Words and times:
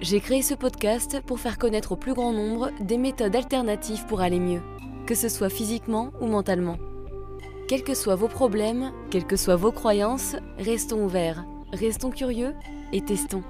J'ai 0.00 0.20
créé 0.20 0.42
ce 0.42 0.54
podcast 0.54 1.20
pour 1.24 1.38
faire 1.38 1.56
connaître 1.56 1.92
au 1.92 1.96
plus 1.96 2.14
grand 2.14 2.32
nombre 2.32 2.70
des 2.80 2.98
méthodes 2.98 3.36
alternatives 3.36 4.04
pour 4.06 4.20
aller 4.20 4.40
mieux, 4.40 4.60
que 5.06 5.14
ce 5.14 5.28
soit 5.28 5.48
physiquement 5.48 6.10
ou 6.20 6.26
mentalement. 6.26 6.76
Quels 7.68 7.84
que 7.84 7.94
soient 7.94 8.16
vos 8.16 8.28
problèmes, 8.28 8.92
quelles 9.10 9.26
que 9.26 9.36
soient 9.36 9.56
vos 9.56 9.72
croyances, 9.72 10.36
restons 10.58 11.04
ouverts, 11.04 11.46
restons 11.72 12.10
curieux 12.10 12.54
et 12.92 13.02
testons. 13.02 13.44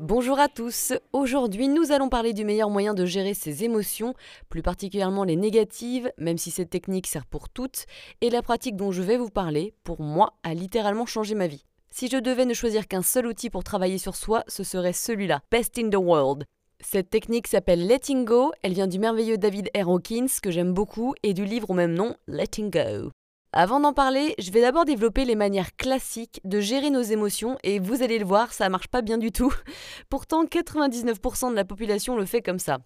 Bonjour 0.00 0.38
à 0.38 0.48
tous, 0.48 0.92
aujourd'hui 1.12 1.66
nous 1.66 1.90
allons 1.90 2.08
parler 2.08 2.32
du 2.32 2.44
meilleur 2.44 2.70
moyen 2.70 2.94
de 2.94 3.04
gérer 3.04 3.34
ses 3.34 3.64
émotions, 3.64 4.14
plus 4.48 4.62
particulièrement 4.62 5.24
les 5.24 5.36
négatives, 5.36 6.12
même 6.18 6.38
si 6.38 6.52
cette 6.52 6.70
technique 6.70 7.08
sert 7.08 7.26
pour 7.26 7.48
toutes, 7.48 7.86
et 8.20 8.30
la 8.30 8.42
pratique 8.42 8.76
dont 8.76 8.92
je 8.92 9.02
vais 9.02 9.16
vous 9.16 9.28
parler, 9.28 9.74
pour 9.82 10.00
moi, 10.00 10.34
a 10.44 10.54
littéralement 10.54 11.04
changé 11.04 11.34
ma 11.34 11.48
vie. 11.48 11.67
Si 11.90 12.08
je 12.08 12.16
devais 12.16 12.44
ne 12.44 12.54
choisir 12.54 12.86
qu'un 12.86 13.02
seul 13.02 13.26
outil 13.26 13.50
pour 13.50 13.64
travailler 13.64 13.98
sur 13.98 14.14
soi, 14.14 14.44
ce 14.46 14.62
serait 14.62 14.92
celui-là, 14.92 15.40
Best 15.50 15.78
in 15.78 15.90
the 15.90 15.96
World. 15.96 16.44
Cette 16.80 17.10
technique 17.10 17.48
s'appelle 17.48 17.86
Letting 17.86 18.24
Go, 18.24 18.52
elle 18.62 18.74
vient 18.74 18.86
du 18.86 18.98
merveilleux 18.98 19.38
David 19.38 19.68
R. 19.74 19.88
Hawkins, 19.88 20.26
que 20.42 20.50
j'aime 20.50 20.72
beaucoup, 20.72 21.14
et 21.22 21.34
du 21.34 21.44
livre 21.44 21.70
au 21.70 21.74
même 21.74 21.94
nom, 21.94 22.14
Letting 22.28 22.70
Go. 22.70 23.10
Avant 23.52 23.80
d'en 23.80 23.94
parler, 23.94 24.34
je 24.38 24.50
vais 24.50 24.60
d'abord 24.60 24.84
développer 24.84 25.24
les 25.24 25.34
manières 25.34 25.74
classiques 25.74 26.40
de 26.44 26.60
gérer 26.60 26.90
nos 26.90 27.00
émotions 27.00 27.58
et 27.64 27.78
vous 27.78 28.02
allez 28.02 28.18
le 28.18 28.26
voir, 28.26 28.52
ça 28.52 28.68
marche 28.68 28.88
pas 28.88 29.00
bien 29.00 29.16
du 29.16 29.32
tout. 29.32 29.52
Pourtant, 30.10 30.44
99% 30.44 31.50
de 31.50 31.56
la 31.56 31.64
population 31.64 32.16
le 32.16 32.26
fait 32.26 32.42
comme 32.42 32.58
ça. 32.58 32.78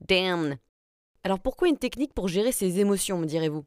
Damn. 0.00 0.56
Alors 1.22 1.38
pourquoi 1.38 1.68
une 1.68 1.78
technique 1.78 2.14
pour 2.14 2.26
gérer 2.26 2.50
ses 2.50 2.80
émotions, 2.80 3.18
me 3.18 3.26
direz-vous? 3.26 3.64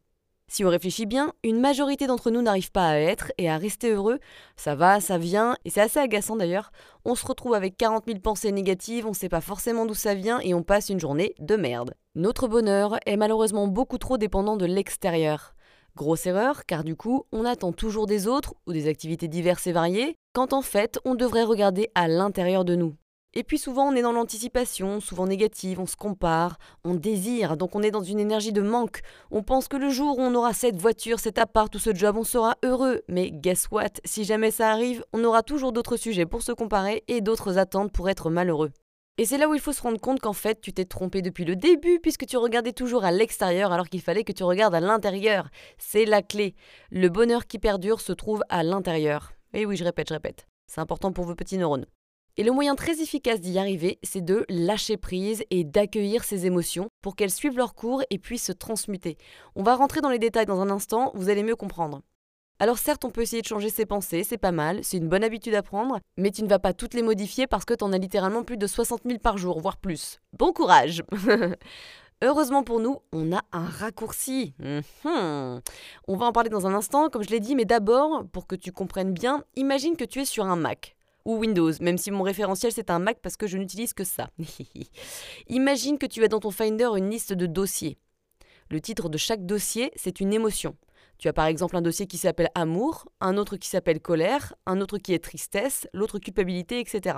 Si 0.52 0.66
on 0.66 0.70
réfléchit 0.70 1.06
bien, 1.06 1.32
une 1.46 1.62
majorité 1.62 2.08
d'entre 2.08 2.30
nous 2.30 2.42
n'arrive 2.42 2.74
pas 2.74 2.90
à 2.90 2.98
être 2.98 3.32
et 3.38 3.50
à 3.50 3.56
rester 3.56 3.90
heureux. 3.90 4.20
Ça 4.58 4.76
va, 4.76 5.00
ça 5.00 5.18
vient, 5.18 5.56
et 5.64 5.70
c'est 5.70 5.80
assez 5.80 5.98
agaçant 5.98 6.36
d'ailleurs. 6.36 6.74
On 7.06 7.16
se 7.16 7.26
retrouve 7.26 7.54
avec 7.54 7.78
40 7.78 8.04
000 8.06 8.20
pensées 8.20 8.52
négatives, 8.52 9.08
on 9.08 9.14
sait 9.14 9.30
pas 9.30 9.40
forcément 9.40 9.86
d'où 9.86 9.94
ça 9.94 10.14
vient 10.14 10.42
et 10.42 10.54
on 10.54 10.62
passe 10.62 10.90
une 10.90 11.00
journée 11.00 11.36
de 11.40 11.56
merde. 11.56 11.94
Notre 12.16 12.50
bonheur 12.50 12.98
est 13.06 13.16
malheureusement 13.16 13.68
beaucoup 13.68 13.98
trop 13.98 14.18
dépendant 14.18 14.58
de 14.58 14.66
l'extérieur. 14.66 15.56
Grosse 15.96 16.26
erreur, 16.26 16.66
car 16.66 16.84
du 16.84 16.98
coup, 16.98 17.24
on 17.32 17.46
attend 17.46 17.72
toujours 17.72 18.06
des 18.06 18.28
autres 18.28 18.54
ou 18.68 18.74
des 18.74 18.90
activités 18.90 19.30
diverses 19.30 19.68
et 19.68 19.72
variées, 19.72 20.18
quand 20.34 20.52
en 20.52 20.62
fait, 20.62 21.00
on 21.06 21.16
devrait 21.16 21.44
regarder 21.44 21.92
à 21.96 22.10
l'intérieur 22.10 22.66
de 22.66 22.76
nous. 22.76 22.94
Et 23.34 23.44
puis 23.44 23.58
souvent, 23.58 23.88
on 23.88 23.96
est 23.96 24.02
dans 24.02 24.12
l'anticipation, 24.12 25.00
souvent 25.00 25.26
négative, 25.26 25.80
on 25.80 25.86
se 25.86 25.96
compare, 25.96 26.58
on 26.84 26.96
désire, 26.96 27.56
donc 27.56 27.78
on 27.78 27.82
est 27.82 27.92
dans 27.92 28.04
une 28.04 28.20
énergie 28.20 28.52
de 28.52 28.62
manque. 28.62 29.00
On 29.32 29.42
pense 29.42 29.70
que 29.70 29.78
le 29.78 29.90
jour 29.90 30.18
où 30.18 30.22
on 30.22 30.36
aura 30.36 30.54
cette 30.54 30.76
voiture, 30.76 31.20
cet 31.20 31.38
appart 31.38 31.74
ou 31.74 31.80
ce 31.80 31.96
job, 31.96 32.18
on 32.18 32.26
sera 32.26 32.58
heureux. 32.62 33.04
Mais 33.08 33.32
guess 33.32 33.70
what? 33.72 34.02
Si 34.04 34.26
jamais 34.26 34.52
ça 34.52 34.70
arrive, 34.72 35.06
on 35.14 35.24
aura 35.24 35.44
toujours 35.44 35.72
d'autres 35.72 35.96
sujets 35.96 36.26
pour 36.26 36.42
se 36.42 36.52
comparer 36.52 37.06
et 37.08 37.22
d'autres 37.22 37.58
attentes 37.58 37.94
pour 37.94 38.10
être 38.10 38.30
malheureux. 38.30 38.72
Et 39.18 39.24
c'est 39.24 39.38
là 39.38 39.48
où 39.48 39.54
il 39.54 39.62
faut 39.62 39.72
se 39.72 39.82
rendre 39.82 40.00
compte 40.00 40.20
qu'en 40.20 40.34
fait, 40.34 40.60
tu 40.60 40.74
t'es 40.74 40.84
trompé 40.84 41.22
depuis 41.22 41.46
le 41.46 41.56
début 41.56 42.00
puisque 42.02 42.26
tu 42.26 42.36
regardais 42.36 42.74
toujours 42.74 43.06
à 43.06 43.12
l'extérieur 43.12 43.72
alors 43.72 43.88
qu'il 43.88 44.02
fallait 44.02 44.26
que 44.26 44.34
tu 44.34 44.44
regardes 44.44 44.76
à 44.76 44.82
l'intérieur. 44.82 45.48
C'est 45.78 46.06
la 46.06 46.22
clé. 46.22 46.54
Le 46.90 47.08
bonheur 47.08 47.48
qui 47.48 47.60
perdure 47.60 48.02
se 48.02 48.12
trouve 48.12 48.44
à 48.50 48.64
l'intérieur. 48.64 49.32
Et 49.54 49.66
oui, 49.66 49.78
je 49.78 49.86
répète, 49.86 50.10
je 50.10 50.16
répète. 50.16 50.48
C'est 50.68 50.82
important 50.82 51.14
pour 51.14 51.24
vos 51.24 51.36
petits 51.36 51.58
neurones. 51.58 51.86
Et 52.38 52.44
le 52.44 52.52
moyen 52.52 52.76
très 52.76 53.02
efficace 53.02 53.42
d'y 53.42 53.60
arriver, 53.60 54.00
c'est 54.04 54.24
de 54.24 54.46
lâcher 54.48 54.98
prise 54.98 55.44
et 55.50 55.64
d'accueillir 55.64 56.24
ses 56.24 56.46
émotions 56.46 56.88
pour 57.02 57.16
qu'elles 57.16 57.32
suivent 57.32 57.58
leur 57.58 57.76
cours 57.76 58.04
et 58.10 58.20
puissent 58.20 58.46
se 58.46 58.52
transmuter. 58.52 59.18
On 59.56 59.64
va 59.64 59.76
rentrer 59.76 60.02
dans 60.02 60.10
les 60.10 60.20
détails 60.20 60.46
dans 60.46 60.62
un 60.62 60.70
instant, 60.70 61.12
vous 61.14 61.30
allez 61.30 61.44
mieux 61.44 61.58
comprendre. 61.58 62.02
Alors 62.60 62.78
certes, 62.78 63.04
on 63.06 63.10
peut 63.10 63.22
essayer 63.22 63.42
de 63.42 63.48
changer 63.48 63.70
ses 63.70 63.88
pensées, 63.88 64.24
c'est 64.24 64.38
pas 64.38 64.52
mal, 64.52 64.84
c'est 64.84 64.98
une 64.98 65.10
bonne 65.10 65.24
habitude 65.24 65.56
à 65.56 65.64
prendre, 65.64 66.00
mais 66.16 66.30
tu 66.30 66.44
ne 66.44 66.48
vas 66.48 66.60
pas 66.60 66.74
toutes 66.74 66.94
les 66.94 67.02
modifier 67.02 67.48
parce 67.48 67.66
que 67.66 67.74
t'en 67.74 67.92
as 67.92 67.98
littéralement 67.98 68.44
plus 68.44 68.58
de 68.58 68.68
60 68.68 69.02
000 69.04 69.18
par 69.18 69.38
jour, 69.38 69.60
voire 69.60 69.78
plus. 69.78 70.20
Bon 70.38 70.54
courage 70.54 71.04
Heureusement 72.24 72.62
pour 72.62 72.80
nous, 72.80 73.00
on 73.14 73.34
a 73.34 73.42
un 73.52 73.66
raccourci. 73.66 74.54
Mhm. 74.60 75.62
On 76.08 76.16
va 76.16 76.28
en 76.28 76.32
parler 76.32 76.52
dans 76.52 76.68
un 76.68 76.76
instant, 76.76 77.10
comme 77.10 77.24
je 77.24 77.32
l'ai 77.32 77.40
dit, 77.40 77.56
mais 77.56 77.66
d'abord, 77.66 78.26
pour 78.32 78.46
que 78.46 78.56
tu 78.56 78.72
comprennes 78.72 79.12
bien, 79.12 79.44
imagine 79.56 79.98
que 79.98 80.06
tu 80.06 80.22
es 80.22 80.26
sur 80.26 80.46
un 80.46 80.56
Mac 80.56 80.96
ou 81.26 81.38
Windows, 81.38 81.72
même 81.82 81.98
si 81.98 82.12
mon 82.12 82.24
référentiel 82.24 82.72
c'est 82.72 82.90
un 82.90 83.00
Mac 83.00 83.20
parce 83.22 83.38
que 83.38 83.48
je 83.48 83.58
n'utilise 83.58 83.94
que 83.94 84.04
ça. 84.04 84.30
imagine 85.48 85.98
que 85.98 86.06
tu 86.06 86.24
as 86.24 86.28
dans 86.28 86.40
ton 86.40 86.52
Finder 86.52 86.90
une 86.98 87.10
liste 87.10 87.34
de 87.34 87.46
dossiers. 87.46 87.98
Le 88.70 88.80
titre 88.80 89.10
de 89.10 89.18
chaque 89.18 89.46
dossier, 89.46 89.92
c'est 89.96 90.20
une 90.22 90.34
émotion. 90.34 90.78
Tu 91.18 91.28
as 91.28 91.34
par 91.34 91.46
exemple 91.46 91.76
un 91.76 91.82
dossier 91.82 92.08
qui 92.08 92.18
s'appelle 92.18 92.50
amour, 92.56 93.06
un 93.20 93.38
autre 93.38 93.58
qui 93.58 93.70
s'appelle 93.70 94.00
colère, 94.00 94.56
un 94.66 94.82
autre 94.82 94.98
qui 94.98 95.14
est 95.14 95.24
tristesse, 95.24 95.88
l'autre 95.94 96.20
culpabilité, 96.20 96.80
etc. 96.80 97.18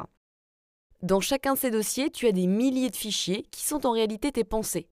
Dans 1.01 1.19
chacun 1.19 1.53
de 1.53 1.59
ces 1.59 1.71
dossiers, 1.71 2.09
tu 2.09 2.27
as 2.27 2.31
des 2.31 2.47
milliers 2.47 2.89
de 2.89 2.95
fichiers 2.95 3.43
qui 3.51 3.63
sont 3.63 3.85
en 3.85 3.91
réalité 3.91 4.31
tes 4.31 4.43
pensées. 4.43 4.89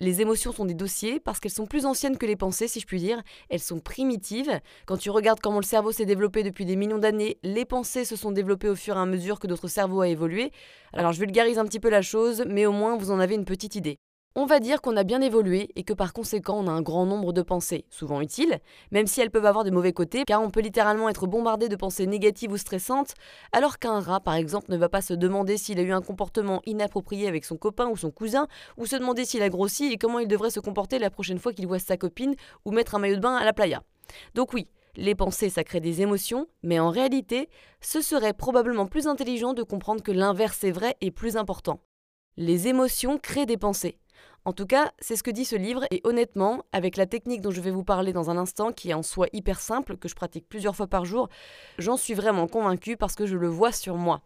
Les 0.00 0.20
émotions 0.20 0.52
sont 0.52 0.64
des 0.64 0.74
dossiers 0.74 1.20
parce 1.20 1.40
qu'elles 1.40 1.52
sont 1.52 1.66
plus 1.66 1.86
anciennes 1.86 2.18
que 2.18 2.26
les 2.26 2.36
pensées, 2.36 2.68
si 2.68 2.80
je 2.80 2.86
puis 2.86 2.98
dire. 2.98 3.22
Elles 3.48 3.60
sont 3.60 3.80
primitives. 3.80 4.60
Quand 4.86 4.96
tu 4.96 5.10
regardes 5.10 5.40
comment 5.40 5.60
le 5.60 5.64
cerveau 5.64 5.92
s'est 5.92 6.04
développé 6.04 6.42
depuis 6.42 6.64
des 6.64 6.76
millions 6.76 6.98
d'années, 6.98 7.38
les 7.42 7.64
pensées 7.64 8.04
se 8.04 8.16
sont 8.16 8.32
développées 8.32 8.68
au 8.68 8.76
fur 8.76 8.96
et 8.96 9.00
à 9.00 9.06
mesure 9.06 9.38
que 9.38 9.46
notre 9.46 9.68
cerveau 9.68 10.00
a 10.00 10.08
évolué. 10.08 10.50
Alors 10.92 11.12
je 11.12 11.20
vulgarise 11.20 11.58
un 11.58 11.64
petit 11.64 11.80
peu 11.80 11.90
la 11.90 12.02
chose, 12.02 12.44
mais 12.48 12.66
au 12.66 12.72
moins 12.72 12.96
vous 12.96 13.10
en 13.10 13.20
avez 13.20 13.34
une 13.34 13.44
petite 13.44 13.76
idée. 13.76 13.98
On 14.36 14.46
va 14.46 14.58
dire 14.58 14.82
qu'on 14.82 14.96
a 14.96 15.04
bien 15.04 15.20
évolué 15.20 15.70
et 15.76 15.84
que 15.84 15.92
par 15.92 16.12
conséquent 16.12 16.58
on 16.58 16.66
a 16.66 16.72
un 16.72 16.82
grand 16.82 17.06
nombre 17.06 17.32
de 17.32 17.40
pensées, 17.40 17.84
souvent 17.88 18.20
utiles, 18.20 18.58
même 18.90 19.06
si 19.06 19.20
elles 19.20 19.30
peuvent 19.30 19.46
avoir 19.46 19.62
de 19.62 19.70
mauvais 19.70 19.92
côtés, 19.92 20.24
car 20.26 20.42
on 20.42 20.50
peut 20.50 20.58
littéralement 20.58 21.08
être 21.08 21.28
bombardé 21.28 21.68
de 21.68 21.76
pensées 21.76 22.08
négatives 22.08 22.50
ou 22.50 22.56
stressantes, 22.56 23.14
alors 23.52 23.78
qu'un 23.78 24.00
rat 24.00 24.18
par 24.18 24.34
exemple 24.34 24.72
ne 24.72 24.76
va 24.76 24.88
pas 24.88 25.02
se 25.02 25.14
demander 25.14 25.56
s'il 25.56 25.78
a 25.78 25.82
eu 25.82 25.92
un 25.92 26.00
comportement 26.00 26.62
inapproprié 26.66 27.28
avec 27.28 27.44
son 27.44 27.56
copain 27.56 27.86
ou 27.86 27.96
son 27.96 28.10
cousin, 28.10 28.48
ou 28.76 28.86
se 28.86 28.96
demander 28.96 29.24
s'il 29.24 29.40
a 29.40 29.48
grossi 29.48 29.92
et 29.92 29.98
comment 29.98 30.18
il 30.18 30.26
devrait 30.26 30.50
se 30.50 30.58
comporter 30.58 30.98
la 30.98 31.10
prochaine 31.10 31.38
fois 31.38 31.52
qu'il 31.52 31.68
voit 31.68 31.78
sa 31.78 31.96
copine 31.96 32.34
ou 32.64 32.72
mettre 32.72 32.96
un 32.96 32.98
maillot 32.98 33.16
de 33.16 33.20
bain 33.20 33.36
à 33.36 33.44
la 33.44 33.52
playa. 33.52 33.84
Donc 34.34 34.52
oui, 34.52 34.66
les 34.96 35.14
pensées, 35.14 35.48
ça 35.48 35.62
crée 35.62 35.78
des 35.78 36.02
émotions, 36.02 36.48
mais 36.64 36.80
en 36.80 36.90
réalité, 36.90 37.48
ce 37.80 38.00
serait 38.00 38.34
probablement 38.34 38.86
plus 38.86 39.06
intelligent 39.06 39.52
de 39.52 39.62
comprendre 39.62 40.02
que 40.02 40.10
l'inverse 40.10 40.64
est 40.64 40.72
vrai 40.72 40.96
et 41.00 41.12
plus 41.12 41.36
important. 41.36 41.78
Les 42.36 42.66
émotions 42.66 43.16
créent 43.16 43.46
des 43.46 43.56
pensées. 43.56 43.96
En 44.44 44.52
tout 44.52 44.66
cas, 44.66 44.92
c'est 44.98 45.16
ce 45.16 45.22
que 45.22 45.30
dit 45.30 45.44
ce 45.44 45.56
livre, 45.56 45.84
et 45.90 46.00
honnêtement, 46.04 46.64
avec 46.72 46.96
la 46.96 47.06
technique 47.06 47.40
dont 47.40 47.50
je 47.50 47.62
vais 47.62 47.70
vous 47.70 47.84
parler 47.84 48.12
dans 48.12 48.28
un 48.28 48.36
instant, 48.36 48.72
qui 48.72 48.90
est 48.90 48.94
en 48.94 49.02
soi 49.02 49.26
hyper 49.32 49.58
simple, 49.58 49.96
que 49.96 50.08
je 50.08 50.14
pratique 50.14 50.48
plusieurs 50.48 50.76
fois 50.76 50.86
par 50.86 51.04
jour, 51.04 51.28
j'en 51.78 51.96
suis 51.96 52.14
vraiment 52.14 52.46
convaincue 52.46 52.96
parce 52.96 53.14
que 53.14 53.26
je 53.26 53.36
le 53.36 53.48
vois 53.48 53.72
sur 53.72 53.96
moi. 53.96 54.22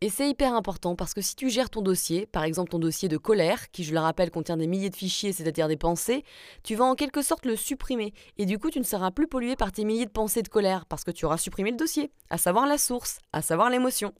Et 0.00 0.10
c'est 0.10 0.28
hyper 0.28 0.52
important 0.52 0.96
parce 0.96 1.14
que 1.14 1.22
si 1.22 1.34
tu 1.34 1.48
gères 1.48 1.70
ton 1.70 1.80
dossier, 1.80 2.26
par 2.26 2.44
exemple 2.44 2.70
ton 2.70 2.78
dossier 2.78 3.08
de 3.08 3.16
colère, 3.16 3.70
qui 3.70 3.84
je 3.84 3.94
le 3.94 4.00
rappelle 4.00 4.30
contient 4.30 4.58
des 4.58 4.66
milliers 4.66 4.90
de 4.90 4.96
fichiers, 4.96 5.32
c'est-à-dire 5.32 5.66
des 5.66 5.78
pensées, 5.78 6.24
tu 6.62 6.74
vas 6.74 6.84
en 6.84 6.94
quelque 6.94 7.22
sorte 7.22 7.46
le 7.46 7.56
supprimer. 7.56 8.12
Et 8.36 8.44
du 8.44 8.58
coup, 8.58 8.70
tu 8.70 8.80
ne 8.80 8.84
seras 8.84 9.12
plus 9.12 9.28
pollué 9.28 9.56
par 9.56 9.72
tes 9.72 9.84
milliers 9.84 10.04
de 10.04 10.10
pensées 10.10 10.42
de 10.42 10.48
colère 10.48 10.84
parce 10.84 11.04
que 11.04 11.10
tu 11.10 11.24
auras 11.24 11.38
supprimé 11.38 11.70
le 11.70 11.78
dossier, 11.78 12.10
à 12.28 12.36
savoir 12.36 12.66
la 12.66 12.76
source, 12.76 13.18
à 13.32 13.40
savoir 13.40 13.70
l'émotion. 13.70 14.12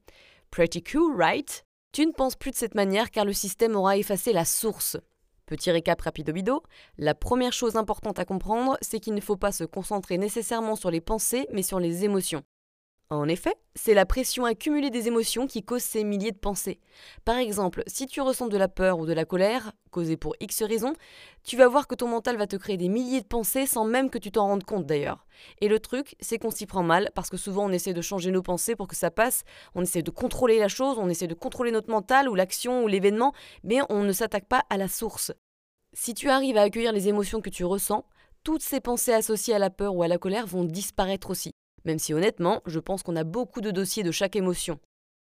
Pretty 0.51 0.83
cool, 0.83 1.15
right? 1.21 1.67
Tu 1.93 2.07
ne 2.07 2.13
penses 2.13 2.37
plus 2.37 2.53
de 2.53 2.57
cette 2.57 2.75
manière 2.75 3.11
car 3.11 3.27
le 3.27 3.35
système 3.35 3.77
aura 3.77 3.99
effacé 3.99 4.33
la 4.33 4.47
source. 4.47 4.97
Petit 5.47 5.71
récap 5.71 6.01
rapido-bido, 6.01 6.63
la 6.97 7.15
première 7.15 7.53
chose 7.53 7.77
importante 7.77 8.19
à 8.19 8.25
comprendre, 8.25 8.79
c'est 8.81 8.99
qu'il 8.99 9.15
ne 9.15 9.21
faut 9.21 9.37
pas 9.37 9.53
se 9.53 9.65
concentrer 9.65 10.17
nécessairement 10.17 10.75
sur 10.75 10.91
les 10.91 11.03
pensées, 11.03 11.47
mais 11.53 11.63
sur 11.63 11.79
les 11.81 12.05
émotions. 12.05 12.43
En 13.11 13.29
effet, 13.29 13.55
c'est 13.75 13.93
la 13.93 14.07
pression 14.07 14.47
accumulée 14.47 14.91
des 14.91 15.09
émotions 15.09 15.47
qui 15.47 15.63
cause 15.63 15.83
ces 15.83 16.05
milliers 16.05 16.33
de 16.33 16.39
pensées. 16.39 16.81
Par 17.25 17.37
exemple, 17.37 17.83
si 17.87 18.07
tu 18.07 18.23
ressens 18.23 18.49
de 18.49 18.57
la 18.57 18.67
peur 18.67 18.99
ou 18.99 19.05
de 19.05 19.13
la 19.13 19.27
colère, 19.27 19.73
causée 19.91 20.17
pour 20.17 20.35
X 20.41 20.63
raisons, 20.63 20.95
tu 21.45 21.57
vas 21.57 21.69
voir 21.69 21.87
que 21.87 21.95
ton 21.95 22.09
mental 22.09 22.37
va 22.37 22.47
te 22.47 22.57
créer 22.57 22.79
des 22.79 22.89
milliers 22.89 23.21
de 23.21 23.27
pensées 23.27 23.67
sans 23.67 23.85
même 23.85 24.09
que 24.09 24.19
tu 24.19 24.33
t'en 24.33 24.47
rendes 24.47 24.65
compte 24.65 24.87
d'ailleurs. 24.87 25.27
Et 25.61 25.69
le 25.69 25.81
truc, 25.81 26.17
c'est 26.21 26.39
qu'on 26.39 26.51
s'y 26.51 26.67
prend 26.67 26.83
mal 26.83 27.11
parce 27.15 27.29
que 27.29 27.37
souvent 27.37 27.67
on 27.67 27.73
essaie 27.73 27.93
de 27.93 28.01
changer 28.01 28.31
nos 28.31 28.43
pensées 28.43 28.75
pour 28.75 28.89
que 28.89 28.97
ça 28.97 29.11
passe, 29.11 29.45
on 29.75 29.83
essaie 29.83 30.03
de 30.03 30.11
contrôler 30.11 30.59
la 30.59 30.69
chose, 30.69 30.97
on 30.99 31.09
essaie 31.11 31.27
de 31.27 31.35
contrôler 31.35 31.73
notre 31.73 31.91
mental 31.91 32.29
ou 32.29 32.35
l'action 32.35 32.85
ou 32.85 32.89
l'événement, 32.89 33.35
mais 33.65 33.81
on 33.91 34.03
ne 34.03 34.13
s'attaque 34.13 34.49
pas 34.49 34.65
à 34.71 34.79
la 34.79 34.89
source. 34.89 35.31
Si 35.93 36.15
tu 36.15 36.31
arrives 36.31 36.57
à 36.57 36.63
accueillir 36.63 36.93
les 36.93 37.09
émotions 37.09 37.41
que 37.41 37.51
tu 37.51 37.65
ressens, 37.65 38.05
toutes 38.43 38.63
ces 38.63 38.81
pensées 38.81 39.13
associées 39.13 39.55
à 39.55 39.59
la 39.59 39.71
peur 39.71 39.95
ou 39.95 40.03
à 40.03 40.09
la 40.09 40.19
colère 40.19 40.47
vont 40.47 40.65
disparaître 40.65 41.31
aussi. 41.31 41.54
Même 41.85 41.99
si 41.99 42.15
honnêtement, 42.15 42.63
je 42.67 42.79
pense 42.79 43.03
qu'on 43.03 43.17
a 43.17 43.25
beaucoup 43.25 43.61
de 43.61 43.71
dossiers 43.71 44.03
de 44.03 44.11
chaque 44.11 44.37
émotion. 44.37 44.79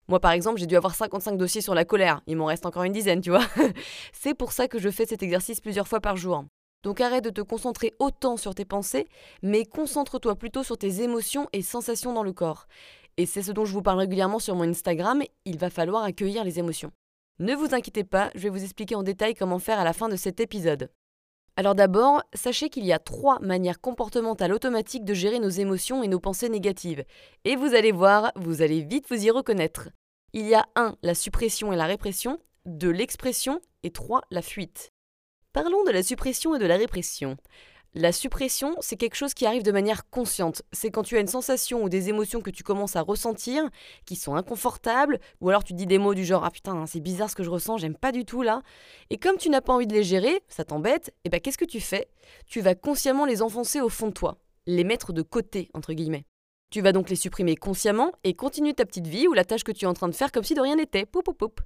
Moi, 0.08 0.20
par 0.20 0.32
exemple, 0.32 0.60
j'ai 0.60 0.66
dû 0.68 0.76
avoir 0.76 0.96
55 0.96 1.38
dossiers 1.38 1.62
sur 1.62 1.76
la 1.76 1.86
colère. 1.86 2.22
Il 2.28 2.38
m'en 2.38 2.46
reste 2.46 2.66
encore 2.66 2.84
une 2.84 2.94
dizaine, 2.94 3.22
tu 3.22 3.30
vois. 3.30 3.46
c'est 4.14 4.34
pour 4.34 4.52
ça 4.52 4.68
que 4.68 4.80
je 4.80 4.90
fais 4.90 5.06
cet 5.06 5.24
exercice 5.24 5.62
plusieurs 5.62 5.88
fois 5.88 6.02
par 6.02 6.18
jour. 6.18 6.46
Donc 6.84 7.00
arrête 7.00 7.24
de 7.24 7.30
te 7.30 7.42
concentrer 7.42 7.94
autant 8.00 8.38
sur 8.38 8.56
tes 8.56 8.66
pensées, 8.66 9.08
mais 9.44 9.66
concentre-toi 9.66 10.36
plutôt 10.36 10.64
sur 10.64 10.78
tes 10.78 11.02
émotions 11.02 11.48
et 11.54 11.62
sensations 11.62 12.14
dans 12.14 12.24
le 12.24 12.34
corps. 12.34 12.68
Et 13.18 13.26
c'est 13.26 13.44
ce 13.44 13.52
dont 13.52 13.66
je 13.66 13.74
vous 13.74 13.84
parle 13.84 14.00
régulièrement 14.00 14.40
sur 14.40 14.56
mon 14.56 14.64
Instagram, 14.64 15.22
il 15.46 15.58
va 15.58 15.70
falloir 15.70 16.04
accueillir 16.04 16.44
les 16.44 16.60
émotions. 16.60 16.92
Ne 17.40 17.54
vous 17.56 17.74
inquiétez 17.74 18.04
pas, 18.04 18.32
je 18.36 18.42
vais 18.42 18.50
vous 18.50 18.64
expliquer 18.64 18.96
en 18.96 19.04
détail 19.04 19.36
comment 19.36 19.60
faire 19.60 19.80
à 19.80 19.84
la 19.84 19.94
fin 19.94 20.10
de 20.10 20.16
cet 20.16 20.40
épisode. 20.40 20.90
Alors 21.58 21.76
d'abord, 21.76 22.24
sachez 22.34 22.70
qu'il 22.70 22.86
y 22.86 22.94
a 22.94 23.00
trois 23.00 23.40
manières 23.40 23.82
comportementales 23.82 24.54
automatiques 24.54 25.04
de 25.04 25.14
gérer 25.14 25.40
nos 25.40 25.50
émotions 25.50 26.02
et 26.02 26.08
nos 26.08 26.20
pensées 26.20 26.50
négatives. 26.50 27.04
Et 27.44 27.56
vous 27.56 27.76
allez 27.76 27.92
voir, 27.92 28.32
vous 28.36 28.62
allez 28.62 28.82
vite 28.82 29.06
vous 29.10 29.26
y 29.26 29.30
reconnaître. 29.30 29.90
Il 30.34 30.48
y 30.48 30.56
a 30.56 30.66
1. 30.76 30.96
La 31.04 31.14
suppression 31.14 31.74
et 31.74 31.76
la 31.76 31.86
répression, 31.86 32.40
2. 32.66 32.90
L'expression 32.90 33.60
et 33.84 33.92
3. 33.92 34.22
La 34.32 34.42
fuite. 34.42 34.92
Parlons 35.52 35.84
de 35.84 35.92
la 35.92 36.04
suppression 36.04 36.56
et 36.56 36.60
de 36.60 36.66
la 36.66 36.78
répression. 36.78 37.36
La 37.94 38.14
suppression, 38.14 38.74
c'est 38.80 38.96
quelque 38.96 39.16
chose 39.16 39.34
qui 39.34 39.46
arrive 39.46 39.64
de 39.64 39.72
manière 39.74 40.10
consciente. 40.10 40.62
C'est 40.72 40.92
quand 40.92 41.04
tu 41.04 41.18
as 41.18 41.20
une 41.20 41.28
sensation 41.28 41.84
ou 41.84 41.90
des 41.90 42.08
émotions 42.08 42.40
que 42.40 42.50
tu 42.50 42.64
commences 42.64 42.96
à 42.96 43.02
ressentir, 43.02 43.70
qui 44.06 44.16
sont 44.16 44.36
inconfortables, 44.36 45.20
ou 45.42 45.50
alors 45.50 45.66
tu 45.66 45.74
dis 45.74 45.86
des 45.86 45.98
mots 45.98 46.14
du 46.14 46.24
genre 46.24 46.46
Ah 46.46 46.52
putain, 46.52 46.86
c'est 46.86 47.02
bizarre 47.02 47.30
ce 47.30 47.36
que 47.36 47.44
je 47.44 47.50
ressens, 47.50 47.80
j'aime 47.80 47.98
pas 47.98 48.14
du 48.14 48.24
tout 48.24 48.44
là. 48.44 48.62
Et 49.10 49.18
comme 49.18 49.36
tu 49.36 49.50
n'as 49.50 49.60
pas 49.60 49.74
envie 49.74 49.88
de 49.88 49.94
les 49.94 50.04
gérer, 50.04 50.42
ça 50.48 50.64
t'embête, 50.64 51.10
et 51.10 51.14
eh 51.26 51.30
ben 51.30 51.42
qu'est-ce 51.42 51.58
que 51.58 51.66
tu 51.66 51.82
fais? 51.82 52.08
Tu 52.48 52.62
vas 52.62 52.76
consciemment 52.76 53.26
les 53.26 53.42
enfoncer 53.42 53.82
au 53.82 53.90
fond 53.90 54.08
de 54.08 54.14
toi, 54.14 54.38
les 54.68 54.86
mettre 54.86 55.12
de 55.12 55.22
côté, 55.22 55.70
entre 55.74 55.92
guillemets. 55.92 56.24
Tu 56.72 56.80
vas 56.80 56.94
donc 56.94 57.10
les 57.10 57.18
supprimer 57.18 57.58
consciemment 57.58 58.14
et 58.24 58.34
continuer 58.34 58.74
ta 58.74 58.86
petite 58.86 59.06
vie 59.06 59.28
ou 59.28 59.34
la 59.34 59.44
tâche 59.44 59.66
que 59.66 59.74
tu 59.74 59.84
es 59.84 59.88
en 59.90 59.94
train 59.94 60.08
de 60.08 60.16
faire 60.16 60.32
comme 60.32 60.46
si 60.46 60.54
de 60.54 60.62
rien 60.62 60.78
n'était. 60.78 61.06
Poup. 61.06 61.60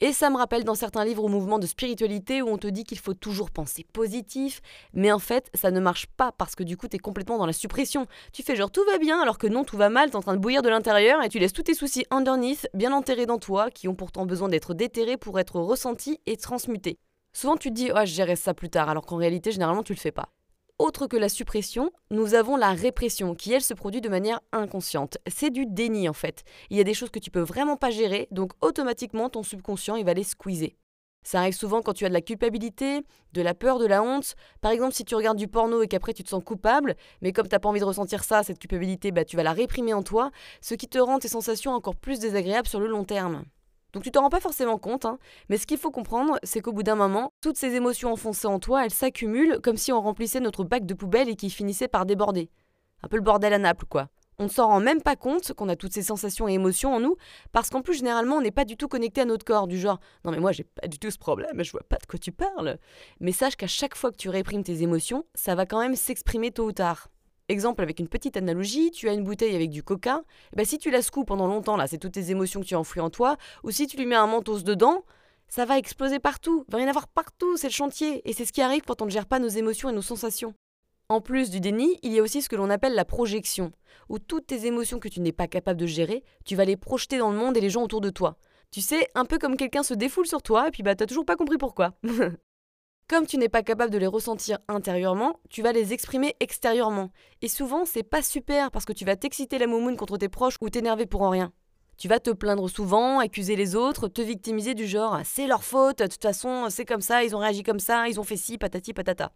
Et 0.00 0.12
ça 0.12 0.28
me 0.28 0.36
rappelle 0.36 0.64
dans 0.64 0.74
certains 0.74 1.06
livres 1.06 1.24
ou 1.24 1.28
mouvements 1.28 1.58
de 1.58 1.66
spiritualité 1.66 2.42
où 2.42 2.48
on 2.48 2.58
te 2.58 2.66
dit 2.66 2.84
qu'il 2.84 2.98
faut 2.98 3.14
toujours 3.14 3.50
penser 3.50 3.86
positif, 3.94 4.60
mais 4.92 5.10
en 5.10 5.18
fait, 5.18 5.48
ça 5.54 5.70
ne 5.70 5.80
marche 5.80 6.06
pas 6.06 6.32
parce 6.32 6.54
que 6.54 6.64
du 6.64 6.76
coup, 6.76 6.86
tu 6.86 6.96
es 6.96 6.98
complètement 6.98 7.38
dans 7.38 7.46
la 7.46 7.54
suppression. 7.54 8.06
Tu 8.34 8.42
fais 8.42 8.54
genre 8.54 8.70
tout 8.70 8.84
va 8.84 8.98
bien 8.98 9.22
alors 9.22 9.38
que 9.38 9.46
non, 9.46 9.64
tout 9.64 9.78
va 9.78 9.88
mal, 9.88 10.10
tu 10.10 10.12
es 10.12 10.16
en 10.16 10.22
train 10.22 10.34
de 10.34 10.40
bouillir 10.40 10.60
de 10.60 10.68
l'intérieur 10.68 11.22
et 11.22 11.30
tu 11.30 11.38
laisses 11.38 11.54
tous 11.54 11.62
tes 11.62 11.74
soucis 11.74 12.04
underneath, 12.10 12.68
bien 12.74 12.92
enterrés 12.92 13.24
dans 13.24 13.38
toi, 13.38 13.70
qui 13.70 13.88
ont 13.88 13.94
pourtant 13.94 14.26
besoin 14.26 14.50
d'être 14.50 14.74
déterrés 14.74 15.16
pour 15.16 15.40
être 15.40 15.60
ressentis 15.60 16.20
et 16.26 16.36
transmutés. 16.36 16.98
Souvent, 17.32 17.56
tu 17.56 17.70
te 17.70 17.74
dis, 17.74 17.90
oh, 17.90 18.00
je 18.00 18.12
gérerai 18.12 18.36
ça 18.36 18.52
plus 18.52 18.68
tard, 18.68 18.90
alors 18.90 19.06
qu'en 19.06 19.16
réalité, 19.16 19.50
généralement, 19.50 19.82
tu 19.82 19.94
le 19.94 19.98
fais 19.98 20.12
pas 20.12 20.28
autre 20.78 21.06
que 21.06 21.16
la 21.16 21.28
suppression, 21.28 21.90
nous 22.10 22.34
avons 22.34 22.56
la 22.56 22.72
répression 22.72 23.34
qui, 23.34 23.52
elle, 23.52 23.62
se 23.62 23.74
produit 23.74 24.00
de 24.00 24.08
manière 24.08 24.40
inconsciente. 24.52 25.18
C'est 25.26 25.50
du 25.50 25.66
déni 25.66 26.08
en 26.08 26.12
fait. 26.12 26.44
Il 26.70 26.76
y 26.76 26.80
a 26.80 26.84
des 26.84 26.94
choses 26.94 27.10
que 27.10 27.18
tu 27.18 27.30
peux 27.30 27.40
vraiment 27.40 27.76
pas 27.76 27.90
gérer, 27.90 28.28
donc 28.30 28.52
automatiquement 28.60 29.28
ton 29.28 29.42
subconscient 29.42 29.96
il 29.96 30.04
va 30.04 30.14
les 30.14 30.24
squeezer. 30.24 30.76
Ça 31.24 31.38
arrive 31.38 31.54
souvent 31.54 31.82
quand 31.82 31.92
tu 31.92 32.04
as 32.04 32.08
de 32.08 32.14
la 32.14 32.20
culpabilité, 32.20 33.02
de 33.32 33.42
la 33.42 33.54
peur, 33.54 33.78
de 33.78 33.86
la 33.86 34.02
honte. 34.02 34.34
Par 34.60 34.72
exemple, 34.72 34.92
si 34.92 35.04
tu 35.04 35.14
regardes 35.14 35.38
du 35.38 35.46
porno 35.46 35.82
et 35.82 35.88
qu'après 35.88 36.12
tu 36.14 36.24
te 36.24 36.28
sens 36.28 36.42
coupable, 36.42 36.96
mais 37.20 37.32
comme 37.32 37.46
tu 37.46 37.54
n'as 37.54 37.60
pas 37.60 37.68
envie 37.68 37.80
de 37.80 37.84
ressentir 37.84 38.24
ça, 38.24 38.42
cette 38.42 38.58
culpabilité, 38.58 39.12
bah, 39.12 39.24
tu 39.24 39.36
vas 39.36 39.44
la 39.44 39.52
réprimer 39.52 39.94
en 39.94 40.02
toi, 40.02 40.30
ce 40.60 40.74
qui 40.74 40.88
te 40.88 40.98
rend 40.98 41.20
tes 41.20 41.28
sensations 41.28 41.72
encore 41.72 41.96
plus 41.96 42.18
désagréables 42.18 42.68
sur 42.68 42.80
le 42.80 42.88
long 42.88 43.04
terme. 43.04 43.44
Donc 43.92 44.02
tu 44.02 44.10
t'en 44.10 44.22
rends 44.22 44.30
pas 44.30 44.40
forcément 44.40 44.78
compte, 44.78 45.04
hein, 45.04 45.18
mais 45.48 45.58
ce 45.58 45.66
qu'il 45.66 45.78
faut 45.78 45.90
comprendre, 45.90 46.38
c'est 46.42 46.60
qu'au 46.60 46.72
bout 46.72 46.82
d'un 46.82 46.94
moment, 46.94 47.32
toutes 47.40 47.58
ces 47.58 47.74
émotions 47.74 48.12
enfoncées 48.12 48.46
en 48.46 48.58
toi, 48.58 48.84
elles 48.84 48.90
s'accumulent 48.90 49.60
comme 49.62 49.76
si 49.76 49.92
on 49.92 50.00
remplissait 50.00 50.40
notre 50.40 50.64
bac 50.64 50.86
de 50.86 50.94
poubelle 50.94 51.28
et 51.28 51.36
qui 51.36 51.50
finissait 51.50 51.88
par 51.88 52.06
déborder. 52.06 52.50
Un 53.02 53.08
peu 53.08 53.16
le 53.16 53.22
bordel 53.22 53.52
à 53.52 53.58
Naples, 53.58 53.86
quoi. 53.88 54.08
On 54.38 54.44
ne 54.44 54.48
s'en 54.48 54.66
rend 54.66 54.80
même 54.80 55.02
pas 55.02 55.14
compte 55.14 55.52
qu'on 55.52 55.68
a 55.68 55.76
toutes 55.76 55.92
ces 55.92 56.02
sensations 56.02 56.48
et 56.48 56.54
émotions 56.54 56.94
en 56.94 57.00
nous, 57.00 57.16
parce 57.52 57.68
qu'en 57.68 57.82
plus, 57.82 57.94
généralement, 57.94 58.36
on 58.36 58.40
n'est 58.40 58.50
pas 58.50 58.64
du 58.64 58.76
tout 58.76 58.88
connecté 58.88 59.20
à 59.20 59.24
notre 59.24 59.44
corps, 59.44 59.68
du 59.68 59.78
genre 59.78 60.00
Non, 60.24 60.32
mais 60.32 60.40
moi, 60.40 60.52
j'ai 60.52 60.64
pas 60.64 60.88
du 60.88 60.98
tout 60.98 61.10
ce 61.10 61.18
problème, 61.18 61.62
je 61.62 61.70
vois 61.70 61.84
pas 61.88 61.98
de 61.98 62.06
quoi 62.06 62.18
tu 62.18 62.32
parles. 62.32 62.78
Mais 63.20 63.32
sache 63.32 63.56
qu'à 63.56 63.66
chaque 63.66 63.94
fois 63.94 64.10
que 64.10 64.16
tu 64.16 64.30
réprimes 64.30 64.64
tes 64.64 64.82
émotions, 64.82 65.24
ça 65.34 65.54
va 65.54 65.66
quand 65.66 65.80
même 65.80 65.96
s'exprimer 65.96 66.50
tôt 66.50 66.66
ou 66.66 66.72
tard. 66.72 67.11
Exemple 67.52 67.82
avec 67.82 68.00
une 68.00 68.08
petite 68.08 68.38
analogie, 68.38 68.90
tu 68.90 69.10
as 69.10 69.12
une 69.12 69.24
bouteille 69.24 69.54
avec 69.54 69.68
du 69.68 69.82
coca, 69.82 70.22
bah 70.56 70.64
si 70.64 70.78
tu 70.78 70.90
la 70.90 71.02
secoues 71.02 71.26
pendant 71.26 71.46
longtemps, 71.46 71.76
là 71.76 71.86
c'est 71.86 71.98
toutes 71.98 72.12
tes 72.12 72.30
émotions 72.30 72.62
que 72.62 72.64
tu 72.64 72.74
as 72.74 72.78
enfouies 72.78 73.02
en 73.02 73.10
toi, 73.10 73.36
ou 73.62 73.70
si 73.70 73.86
tu 73.86 73.98
lui 73.98 74.06
mets 74.06 74.16
un 74.16 74.26
mentos 74.26 74.62
dedans, 74.62 75.04
ça 75.48 75.66
va 75.66 75.76
exploser 75.76 76.18
partout, 76.18 76.64
il 76.66 76.72
va 76.72 76.80
y 76.80 76.84
en 76.86 76.88
avoir 76.88 77.08
partout, 77.08 77.58
c'est 77.58 77.66
le 77.66 77.74
chantier, 77.74 78.22
et 78.24 78.32
c'est 78.32 78.46
ce 78.46 78.54
qui 78.54 78.62
arrive 78.62 78.84
quand 78.86 79.02
on 79.02 79.04
ne 79.04 79.10
gère 79.10 79.26
pas 79.26 79.38
nos 79.38 79.48
émotions 79.48 79.90
et 79.90 79.92
nos 79.92 80.00
sensations. 80.00 80.54
En 81.10 81.20
plus 81.20 81.50
du 81.50 81.60
déni, 81.60 81.98
il 82.02 82.14
y 82.14 82.20
a 82.20 82.22
aussi 82.22 82.40
ce 82.40 82.48
que 82.48 82.56
l'on 82.56 82.70
appelle 82.70 82.94
la 82.94 83.04
projection, 83.04 83.70
où 84.08 84.18
toutes 84.18 84.46
tes 84.46 84.64
émotions 84.64 84.98
que 84.98 85.08
tu 85.08 85.20
n'es 85.20 85.30
pas 85.30 85.46
capable 85.46 85.78
de 85.78 85.84
gérer, 85.84 86.24
tu 86.46 86.56
vas 86.56 86.64
les 86.64 86.78
projeter 86.78 87.18
dans 87.18 87.32
le 87.32 87.36
monde 87.36 87.58
et 87.58 87.60
les 87.60 87.68
gens 87.68 87.82
autour 87.82 88.00
de 88.00 88.08
toi. 88.08 88.38
Tu 88.70 88.80
sais, 88.80 89.10
un 89.14 89.26
peu 89.26 89.36
comme 89.36 89.58
quelqu'un 89.58 89.82
se 89.82 89.92
défoule 89.92 90.26
sur 90.26 90.40
toi 90.40 90.68
et 90.68 90.70
puis 90.70 90.82
bah 90.82 90.94
t'as 90.94 91.04
toujours 91.04 91.26
pas 91.26 91.36
compris 91.36 91.58
pourquoi. 91.58 91.92
Comme 93.12 93.26
tu 93.26 93.36
n'es 93.36 93.50
pas 93.50 93.62
capable 93.62 93.90
de 93.92 93.98
les 93.98 94.06
ressentir 94.06 94.58
intérieurement, 94.68 95.38
tu 95.50 95.60
vas 95.60 95.72
les 95.72 95.92
exprimer 95.92 96.34
extérieurement. 96.40 97.10
Et 97.42 97.48
souvent, 97.48 97.84
c'est 97.84 98.02
pas 98.02 98.22
super 98.22 98.70
parce 98.70 98.86
que 98.86 98.94
tu 98.94 99.04
vas 99.04 99.16
t'exciter 99.16 99.58
la 99.58 99.66
moumoune 99.66 99.98
contre 99.98 100.16
tes 100.16 100.30
proches 100.30 100.56
ou 100.62 100.70
t'énerver 100.70 101.04
pour 101.04 101.20
en 101.20 101.28
rien. 101.28 101.52
Tu 101.98 102.08
vas 102.08 102.20
te 102.20 102.30
plaindre 102.30 102.70
souvent, 102.70 103.18
accuser 103.18 103.54
les 103.54 103.76
autres, 103.76 104.08
te 104.08 104.22
victimiser 104.22 104.72
du 104.72 104.86
genre 104.86 105.20
c'est 105.26 105.46
leur 105.46 105.62
faute, 105.62 105.98
de 105.98 106.06
toute 106.06 106.22
façon, 106.22 106.68
c'est 106.70 106.86
comme 106.86 107.02
ça, 107.02 107.22
ils 107.22 107.36
ont 107.36 107.40
réagi 107.40 107.62
comme 107.62 107.80
ça, 107.80 108.08
ils 108.08 108.18
ont 108.18 108.24
fait 108.24 108.38
ci, 108.38 108.56
patati 108.56 108.94
patata. 108.94 109.32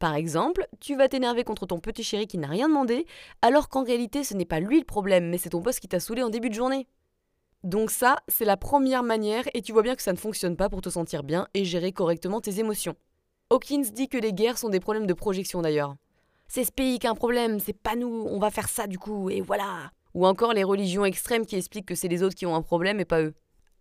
Par 0.00 0.16
exemple, 0.16 0.66
tu 0.80 0.96
vas 0.96 1.06
t'énerver 1.06 1.44
contre 1.44 1.66
ton 1.66 1.78
petit 1.78 2.02
chéri 2.02 2.26
qui 2.26 2.38
n'a 2.38 2.48
rien 2.48 2.66
demandé, 2.66 3.06
alors 3.40 3.68
qu'en 3.68 3.84
réalité 3.84 4.24
ce 4.24 4.34
n'est 4.34 4.46
pas 4.46 4.58
lui 4.58 4.80
le 4.80 4.84
problème, 4.84 5.28
mais 5.28 5.38
c'est 5.38 5.50
ton 5.50 5.60
boss 5.60 5.78
qui 5.78 5.86
t'a 5.86 6.00
saoulé 6.00 6.24
en 6.24 6.28
début 6.28 6.48
de 6.48 6.54
journée. 6.54 6.88
Donc 7.62 7.92
ça, 7.92 8.16
c'est 8.26 8.44
la 8.44 8.56
première 8.56 9.04
manière 9.04 9.44
et 9.54 9.62
tu 9.62 9.70
vois 9.70 9.82
bien 9.82 9.94
que 9.94 10.02
ça 10.02 10.12
ne 10.12 10.18
fonctionne 10.18 10.56
pas 10.56 10.68
pour 10.68 10.80
te 10.80 10.90
sentir 10.90 11.22
bien 11.22 11.46
et 11.54 11.64
gérer 11.64 11.92
correctement 11.92 12.40
tes 12.40 12.58
émotions. 12.58 12.96
Hawkins 13.52 13.82
dit 13.92 14.08
que 14.08 14.16
les 14.16 14.32
guerres 14.32 14.56
sont 14.56 14.70
des 14.70 14.80
problèmes 14.80 15.06
de 15.06 15.12
projection 15.12 15.60
d'ailleurs. 15.60 15.94
C'est 16.48 16.64
ce 16.64 16.72
pays 16.72 16.98
qui 16.98 17.06
a 17.06 17.10
un 17.10 17.14
problème, 17.14 17.60
c'est 17.60 17.76
pas 17.76 17.96
nous, 17.96 18.26
on 18.30 18.38
va 18.38 18.50
faire 18.50 18.70
ça 18.70 18.86
du 18.86 18.98
coup, 18.98 19.28
et 19.28 19.42
voilà. 19.42 19.90
Ou 20.14 20.26
encore 20.26 20.54
les 20.54 20.64
religions 20.64 21.04
extrêmes 21.04 21.44
qui 21.44 21.56
expliquent 21.56 21.84
que 21.84 21.94
c'est 21.94 22.08
les 22.08 22.22
autres 22.22 22.34
qui 22.34 22.46
ont 22.46 22.54
un 22.54 22.62
problème 22.62 22.98
et 22.98 23.04
pas 23.04 23.20
eux. 23.20 23.34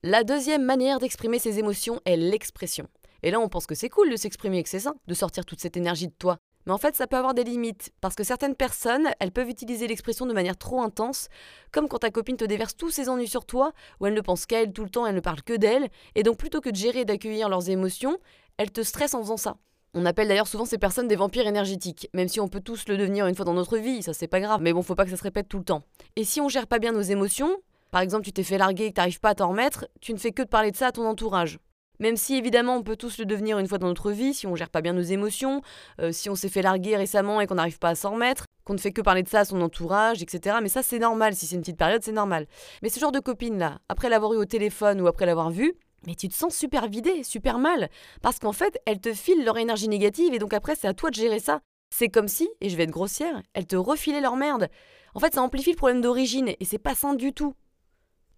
La 0.03 0.25
deuxième 0.25 0.65
manière 0.65 1.00
d'exprimer 1.00 1.39
ses 1.39 1.57
émotions 1.57 2.01
est 2.03 2.18
l'expression. 2.18 2.88
Et 3.23 3.31
là, 3.31 3.39
on 3.39 3.47
pense 3.47 3.65
que 3.65 3.75
c'est 3.75 3.88
cool 3.88 4.09
de 4.09 4.18
s'exprimer 4.18 4.62
que 4.62 4.68
c'est 4.68 4.81
ça, 4.81 4.94
de 5.07 5.13
sortir 5.13 5.45
toute 5.45 5.62
cette 5.62 5.77
énergie 5.77 6.07
de 6.07 6.15
toi. 6.19 6.38
Mais 6.65 6.74
en 6.74 6.77
fait, 6.77 6.95
ça 6.95 7.07
peut 7.07 7.15
avoir 7.15 7.33
des 7.33 7.45
limites, 7.45 7.91
parce 8.01 8.15
que 8.15 8.25
certaines 8.25 8.56
personnes, 8.56 9.09
elles 9.21 9.31
peuvent 9.31 9.50
utiliser 9.50 9.88
l'expression 9.88 10.25
de 10.25 10.33
manière 10.33 10.57
trop 10.57 10.81
intense, 10.81 11.29
comme 11.71 11.88
quand 11.88 12.00
ta 12.00 12.12
copine 12.12 12.35
te 12.35 12.44
déverse 12.44 12.75
tous 12.75 12.91
ses 12.91 13.07
ennuis 13.07 13.27
sur 13.27 13.45
toi, 13.45 13.71
où 14.00 14.06
elle 14.06 14.13
ne 14.15 14.21
pense 14.21 14.45
qu'à 14.45 14.63
elle 14.63 14.74
tout 14.74 14.83
le 14.83 14.89
temps, 14.89 15.07
elle 15.07 15.15
ne 15.15 15.21
parle 15.21 15.41
que 15.44 15.53
d'elle, 15.53 15.89
et 16.15 16.24
donc 16.24 16.38
plutôt 16.38 16.59
que 16.59 16.69
de 16.69 16.75
gérer 16.75 17.00
et 17.00 17.06
d'accueillir 17.06 17.47
leurs 17.50 17.69
émotions, 17.69 18.17
elle 18.57 18.72
te 18.72 18.84
stresse 18.84 19.15
en 19.15 19.22
faisant 19.22 19.38
ça. 19.38 19.57
On 19.93 20.05
appelle 20.05 20.29
d'ailleurs 20.29 20.48
souvent 20.48 20.63
ces 20.63 20.77
personnes 20.77 21.10
des 21.10 21.17
vampires 21.17 21.48
énergétiques, 21.48 22.10
même 22.13 22.29
si 22.29 22.39
on 22.39 22.48
peut 22.48 22.62
tous 22.62 22.88
le 22.88 22.95
devenir 22.95 23.27
une 23.27 23.36
fois 23.36 23.43
dans 23.43 23.53
notre 23.53 23.77
vie, 23.77 24.01
ça 24.01 24.13
c'est 24.13 24.27
pas 24.27 24.39
grave, 24.39 24.62
mais 24.62 24.71
bon, 24.71 24.81
faut 24.83 24.95
pas 24.95 25.03
que 25.03 25.12
ça 25.12 25.17
se 25.17 25.24
répète 25.24 25.50
tout 25.50 25.57
le 25.57 25.65
temps. 25.65 25.83
Et 26.15 26.24
si 26.24 26.39
on 26.39 26.48
gère 26.48 26.67
pas 26.67 26.79
bien 26.79 26.93
nos 26.93 27.01
émotions, 27.01 27.57
par 27.91 28.00
exemple 28.00 28.24
tu 28.24 28.31
t'es 28.31 28.43
fait 28.43 28.57
larguer 28.57 28.86
et 28.86 28.89
que 28.91 28.95
t'arrives 28.95 29.19
pas 29.19 29.31
à 29.31 29.36
t'en 29.36 29.50
remettre, 29.50 29.88
tu 30.00 30.13
ne 30.13 30.17
fais 30.17 30.31
que 30.31 30.43
de 30.43 30.48
parler 30.48 30.71
de 30.71 30.77
ça 30.77 30.88
à 30.88 30.91
ton 30.93 31.05
entourage. 31.05 31.60
Même 32.00 32.15
si 32.15 32.36
évidemment 32.36 32.77
on 32.77 32.83
peut 32.83 32.95
tous 32.95 33.17
le 33.17 33.25
devenir 33.25 33.60
une 33.60 33.67
fois 33.67 33.79
dans 33.79 33.88
notre 33.88 34.12
vie, 34.12 34.33
si 34.33 34.48
on 34.48 34.55
gère 34.55 34.69
pas 34.69 34.79
bien 34.79 34.93
nos 34.93 35.01
émotions, 35.01 35.62
euh, 36.00 36.13
si 36.13 36.29
on 36.29 36.36
s'est 36.36 36.48
fait 36.48 36.62
larguer 36.62 36.95
récemment 36.95 37.41
et 37.41 37.45
qu'on 37.45 37.55
n'arrive 37.55 37.77
pas 37.77 37.89
à 37.89 37.95
s'en 37.95 38.12
remettre, 38.12 38.45
qu'on 38.63 38.74
ne 38.74 38.79
fait 38.79 38.93
que 38.93 39.01
parler 39.01 39.24
de 39.24 39.27
ça 39.27 39.41
à 39.41 39.45
son 39.45 39.60
entourage, 39.62 40.24
etc. 40.24 40.60
Mais 40.62 40.69
ça 40.69 40.83
c'est 40.83 41.00
normal, 41.00 41.36
si 41.36 41.48
c'est 41.48 41.55
une 41.55 41.62
petite 41.62 41.77
période 41.77 42.01
c'est 42.01 42.13
normal. 42.13 42.48
Mais 42.81 42.88
ce 42.88 42.98
genre 42.98 43.12
de 43.12 43.19
copine 43.19 43.57
là, 43.57 43.79
après 43.89 44.07
l'avoir 44.07 44.33
eu 44.36 44.38
au 44.38 44.45
téléphone 44.45 45.01
ou 45.01 45.07
après 45.07 45.25
l'avoir 45.25 45.50
vu, 45.50 45.74
mais 46.05 46.15
tu 46.15 46.27
te 46.27 46.34
sens 46.34 46.55
super 46.55 46.88
vidé, 46.88 47.24
super 47.24 47.60
mal, 47.60 47.89
parce 48.22 48.39
qu'en 48.39 48.53
fait 48.53 48.79
elles 48.86 49.01
te 49.01 49.13
filent 49.13 49.43
leur 49.43 49.58
énergie 49.58 49.88
négative 49.88 50.34
et 50.34 50.39
donc 50.39 50.53
après 50.53 50.75
c'est 50.75 50.88
à 50.88 50.93
toi 50.93 51.10
de 51.10 51.15
gérer 51.15 51.39
ça. 51.39 51.62
C'est 51.93 52.10
comme 52.10 52.27
si, 52.27 52.50
et 52.62 52.70
je 52.70 52.77
vais 52.77 52.84
être 52.84 52.91
grossière, 52.91 53.41
elles 53.53 53.67
te 53.67 53.75
refilaient 53.75 54.22
leur 54.22 54.36
merde. 54.36 54.70
En 55.13 55.20
fait 55.20 55.34
ça 55.34 55.41
amplifie 55.41 55.72
le 55.72 55.77
problème 55.77 56.01
d'origine 56.01 56.50
et 56.60 56.65
c'est 56.65 56.77
pas 56.77 56.96
sain 56.96 57.13
du 57.13 57.34
tout. 57.34 57.53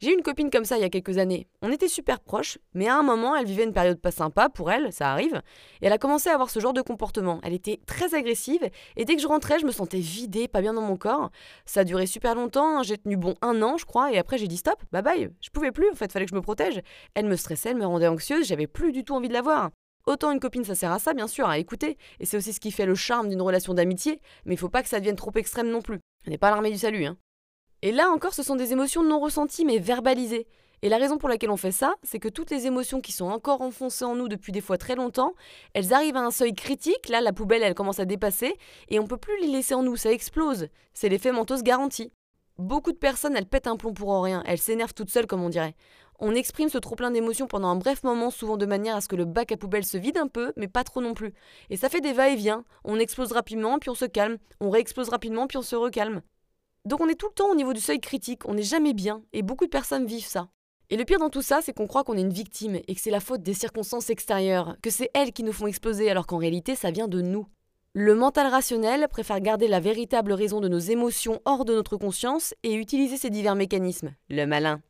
J'ai 0.04 0.14
une 0.14 0.22
copine 0.22 0.50
comme 0.50 0.66
ça 0.66 0.76
il 0.76 0.82
y 0.82 0.84
a 0.84 0.90
quelques 0.90 1.18
années. 1.18 1.48
On 1.62 1.72
était 1.72 1.88
super 1.88 2.20
proches, 2.20 2.58
mais 2.74 2.90
à 2.90 2.98
un 2.98 3.04
moment, 3.04 3.38
elle 3.38 3.46
vivait 3.46 3.64
une 3.64 3.72
période 3.72 4.02
pas 4.02 4.12
sympa 4.12 4.50
pour 4.50 4.70
elle, 4.70 4.92
ça 4.92 5.10
arrive, 5.10 5.42
et 5.82 5.86
elle 5.86 5.94
a 5.94 5.98
commencé 5.98 6.28
à 6.28 6.34
avoir 6.34 6.50
ce 6.50 6.60
genre 6.60 6.74
de 6.74 6.82
comportement. 6.82 7.40
Elle 7.42 7.54
était 7.54 7.80
très 7.88 8.14
agressive, 8.14 8.70
et 8.98 9.06
dès 9.06 9.16
que 9.16 9.22
je 9.22 9.28
rentrais, 9.28 9.60
je 9.60 9.66
me 9.66 9.72
sentais 9.72 10.00
vidée, 10.00 10.50
pas 10.50 10.60
bien 10.60 10.74
dans 10.74 10.82
mon 10.82 10.98
corps. 10.98 11.30
Ça 11.64 11.80
a 11.80 11.84
duré 11.86 12.06
super 12.06 12.36
longtemps, 12.36 12.84
j'ai 12.84 12.98
tenu 12.98 13.16
bon 13.16 13.36
un 13.42 13.62
an, 13.62 13.78
je 13.78 13.86
crois, 13.86 14.12
et 14.12 14.18
après 14.18 14.38
j'ai 14.38 14.50
dit 14.50 14.58
stop, 14.58 14.84
bye 14.92 15.02
bye, 15.02 15.30
je 15.40 15.50
pouvais 15.52 15.72
plus, 15.72 15.90
en 15.90 15.96
fait, 15.96 16.12
fallait 16.12 16.26
que 16.26 16.32
je 16.32 16.36
me 16.36 16.42
protège. 16.42 16.82
Elle 17.16 17.28
me 17.28 17.38
stressait, 17.38 17.70
elle 17.70 17.78
me 17.78 17.86
rendait 17.86 18.08
anxieuse, 18.08 18.46
j'avais 18.46 18.68
plus 18.68 18.92
du 18.92 19.06
tout 19.06 19.16
envie 19.16 19.30
de 19.30 19.34
la 19.34 19.42
voir. 19.42 19.70
Autant 20.06 20.34
une 20.34 20.42
copine, 20.42 20.66
ça 20.66 20.76
sert 20.76 20.92
à 20.92 21.00
ça, 21.00 21.14
bien 21.14 21.28
sûr, 21.28 21.48
à 21.48 21.60
écouter, 21.60 21.98
et 22.20 22.26
c'est 22.26 22.36
aussi 22.36 22.52
ce 22.52 22.60
qui 22.60 22.72
fait 22.72 22.86
le 22.86 22.96
charme 22.96 23.30
d'une 23.30 23.42
relation 23.42 23.74
d'amitié, 23.74 24.20
mais 24.44 24.56
il 24.56 24.58
faut 24.58 24.68
pas 24.68 24.84
que 24.84 24.90
ça 24.90 25.00
devienne 25.00 25.16
trop 25.16 25.32
extrême 25.36 25.70
non 25.70 25.82
plus. 25.82 26.00
On 26.28 26.30
n'est 26.30 26.38
pas 26.38 26.50
l'armée 26.50 26.72
du 26.72 26.78
salut, 26.78 27.06
hein. 27.06 27.16
Et 27.86 27.92
là 27.92 28.10
encore, 28.10 28.34
ce 28.34 28.44
sont 28.44 28.56
des 28.56 28.72
émotions 28.72 29.04
non 29.04 29.20
ressenties 29.20 29.66
mais 29.66 29.78
verbalisées. 29.78 30.48
Et 30.84 30.88
la 30.88 30.98
raison 30.98 31.18
pour 31.18 31.28
laquelle 31.28 31.50
on 31.50 31.58
fait 31.58 31.74
ça, 31.74 31.96
c'est 32.02 32.18
que 32.18 32.30
toutes 32.30 32.50
les 32.50 32.66
émotions 32.66 33.02
qui 33.02 33.12
sont 33.12 33.26
encore 33.26 33.60
enfoncées 33.60 34.06
en 34.06 34.16
nous 34.16 34.30
depuis 34.30 34.54
des 34.54 34.62
fois 34.62 34.78
très 34.78 34.96
longtemps, 34.96 35.34
elles 35.74 35.92
arrivent 35.92 36.16
à 36.16 36.22
un 36.22 36.32
seuil 36.32 36.54
critique, 36.54 37.10
là 37.10 37.20
la 37.20 37.34
poubelle 37.34 37.62
elle 37.62 37.74
commence 37.74 38.00
à 38.00 38.06
dépasser, 38.06 38.58
et 38.88 39.02
on 39.02 39.06
peut 39.06 39.18
plus 39.18 39.38
les 39.42 39.48
laisser 39.48 39.74
en 39.74 39.84
nous, 39.84 39.98
ça 39.98 40.14
explose. 40.14 40.70
C'est 40.94 41.10
l'effet 41.10 41.34
mentos 41.34 41.62
garanti. 41.62 42.14
Beaucoup 42.58 42.94
de 42.94 42.98
personnes, 42.98 43.36
elles 43.36 43.48
pètent 43.48 43.68
un 43.68 43.76
plomb 43.76 43.94
pour 43.94 44.24
rien, 44.24 44.44
elles 44.46 44.60
s'énervent 44.60 44.94
toutes 44.94 45.10
seules 45.10 45.28
comme 45.28 45.44
on 45.44 45.50
dirait. 45.50 45.76
On 46.20 46.36
exprime 46.36 46.70
ce 46.70 46.78
trop-plein 46.78 47.12
d'émotions 47.12 47.48
pendant 47.48 47.68
un 47.68 47.76
bref 47.76 48.04
moment, 48.04 48.30
souvent 48.30 48.56
de 48.56 48.66
manière 48.66 48.96
à 48.96 49.02
ce 49.02 49.10
que 49.10 49.18
le 49.18 49.26
bac 49.26 49.52
à 49.52 49.58
poubelle 49.58 49.84
se 49.84 49.98
vide 49.98 50.18
un 50.18 50.30
peu, 50.30 50.54
mais 50.56 50.70
pas 50.70 50.86
trop 50.86 51.02
non 51.02 51.14
plus. 51.14 51.34
Et 51.70 51.76
ça 51.76 51.90
fait 51.90 52.00
des 52.00 52.14
va-et-vient. 52.14 52.64
On 52.86 52.98
explose 52.98 53.34
rapidement, 53.34 53.78
puis 53.78 53.90
on 53.90 53.96
se 53.96 54.06
calme. 54.06 54.38
On 54.62 54.70
réexplose 54.70 55.10
rapidement, 55.10 55.48
puis 55.48 55.58
on 55.58 55.64
se 55.64 55.76
recalme. 55.76 56.22
Donc 56.86 57.00
on 57.00 57.08
est 57.08 57.16
tout 57.16 57.28
le 57.28 57.34
temps 57.34 57.50
au 57.50 57.56
niveau 57.56 57.72
du 57.72 57.80
seuil 57.80 58.02
critique, 58.02 58.46
on 58.46 58.56
n'est 58.56 58.62
jamais 58.62 58.94
bien, 58.94 59.24
et 59.32 59.42
beaucoup 59.42 59.66
de 59.66 59.70
personnes 59.70 60.06
vivent 60.06 60.26
ça. 60.26 60.50
Et 60.90 60.98
le 60.98 61.06
pire 61.06 61.20
dans 61.20 61.30
tout 61.30 61.42
ça, 61.42 61.62
c'est 61.62 61.72
qu'on 61.72 61.88
croit 61.88 62.04
qu'on 62.04 62.18
est 62.18 62.22
une 62.22 62.34
victime 62.34 62.76
et 62.76 62.94
que 62.94 63.00
c'est 63.00 63.10
la 63.10 63.22
faute 63.22 63.42
des 63.42 63.54
circonstances 63.54 64.10
extérieures, 64.10 64.76
que 64.82 64.90
c'est 64.90 65.10
elles 65.14 65.32
qui 65.32 65.44
nous 65.44 65.54
font 65.54 65.68
exploser 65.68 66.12
alors 66.12 66.28
qu'en 66.28 66.38
réalité 66.38 66.76
ça 66.76 66.92
vient 66.92 67.08
de 67.08 67.22
nous. 67.22 67.48
Le 67.94 68.16
mental 68.16 68.48
rationnel 68.48 69.08
préfère 69.08 69.40
garder 69.40 69.68
la 69.68 69.80
véritable 69.80 70.34
raison 70.34 70.60
de 70.60 70.68
nos 70.68 70.80
émotions 70.80 71.40
hors 71.46 71.64
de 71.64 71.74
notre 71.74 71.96
conscience 71.96 72.54
et 72.64 72.74
utiliser 72.74 73.18
ces 73.18 73.30
divers 73.30 73.56
mécanismes. 73.56 74.14
Le 74.30 74.46
malin. 74.46 74.82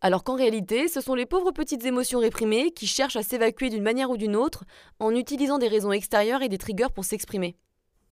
Alors 0.00 0.24
qu'en 0.24 0.36
réalité, 0.36 0.88
ce 0.88 1.00
sont 1.00 1.14
les 1.14 1.26
pauvres 1.26 1.52
petites 1.52 1.84
émotions 1.84 2.18
réprimées 2.18 2.70
qui 2.72 2.86
cherchent 2.86 3.16
à 3.16 3.22
s'évacuer 3.22 3.70
d'une 3.70 3.82
manière 3.82 4.10
ou 4.10 4.16
d'une 4.16 4.36
autre 4.36 4.64
en 4.98 5.14
utilisant 5.14 5.58
des 5.58 5.68
raisons 5.68 5.92
extérieures 5.92 6.42
et 6.42 6.48
des 6.48 6.58
triggers 6.58 6.92
pour 6.94 7.04
s'exprimer. 7.04 7.56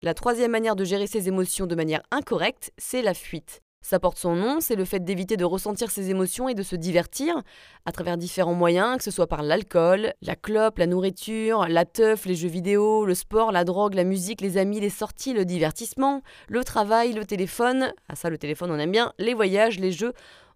La 0.04 0.16
troisième 0.16 0.50
manière 0.50 0.76
de 0.76 0.84
gérer 0.84 1.06
ses 1.06 1.28
émotions 1.28 1.68
de 1.68 1.76
manière 1.76 2.02
incorrecte, 2.10 2.72
c'est 2.80 3.04
la 3.04 3.14
fuite. 3.14 3.62
Ça 3.84 4.00
porte 4.00 4.18
son 4.18 4.36
nom, 4.36 4.60
c'est 4.60 4.76
le 4.76 4.84
fait 4.84 5.04
d'éviter 5.04 5.38
de 5.38 5.46
ressentir 5.46 5.92
ses 5.92 6.10
émotions 6.10 6.50
et 6.50 6.56
de 6.56 6.64
se 6.64 6.76
divertir 6.76 7.44
à 7.86 7.92
travers 7.92 8.18
différents 8.18 8.56
moyens, 8.56 8.98
que 8.98 9.04
ce 9.04 9.12
soit 9.12 9.28
par 9.28 9.44
l'alcool, 9.44 10.14
la 10.24 10.36
clope, 10.36 10.80
la 10.80 10.88
nourriture, 10.88 11.68
la 11.68 11.86
teuf, 11.86 12.26
les 12.26 12.34
jeux 12.34 12.48
vidéo, 12.50 13.06
le 13.06 13.14
sport, 13.14 13.52
la 13.52 13.64
drogue, 13.64 13.94
la 13.94 14.04
musique, 14.04 14.42
les 14.42 14.58
amis, 14.58 14.80
les 14.80 14.90
sorties, 14.90 15.34
le 15.34 15.46
divertissement, 15.46 16.24
le 16.48 16.64
travail, 16.64 17.14
le 17.14 17.24
téléphone. 17.24 17.94
Ah 18.10 18.16
ça, 18.16 18.32
le 18.32 18.40
téléphone, 18.40 18.72
on 18.72 18.80
aime 18.80 18.92
bien, 18.92 19.14
les 19.20 19.36
voyages, 19.36 19.80
les 19.80 19.92
jeux. 19.92 20.14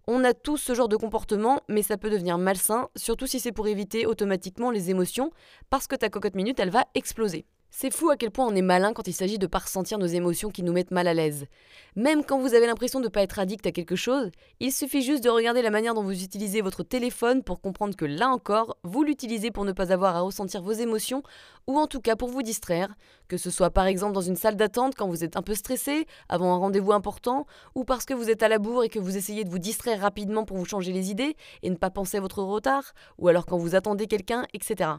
On 0.08 0.24
a 0.24 0.34
tous 0.34 0.56
ce 0.56 0.74
genre 0.74 0.88
de 0.88 0.96
comportement, 0.96 1.60
mais 1.68 1.82
ça 1.82 1.96
peut 1.96 2.10
devenir 2.10 2.36
malsain, 2.36 2.88
surtout 2.96 3.28
si 3.28 3.38
c'est 3.38 3.52
pour 3.52 3.68
éviter 3.68 4.06
automatiquement 4.06 4.72
les 4.72 4.90
émotions, 4.90 5.30
parce 5.70 5.86
que 5.86 5.94
ta 5.94 6.08
cocotte 6.08 6.34
minute, 6.34 6.58
elle 6.58 6.70
va 6.70 6.84
exploser. 6.96 7.46
C'est 7.70 7.92
fou 7.92 8.08
à 8.08 8.16
quel 8.16 8.30
point 8.30 8.46
on 8.46 8.54
est 8.54 8.62
malin 8.62 8.94
quand 8.94 9.06
il 9.06 9.12
s'agit 9.12 9.38
de 9.38 9.44
ne 9.44 9.50
pas 9.50 9.58
ressentir 9.58 9.98
nos 9.98 10.06
émotions 10.06 10.50
qui 10.50 10.62
nous 10.62 10.72
mettent 10.72 10.92
mal 10.92 11.06
à 11.06 11.14
l'aise. 11.14 11.46
Même 11.94 12.24
quand 12.24 12.38
vous 12.38 12.54
avez 12.54 12.66
l'impression 12.66 13.00
de 13.00 13.04
ne 13.04 13.10
pas 13.10 13.22
être 13.22 13.38
addict 13.38 13.66
à 13.66 13.72
quelque 13.72 13.96
chose, 13.96 14.30
il 14.60 14.72
suffit 14.72 15.02
juste 15.02 15.22
de 15.22 15.28
regarder 15.28 15.60
la 15.60 15.70
manière 15.70 15.92
dont 15.92 16.02
vous 16.02 16.22
utilisez 16.22 16.62
votre 16.62 16.82
téléphone 16.82 17.42
pour 17.42 17.60
comprendre 17.60 17.94
que 17.94 18.06
là 18.06 18.28
encore, 18.28 18.78
vous 18.82 19.02
l'utilisez 19.02 19.50
pour 19.50 19.66
ne 19.66 19.72
pas 19.72 19.92
avoir 19.92 20.16
à 20.16 20.20
ressentir 20.20 20.62
vos 20.62 20.72
émotions 20.72 21.22
ou 21.66 21.78
en 21.78 21.86
tout 21.86 22.00
cas 22.00 22.16
pour 22.16 22.28
vous 22.28 22.42
distraire, 22.42 22.94
que 23.28 23.36
ce 23.36 23.50
soit 23.50 23.70
par 23.70 23.86
exemple 23.86 24.14
dans 24.14 24.20
une 24.22 24.36
salle 24.36 24.56
d'attente 24.56 24.94
quand 24.94 25.08
vous 25.08 25.22
êtes 25.24 25.36
un 25.36 25.42
peu 25.42 25.54
stressé, 25.54 26.06
avant 26.28 26.54
un 26.54 26.58
rendez-vous 26.58 26.92
important, 26.92 27.46
ou 27.74 27.84
parce 27.84 28.06
que 28.06 28.14
vous 28.14 28.30
êtes 28.30 28.42
à 28.42 28.48
la 28.48 28.58
bourre 28.58 28.84
et 28.84 28.88
que 28.88 28.98
vous 28.98 29.16
essayez 29.16 29.44
de 29.44 29.50
vous 29.50 29.58
distraire 29.58 30.00
rapidement 30.00 30.44
pour 30.44 30.56
vous 30.56 30.64
changer 30.64 30.92
les 30.92 31.10
idées 31.10 31.36
et 31.62 31.70
ne 31.70 31.76
pas 31.76 31.90
penser 31.90 32.16
à 32.16 32.20
votre 32.20 32.42
retard, 32.42 32.94
ou 33.18 33.28
alors 33.28 33.44
quand 33.44 33.58
vous 33.58 33.74
attendez 33.74 34.06
quelqu'un, 34.06 34.46
etc. 34.54 34.92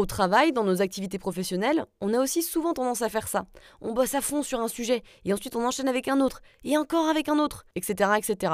Au 0.00 0.06
travail, 0.06 0.54
dans 0.54 0.64
nos 0.64 0.80
activités 0.80 1.18
professionnelles, 1.18 1.84
on 2.00 2.14
a 2.14 2.22
aussi 2.22 2.42
souvent 2.42 2.72
tendance 2.72 3.02
à 3.02 3.10
faire 3.10 3.28
ça. 3.28 3.44
On 3.82 3.92
bosse 3.92 4.14
à 4.14 4.22
fond 4.22 4.42
sur 4.42 4.58
un 4.58 4.66
sujet, 4.66 5.02
et 5.26 5.34
ensuite 5.34 5.56
on 5.56 5.66
enchaîne 5.66 5.90
avec 5.90 6.08
un 6.08 6.22
autre, 6.22 6.40
et 6.64 6.78
encore 6.78 7.06
avec 7.06 7.28
un 7.28 7.38
autre, 7.38 7.66
etc. 7.74 8.50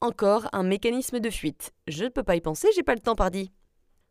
Encore 0.00 0.48
un 0.52 0.64
mécanisme 0.64 1.20
de 1.20 1.30
fuite. 1.30 1.70
Je 1.86 2.02
ne 2.02 2.08
peux 2.08 2.24
pas 2.24 2.34
y 2.34 2.40
penser, 2.40 2.66
j'ai 2.74 2.82
pas 2.82 2.96
le 2.96 3.00
temps, 3.00 3.14
pardi. 3.14 3.52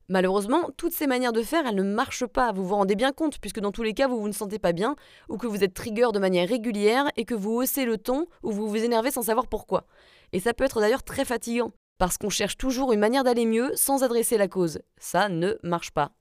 Malheureusement, 0.07 0.69
toutes 0.77 0.93
ces 0.93 1.05
manières 1.05 1.33
de 1.33 1.41
faire, 1.41 1.67
elles 1.67 1.75
ne 1.75 1.83
marchent 1.83 2.25
pas, 2.25 2.53
vous 2.53 2.65
vous 2.65 2.75
rendez 2.75 2.95
bien 2.95 3.11
compte, 3.11 3.39
puisque 3.41 3.59
dans 3.59 3.73
tous 3.73 3.83
les 3.83 3.93
cas, 3.93 4.07
vous 4.07 4.21
vous 4.21 4.29
ne 4.29 4.33
sentez 4.33 4.57
pas 4.57 4.71
bien, 4.71 4.95
ou 5.27 5.35
que 5.35 5.47
vous 5.47 5.65
êtes 5.65 5.73
trigger 5.73 6.13
de 6.13 6.19
manière 6.19 6.47
régulière, 6.47 7.11
et 7.17 7.25
que 7.25 7.35
vous 7.35 7.51
haussez 7.51 7.83
le 7.83 7.97
ton, 7.97 8.27
ou 8.41 8.51
vous 8.51 8.69
vous 8.69 8.85
énervez 8.85 9.11
sans 9.11 9.23
savoir 9.23 9.47
pourquoi. 9.47 9.85
Et 10.31 10.39
ça 10.39 10.53
peut 10.53 10.63
être 10.63 10.79
d'ailleurs 10.79 11.03
très 11.03 11.25
fatigant, 11.25 11.73
parce 11.97 12.17
qu'on 12.17 12.29
cherche 12.29 12.55
toujours 12.55 12.93
une 12.93 13.01
manière 13.01 13.25
d'aller 13.25 13.45
mieux 13.45 13.73
sans 13.75 14.01
adresser 14.01 14.37
la 14.37 14.47
cause. 14.47 14.79
Ça 14.97 15.27
ne 15.27 15.57
marche 15.61 15.91
pas. 15.91 16.13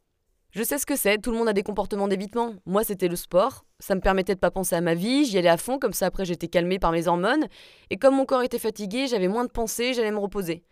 Je 0.50 0.62
sais 0.62 0.78
ce 0.78 0.86
que 0.86 0.96
c'est, 0.96 1.18
tout 1.18 1.30
le 1.30 1.36
monde 1.36 1.48
a 1.48 1.52
des 1.52 1.62
comportements 1.62 2.08
d'évitement. 2.08 2.54
Moi, 2.64 2.82
c'était 2.82 3.08
le 3.08 3.16
sport. 3.16 3.66
Ça 3.80 3.94
me 3.94 4.00
permettait 4.00 4.34
de 4.34 4.40
pas 4.40 4.50
penser 4.50 4.74
à 4.76 4.80
ma 4.80 4.94
vie, 4.94 5.26
j'y 5.26 5.36
allais 5.36 5.48
à 5.48 5.58
fond, 5.58 5.78
comme 5.78 5.92
ça 5.92 6.06
après 6.06 6.24
j'étais 6.24 6.48
calmée 6.48 6.78
par 6.78 6.90
mes 6.90 7.06
hormones. 7.06 7.46
Et 7.90 7.96
comme 7.96 8.16
mon 8.16 8.24
corps 8.24 8.42
était 8.42 8.58
fatigué, 8.58 9.06
j'avais 9.06 9.28
moins 9.28 9.44
de 9.44 9.50
pensées, 9.50 9.92
j'allais 9.92 10.10
me 10.10 10.18
reposer. 10.18 10.64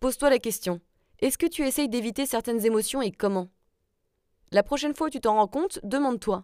Pose-toi 0.00 0.30
la 0.30 0.38
question. 0.38 0.80
Est-ce 1.20 1.38
que 1.38 1.46
tu 1.46 1.62
essayes 1.62 1.88
d'éviter 1.88 2.26
certaines 2.26 2.66
émotions 2.66 3.00
et 3.00 3.12
comment? 3.12 3.48
La 4.50 4.62
prochaine 4.62 4.94
fois 4.94 5.06
où 5.06 5.10
tu 5.10 5.20
t'en 5.20 5.36
rends 5.36 5.48
compte, 5.48 5.78
demande-toi. 5.84 6.42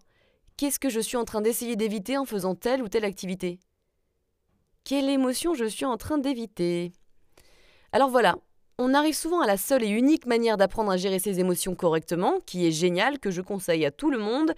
Qu'est-ce 0.56 0.78
que 0.78 0.90
je 0.90 1.00
suis 1.00 1.16
en 1.16 1.24
train 1.24 1.40
d'essayer 1.40 1.74
d'éviter 1.74 2.16
en 2.18 2.24
faisant 2.24 2.54
telle 2.54 2.82
ou 2.82 2.88
telle 2.88 3.04
activité? 3.04 3.58
Quelle 4.84 5.08
émotion 5.08 5.54
je 5.54 5.64
suis 5.64 5.84
en 5.84 5.96
train 5.96 6.18
d'éviter? 6.18 6.92
Alors 7.92 8.10
voilà, 8.10 8.36
on 8.80 8.94
arrive 8.94 9.14
souvent 9.14 9.42
à 9.42 9.46
la 9.46 9.58
seule 9.58 9.84
et 9.84 9.88
unique 9.88 10.24
manière 10.24 10.56
d'apprendre 10.56 10.90
à 10.90 10.96
gérer 10.96 11.18
ses 11.18 11.38
émotions 11.38 11.74
correctement, 11.74 12.40
qui 12.46 12.66
est 12.66 12.70
géniale, 12.70 13.18
que 13.18 13.30
je 13.30 13.42
conseille 13.42 13.84
à 13.84 13.90
tout 13.90 14.10
le 14.10 14.18
monde, 14.18 14.54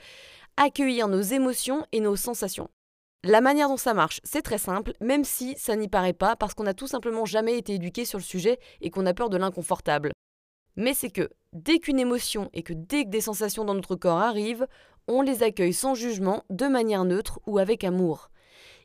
accueillir 0.57 1.09
nos 1.09 1.21
émotions 1.21 1.85
et 1.91 1.99
nos 1.99 2.15
sensations. 2.15 2.69
La 3.25 3.41
manière 3.41 3.69
dont 3.69 3.77
ça 3.77 3.95
marche, 3.95 4.21
c'est 4.23 4.43
très 4.43 4.59
simple, 4.59 4.93
même 5.01 5.25
si 5.25 5.57
ça 5.59 5.75
n'y 5.75 5.89
paraît 5.89 6.13
pas, 6.13 6.37
parce 6.37 6.55
qu'on 6.55 6.63
n'a 6.63 6.73
tout 6.73 6.87
simplement 6.87 7.25
jamais 7.25 7.59
été 7.59 7.75
éduqué 7.75 8.05
sur 8.05 8.19
le 8.19 8.25
sujet 8.25 8.61
et 8.81 8.91
qu'on 8.91 9.07
a 9.07 9.15
peur 9.15 9.29
de 9.29 9.37
l'inconfortable. 9.37 10.13
Mais 10.77 10.95
c'est 10.95 11.11
que 11.11 11.29
dès 11.53 11.81
qu'une 11.81 11.99
émotion 11.99 12.49
et 12.53 12.63
que 12.63 12.73
dès 12.73 13.05
que 13.05 13.11
des 13.11 13.21
sensations 13.21 13.65
dans 13.65 13.75
notre 13.75 13.97
corps 13.97 14.19
arrivent, 14.19 14.69
on 15.09 15.23
les 15.23 15.43
accueille 15.43 15.75
sans 15.75 15.97
jugement, 15.97 16.45
de 16.49 16.67
manière 16.67 17.05
neutre 17.05 17.41
ou 17.47 17.59
avec 17.59 17.83
amour. 17.83 18.31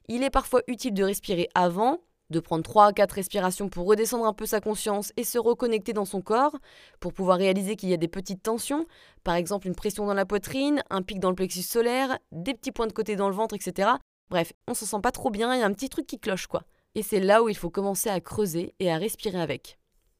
Il 0.07 0.23
est 0.23 0.31
parfois 0.31 0.61
utile 0.67 0.95
de 0.95 1.03
respirer 1.03 1.47
avant, 1.53 1.99
de 2.29 2.39
prendre 2.39 2.63
3 2.63 2.85
à 2.87 2.93
4 2.93 3.11
respirations 3.11 3.69
pour 3.69 3.87
redescendre 3.87 4.25
un 4.25 4.33
peu 4.33 4.45
sa 4.45 4.61
conscience 4.61 5.13
et 5.17 5.23
se 5.23 5.37
reconnecter 5.37 5.93
dans 5.93 6.05
son 6.05 6.21
corps, 6.21 6.57
pour 6.99 7.13
pouvoir 7.13 7.37
réaliser 7.37 7.75
qu'il 7.75 7.89
y 7.89 7.93
a 7.93 7.97
des 7.97 8.07
petites 8.07 8.43
tensions, 8.43 8.85
par 9.23 9.35
exemple 9.35 9.67
une 9.67 9.75
pression 9.75 10.05
dans 10.05 10.13
la 10.13 10.25
poitrine, 10.25 10.83
un 10.89 11.01
pic 11.01 11.19
dans 11.19 11.29
le 11.29 11.35
plexus 11.35 11.61
solaire, 11.61 12.17
des 12.31 12.53
petits 12.53 12.71
points 12.71 12.87
de 12.87 12.93
côté 12.93 13.15
dans 13.15 13.29
le 13.29 13.35
ventre, 13.35 13.55
etc. 13.55 13.89
Bref, 14.29 14.53
on 14.67 14.73
se 14.73 14.85
sent 14.85 14.99
pas 15.01 15.11
trop 15.11 15.29
bien, 15.29 15.53
il 15.55 15.59
y 15.59 15.63
a 15.63 15.65
un 15.65 15.73
petit 15.73 15.89
truc 15.89 16.07
qui 16.07 16.19
cloche 16.19 16.47
quoi. 16.47 16.63
Et 16.95 17.03
c'est 17.03 17.19
là 17.19 17.43
où 17.43 17.49
il 17.49 17.55
faut 17.55 17.69
commencer 17.69 18.09
à 18.09 18.19
creuser 18.19 18.73
et 18.79 18.91
à 18.91 18.97
respirer 18.97 19.39
avec. 19.39 19.77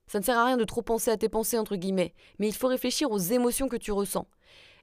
Ça 0.08 0.20
ne 0.20 0.24
sert 0.24 0.38
à 0.38 0.46
rien 0.46 0.58
de 0.58 0.64
trop 0.64 0.82
penser 0.82 1.12
à 1.12 1.18
tes 1.18 1.28
pensées 1.28 1.58
entre 1.58 1.76
guillemets, 1.76 2.14
mais 2.40 2.48
il 2.48 2.56
faut 2.56 2.68
réfléchir 2.68 3.12
aux 3.12 3.18
émotions 3.18 3.68
que 3.68 3.76
tu 3.76 3.92
ressens. 3.92 4.28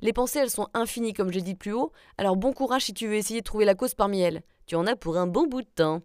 Les 0.02 0.12
pensées, 0.12 0.40
elles 0.40 0.50
sont 0.50 0.69
infinies 0.75 1.14
comme 1.14 1.31
je 1.31 1.37
l'ai 1.37 1.43
dit 1.43 1.54
plus 1.54 1.73
haut, 1.73 1.93
alors 2.19 2.37
bon 2.37 2.52
courage 2.52 2.85
si 2.85 2.93
tu 2.93 3.07
veux 3.07 3.14
essayer 3.14 3.40
de 3.40 3.45
trouver 3.45 3.64
la 3.64 3.75
cause 3.75 3.95
parmi 3.95 4.21
elles. 4.21 4.43
Tu 4.66 4.75
en 4.75 4.87
as 4.87 4.97
pour 4.97 5.16
un 5.16 5.26
bon 5.26 5.47
bout 5.47 5.62
de 5.62 5.69
temps. 5.75 6.02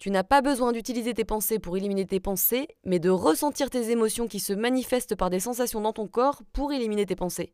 Tu 0.00 0.10
n'as 0.10 0.24
pas 0.24 0.40
besoin 0.40 0.72
d'utiliser 0.72 1.12
tes 1.12 1.26
pensées 1.26 1.58
pour 1.58 1.76
éliminer 1.76 2.06
tes 2.06 2.20
pensées, 2.20 2.68
mais 2.86 2.98
de 2.98 3.10
ressentir 3.10 3.68
tes 3.68 3.90
émotions 3.90 4.28
qui 4.28 4.40
se 4.40 4.54
manifestent 4.54 5.14
par 5.14 5.28
des 5.28 5.40
sensations 5.40 5.82
dans 5.82 5.92
ton 5.92 6.06
corps 6.06 6.40
pour 6.54 6.72
éliminer 6.72 7.04
tes 7.04 7.16
pensées. 7.16 7.52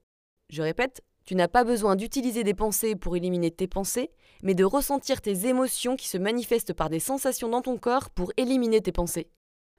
Je 0.48 0.62
répète, 0.62 1.02
tu 1.24 1.34
n'as 1.34 1.48
pas 1.48 1.64
besoin 1.64 1.96
d'utiliser 1.96 2.44
des 2.44 2.54
pensées 2.54 2.94
pour 2.94 3.16
éliminer 3.16 3.50
tes 3.50 3.66
pensées, 3.66 4.12
mais 4.44 4.54
de 4.54 4.62
ressentir 4.62 5.22
tes 5.22 5.48
émotions 5.48 5.96
qui 5.96 6.06
se 6.06 6.18
manifestent 6.18 6.72
par 6.72 6.88
des 6.88 7.00
sensations 7.00 7.48
dans 7.48 7.62
ton 7.62 7.78
corps 7.78 8.10
pour 8.10 8.30
éliminer 8.36 8.80
tes 8.80 8.92
pensées. 8.92 9.28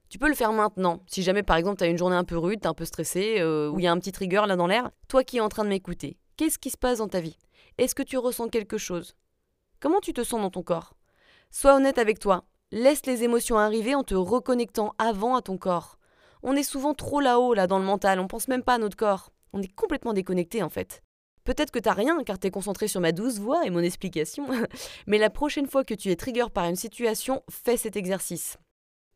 Tu 0.10 0.20
peux 0.20 0.28
le 0.28 0.36
faire 0.36 0.52
maintenant, 0.52 1.02
si 1.08 1.24
jamais 1.24 1.44
par 1.44 1.56
exemple 1.56 1.78
tu 1.78 1.86
as 1.86 1.88
une 1.88 1.98
journée 1.98 2.18
un 2.18 2.26
peu 2.26 2.38
rude, 2.38 2.60
t'es 2.60 2.68
un 2.68 2.74
peu 2.74 2.84
stressé, 2.84 3.38
euh, 3.40 3.70
ou 3.70 3.80
il 3.80 3.84
y 3.84 3.88
a 3.88 3.94
un 3.94 4.00
petit 4.00 4.12
trigger 4.12 4.44
là 4.46 4.58
dans 4.58 4.68
l'air, 4.68 4.92
toi 5.08 5.24
qui 5.24 5.38
es 5.38 5.40
en 5.40 5.48
train 5.48 5.64
de 5.64 5.70
m'écouter, 5.70 6.18
qu'est-ce 6.36 6.60
qui 6.60 6.70
se 6.70 6.78
passe 6.78 6.98
dans 6.98 7.08
ta 7.08 7.22
vie? 7.22 7.38
Est-ce 7.78 7.96
que 7.96 8.04
tu 8.04 8.18
ressens 8.18 8.50
quelque 8.50 8.78
chose? 8.78 9.16
Comment 9.80 10.02
tu 10.02 10.12
te 10.12 10.26
sens 10.26 10.42
dans 10.42 10.52
ton 10.52 10.64
corps? 10.64 10.96
Sois 11.50 11.78
honnête 11.78 11.98
avec 11.98 12.20
toi, 12.20 12.44
Laisse 12.74 13.06
les 13.06 13.24
émotions 13.24 13.58
arriver 13.58 13.96
en 13.96 14.04
te 14.04 14.14
reconnectant 14.14 14.94
avant 14.98 15.38
à 15.38 15.42
ton 15.42 15.58
corps. 15.58 15.98
On 16.44 16.54
est 16.54 16.64
souvent 16.64 16.94
trop 16.94 17.22
là-haut, 17.22 17.54
là, 17.54 17.66
dans 17.66 17.80
le 17.80 17.86
mental, 17.86 18.20
on 18.20 18.28
pense 18.28 18.50
même 18.50 18.62
pas 18.62 18.74
à 18.74 18.78
notre 18.78 18.98
corps. 18.98 19.32
On 19.54 19.62
est 19.62 19.74
complètement 19.74 20.12
déconnecté 20.12 20.62
en 20.62 20.68
fait. 20.68 21.02
Peut-être 21.46 21.72
que 21.72 21.80
t'as 21.80 21.94
rien 21.94 22.22
car 22.26 22.38
t'es 22.38 22.52
concentré 22.52 22.90
sur 22.90 23.00
ma 23.00 23.14
douce 23.14 23.40
voix 23.40 23.66
et 23.66 23.70
mon 23.70 23.80
explication, 23.80 24.48
mais 25.08 25.18
la 25.18 25.30
prochaine 25.30 25.68
fois 25.68 25.86
que 25.86 25.94
tu 25.94 26.12
es 26.12 26.18
trigger 26.18 26.48
par 26.54 26.66
une 26.66 26.76
situation, 26.76 27.42
fais 27.50 27.78
cet 27.78 27.96
exercice. 27.96 28.58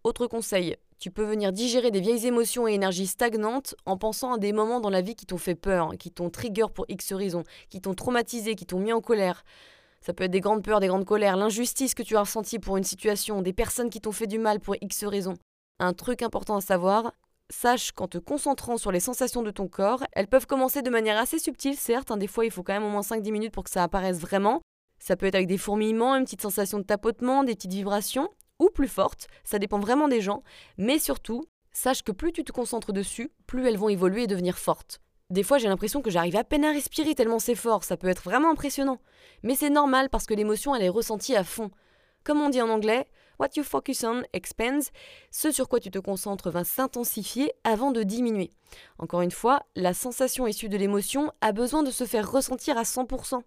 Autre 0.05 0.27
conseil, 0.27 0.77
tu 0.98 1.12
peux 1.12 1.25
venir 1.25 1.51
digérer 1.51 1.91
des 1.91 2.00
vieilles 2.00 2.27
émotions 2.27 2.70
et 2.70 2.74
énergies 2.74 3.05
stagnantes 3.05 3.75
en 3.86 3.98
pensant 3.98 4.31
à 4.31 4.38
des 4.38 4.53
moments 4.53 4.79
dans 4.79 4.89
la 4.89 5.01
vie 5.01 5.15
qui 5.15 5.25
t'ont 5.25 5.38
fait 5.38 5.55
peur, 5.55 5.91
qui 6.00 6.10
t'ont 6.10 6.29
trigger 6.29 6.67
pour 6.74 6.86
X 6.88 7.12
raisons, 7.12 7.43
qui 7.70 7.81
t'ont 7.81 7.96
traumatisé, 7.96 8.55
qui 8.55 8.65
t'ont 8.65 8.79
mis 8.79 8.93
en 8.93 9.01
colère. 9.01 9.43
Ça 10.05 10.13
peut 10.13 10.24
être 10.24 10.31
des 10.31 10.39
grandes 10.39 10.63
peurs, 10.63 10.79
des 10.79 10.88
grandes 10.88 11.05
colères, 11.05 11.38
l'injustice 11.38 11.93
que 11.93 12.01
tu 12.01 12.17
as 12.17 12.22
ressentie 12.22 12.58
pour 12.58 12.77
une 12.77 12.84
situation, 12.84 13.41
des 13.41 13.53
personnes 13.53 13.89
qui 13.89 14.01
t'ont 14.01 14.12
fait 14.12 14.27
du 14.27 14.39
mal 14.39 14.60
pour 14.60 14.75
X 14.81 15.03
raisons. 15.03 15.36
Un 15.79 15.93
truc 15.93 16.24
important 16.24 16.55
à 16.55 16.62
savoir, 16.62 17.13
sache 17.51 17.91
qu'en 17.91 18.08
te 18.08 18.17
concentrant 18.17 18.77
sur 18.77 18.91
les 18.91 19.00
sensations 19.00 19.43
de 19.43 19.51
ton 19.51 19.67
corps, 19.67 20.03
elles 20.13 20.27
peuvent 20.27 20.48
commencer 20.48 20.81
de 20.81 20.89
manière 20.89 21.20
assez 21.20 21.38
subtile, 21.38 21.75
certes, 21.75 22.10
hein, 22.10 22.17
des 22.17 22.27
fois 22.27 22.46
il 22.46 22.51
faut 22.51 22.63
quand 22.63 22.74
même 22.74 22.84
au 22.84 22.89
moins 22.89 23.01
5-10 23.01 23.31
minutes 23.31 23.53
pour 23.53 23.63
que 23.63 23.70
ça 23.70 23.84
apparaisse 23.84 24.20
vraiment. 24.20 24.62
Ça 25.00 25.15
peut 25.15 25.27
être 25.27 25.36
avec 25.36 25.48
des 25.48 25.58
fourmillements, 25.58 26.15
une 26.15 26.24
petite 26.24 26.41
sensation 26.41 26.79
de 26.79 26.84
tapotement, 26.84 27.43
des 27.43 27.55
petites 27.55 27.74
vibrations, 27.74 28.29
ou 28.60 28.70
plus 28.70 28.88
fortes, 28.88 29.27
ça 29.43 29.60
dépend 29.60 29.79
vraiment 29.79 30.08
des 30.08 30.22
gens, 30.22 30.43
mais 30.77 31.00
surtout, 31.00 31.43
sache 31.72 32.03
que 32.03 32.12
plus 32.12 32.31
tu 32.31 32.43
te 32.43 32.51
concentres 32.51 32.93
dessus, 32.93 33.31
plus 33.48 33.67
elles 33.67 33.77
vont 33.77 33.89
évoluer 33.89 34.24
et 34.24 34.27
devenir 34.27 34.58
fortes. 34.58 35.00
Des 35.31 35.43
fois, 35.43 35.57
j'ai 35.57 35.69
l'impression 35.69 36.01
que 36.01 36.11
j'arrive 36.11 36.35
à 36.35 36.43
peine 36.43 36.65
à 36.65 36.73
respirer 36.73 37.15
tellement 37.15 37.39
c'est 37.39 37.55
fort, 37.55 37.85
ça 37.85 37.95
peut 37.95 38.09
être 38.09 38.23
vraiment 38.23 38.51
impressionnant. 38.51 39.00
Mais 39.43 39.55
c'est 39.55 39.69
normal 39.69 40.09
parce 40.09 40.25
que 40.25 40.33
l'émotion, 40.33 40.75
elle 40.75 40.83
est 40.83 40.89
ressentie 40.89 41.38
à 41.38 41.45
fond. 41.45 41.71
Comme 42.25 42.41
on 42.41 42.50
dit 42.50 42.61
en 42.61 42.69
anglais, 42.69 43.07
What 43.39 43.51
you 43.55 43.63
focus 43.63 44.03
on 44.03 44.23
expands. 44.33 44.91
Ce 45.31 45.50
sur 45.50 45.69
quoi 45.69 45.79
tu 45.79 45.89
te 45.89 45.97
concentres 45.97 46.51
va 46.51 46.65
s'intensifier 46.65 47.53
avant 47.63 47.91
de 47.91 48.03
diminuer. 48.03 48.51
Encore 49.00 49.21
une 49.21 49.31
fois, 49.31 49.63
la 49.75 49.93
sensation 49.93 50.45
issue 50.47 50.69
de 50.69 50.77
l'émotion 50.77 51.31
a 51.39 51.53
besoin 51.53 51.81
de 51.81 51.91
se 51.91 52.03
faire 52.03 52.29
ressentir 52.29 52.77
à 52.77 52.83
100%. 52.83 53.41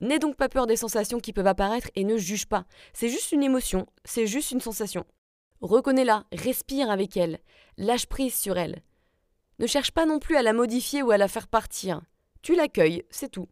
N'aie 0.00 0.20
donc 0.20 0.36
pas 0.36 0.48
peur 0.48 0.66
des 0.66 0.76
sensations 0.76 1.18
qui 1.18 1.32
peuvent 1.32 1.46
apparaître 1.48 1.90
et 1.96 2.04
ne 2.04 2.16
juge 2.16 2.46
pas. 2.46 2.64
C'est 2.92 3.08
juste 3.08 3.32
une 3.32 3.42
émotion, 3.42 3.86
c'est 4.04 4.26
juste 4.26 4.52
une 4.52 4.60
sensation. 4.60 5.04
Reconnais-la, 5.60 6.24
respire 6.32 6.90
avec 6.90 7.16
elle, 7.16 7.40
lâche 7.76 8.06
prise 8.06 8.34
sur 8.34 8.56
elle. 8.56 8.82
Ne 9.58 9.66
cherche 9.66 9.92
pas 9.92 10.04
non 10.04 10.18
plus 10.18 10.36
à 10.36 10.42
la 10.42 10.52
modifier 10.52 11.02
ou 11.02 11.12
à 11.12 11.18
la 11.18 11.28
faire 11.28 11.46
partir. 11.46 12.00
Tu 12.42 12.56
l'accueilles, 12.56 13.04
c'est 13.10 13.30
tout. 13.30 13.48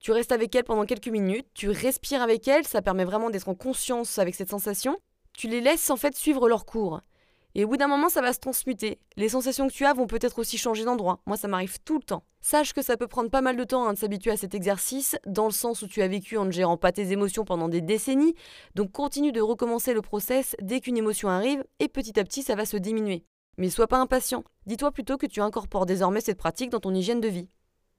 Tu 0.00 0.12
restes 0.12 0.32
avec 0.32 0.54
elle 0.54 0.64
pendant 0.64 0.84
quelques 0.84 1.08
minutes, 1.08 1.48
tu 1.54 1.70
respires 1.70 2.22
avec 2.22 2.46
elle, 2.46 2.66
ça 2.66 2.82
permet 2.82 3.04
vraiment 3.04 3.30
d'être 3.30 3.48
en 3.48 3.54
conscience 3.54 4.18
avec 4.18 4.34
cette 4.34 4.50
sensation. 4.50 4.98
Tu 5.32 5.48
les 5.48 5.60
laisses 5.60 5.90
en 5.90 5.96
fait 5.96 6.14
suivre 6.14 6.48
leur 6.48 6.66
cours. 6.66 7.00
Et 7.54 7.64
au 7.64 7.68
bout 7.68 7.78
d'un 7.78 7.88
moment, 7.88 8.10
ça 8.10 8.20
va 8.20 8.34
se 8.34 8.38
transmuter. 8.38 8.98
Les 9.16 9.30
sensations 9.30 9.66
que 9.66 9.72
tu 9.72 9.86
as 9.86 9.94
vont 9.94 10.06
peut-être 10.06 10.38
aussi 10.38 10.58
changer 10.58 10.84
d'endroit. 10.84 11.20
Moi, 11.24 11.38
ça 11.38 11.48
m'arrive 11.48 11.78
tout 11.82 11.96
le 11.96 12.04
temps. 12.04 12.22
Sache 12.42 12.74
que 12.74 12.82
ça 12.82 12.98
peut 12.98 13.06
prendre 13.06 13.30
pas 13.30 13.40
mal 13.40 13.56
de 13.56 13.64
temps 13.64 13.88
hein, 13.88 13.94
de 13.94 13.98
s'habituer 13.98 14.30
à 14.30 14.36
cet 14.36 14.54
exercice, 14.54 15.16
dans 15.26 15.46
le 15.46 15.52
sens 15.52 15.80
où 15.80 15.88
tu 15.88 16.02
as 16.02 16.08
vécu 16.08 16.36
en 16.36 16.44
ne 16.44 16.50
gérant 16.50 16.76
pas 16.76 16.92
tes 16.92 17.12
émotions 17.12 17.46
pendant 17.46 17.70
des 17.70 17.80
décennies. 17.80 18.34
Donc 18.74 18.92
continue 18.92 19.32
de 19.32 19.40
recommencer 19.40 19.94
le 19.94 20.02
process 20.02 20.54
dès 20.60 20.80
qu'une 20.80 20.98
émotion 20.98 21.30
arrive, 21.30 21.64
et 21.80 21.88
petit 21.88 22.20
à 22.20 22.24
petit, 22.24 22.42
ça 22.42 22.56
va 22.56 22.66
se 22.66 22.76
diminuer. 22.76 23.24
Mais 23.58 23.70
sois 23.70 23.86
pas 23.86 23.98
impatient. 23.98 24.44
Dis-toi 24.66 24.92
plutôt 24.92 25.16
que 25.16 25.26
tu 25.26 25.40
incorpores 25.40 25.86
désormais 25.86 26.20
cette 26.20 26.36
pratique 26.36 26.70
dans 26.70 26.80
ton 26.80 26.94
hygiène 26.94 27.20
de 27.20 27.28
vie. 27.28 27.48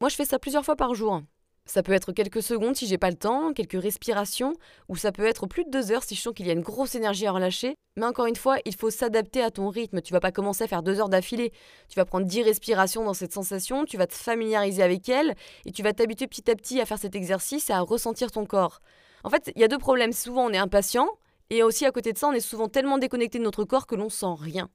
Moi, 0.02 0.10
je 0.10 0.16
fais 0.16 0.26
ça 0.26 0.38
plusieurs 0.38 0.64
fois 0.64 0.76
par 0.76 0.94
jour. 0.94 1.22
Ça 1.66 1.84
peut 1.84 1.92
être 1.92 2.12
quelques 2.12 2.44
secondes 2.44 2.76
si 2.76 2.88
j'ai 2.88 2.98
pas 2.98 3.10
le 3.10 3.18
temps, 3.18 3.52
quelques 3.54 3.82
respirations, 3.82 4.54
ou 4.88 4.96
ça 4.96 5.12
peut 5.12 5.26
être 5.26 5.48
plus 5.48 5.66
de 5.66 5.70
deux 5.70 5.92
heures 5.92 6.04
si 6.04 6.16
je 6.16 6.22
sens 6.22 6.34
qu'il 6.34 6.48
y 6.48 6.50
a 6.50 6.54
une 6.54 6.62
grosse 6.62 6.96
énergie 6.96 7.26
à 7.26 7.32
relâcher. 7.32 7.76
Mais 7.98 8.06
encore 8.06 8.28
une 8.28 8.36
fois, 8.36 8.58
il 8.66 8.76
faut 8.76 8.92
s'adapter 8.92 9.42
à 9.42 9.50
ton 9.50 9.68
rythme. 9.70 10.02
Tu 10.02 10.14
vas 10.14 10.20
pas 10.20 10.32
commencer 10.32 10.64
à 10.64 10.68
faire 10.68 10.84
deux 10.84 11.00
heures 11.02 11.10
d'affilée. 11.10 11.52
Tu 11.90 11.96
vas 11.96 12.06
prendre 12.06 12.28
dix 12.28 12.44
respirations 12.44 13.04
dans 13.04 13.16
cette 13.16 13.34
sensation, 13.34 13.84
tu 13.84 13.98
vas 13.98 14.08
te 14.08 14.14
familiariser 14.14 14.84
avec 14.84 15.10
elle, 15.10 15.36
et 15.66 15.72
tu 15.72 15.82
vas 15.82 15.92
t'habituer 15.92 16.28
petit 16.28 16.50
à 16.50 16.56
petit 16.56 16.80
à 16.80 16.86
faire 16.86 17.00
cet 17.00 17.16
exercice 17.16 17.70
et 17.70 17.74
à 17.74 17.82
ressentir 17.82 18.32
ton 18.32 18.46
corps. 18.46 18.80
En 19.24 19.30
fait, 19.30 19.52
il 19.56 19.62
y 19.62 19.66
a 19.66 19.68
deux 19.68 19.80
problèmes. 19.80 20.14
Souvent, 20.14 20.46
on 20.46 20.52
est 20.52 20.58
impatient, 20.58 21.10
et 21.50 21.64
aussi 21.64 21.86
à 21.86 21.92
côté 21.92 22.14
de 22.14 22.18
ça, 22.18 22.28
on 22.28 22.34
est 22.34 22.40
souvent 22.40 22.70
tellement 22.70 22.98
déconnecté 23.00 23.40
de 23.40 23.44
notre 23.44 23.66
corps 23.66 23.88
que 23.88 23.96
l'on 23.96 24.10
sent 24.10 24.36
rien. 24.40 24.70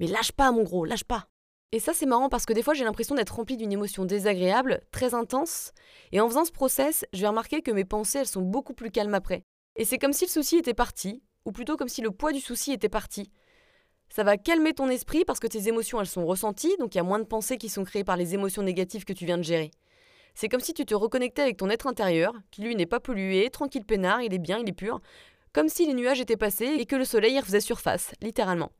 Mais 0.00 0.06
lâche 0.06 0.32
pas, 0.32 0.52
mon 0.52 0.62
gros, 0.62 0.84
lâche 0.84 1.04
pas. 1.04 1.26
Et 1.74 1.80
ça, 1.80 1.94
c'est 1.94 2.06
marrant 2.06 2.28
parce 2.28 2.44
que 2.44 2.52
des 2.52 2.62
fois, 2.62 2.74
j'ai 2.74 2.84
l'impression 2.84 3.14
d'être 3.14 3.34
remplie 3.34 3.56
d'une 3.56 3.72
émotion 3.72 4.04
désagréable, 4.04 4.82
très 4.90 5.14
intense. 5.14 5.72
Et 6.12 6.20
en 6.20 6.28
faisant 6.28 6.44
ce 6.44 6.52
process, 6.52 7.06
je 7.12 7.20
vais 7.22 7.28
remarquer 7.28 7.62
que 7.62 7.70
mes 7.70 7.86
pensées, 7.86 8.18
elles 8.18 8.26
sont 8.26 8.42
beaucoup 8.42 8.74
plus 8.74 8.90
calmes 8.90 9.14
après. 9.14 9.42
Et 9.76 9.86
c'est 9.86 9.98
comme 9.98 10.12
si 10.12 10.26
le 10.26 10.30
souci 10.30 10.56
était 10.56 10.74
parti, 10.74 11.22
ou 11.46 11.52
plutôt 11.52 11.78
comme 11.78 11.88
si 11.88 12.02
le 12.02 12.10
poids 12.10 12.32
du 12.32 12.40
souci 12.40 12.72
était 12.72 12.90
parti. 12.90 13.30
Ça 14.10 14.22
va 14.22 14.36
calmer 14.36 14.74
ton 14.74 14.90
esprit 14.90 15.24
parce 15.24 15.40
que 15.40 15.46
tes 15.46 15.68
émotions, 15.68 15.98
elles 15.98 16.06
sont 16.06 16.26
ressenties, 16.26 16.76
donc 16.78 16.94
il 16.94 16.98
y 16.98 17.00
a 17.00 17.04
moins 17.04 17.18
de 17.18 17.24
pensées 17.24 17.56
qui 17.56 17.70
sont 17.70 17.84
créées 17.84 18.04
par 18.04 18.18
les 18.18 18.34
émotions 18.34 18.62
négatives 18.62 19.06
que 19.06 19.14
tu 19.14 19.24
viens 19.24 19.38
de 19.38 19.42
gérer. 19.42 19.70
C'est 20.34 20.50
comme 20.50 20.60
si 20.60 20.74
tu 20.74 20.84
te 20.84 20.94
reconnectais 20.94 21.40
avec 21.40 21.56
ton 21.56 21.70
être 21.70 21.86
intérieur, 21.86 22.34
qui 22.50 22.60
lui 22.60 22.76
n'est 22.76 22.84
pas 22.84 23.00
pollué, 23.00 23.48
tranquille 23.48 23.86
peinard, 23.86 24.20
il 24.20 24.34
est 24.34 24.38
bien, 24.38 24.58
il 24.58 24.68
est 24.68 24.72
pur, 24.72 25.00
comme 25.54 25.70
si 25.70 25.86
les 25.86 25.94
nuages 25.94 26.20
étaient 26.20 26.36
passés 26.36 26.76
et 26.78 26.84
que 26.84 26.96
le 26.96 27.06
soleil 27.06 27.34
y 27.34 27.40
refaisait 27.40 27.60
surface, 27.60 28.12
littéralement. 28.20 28.72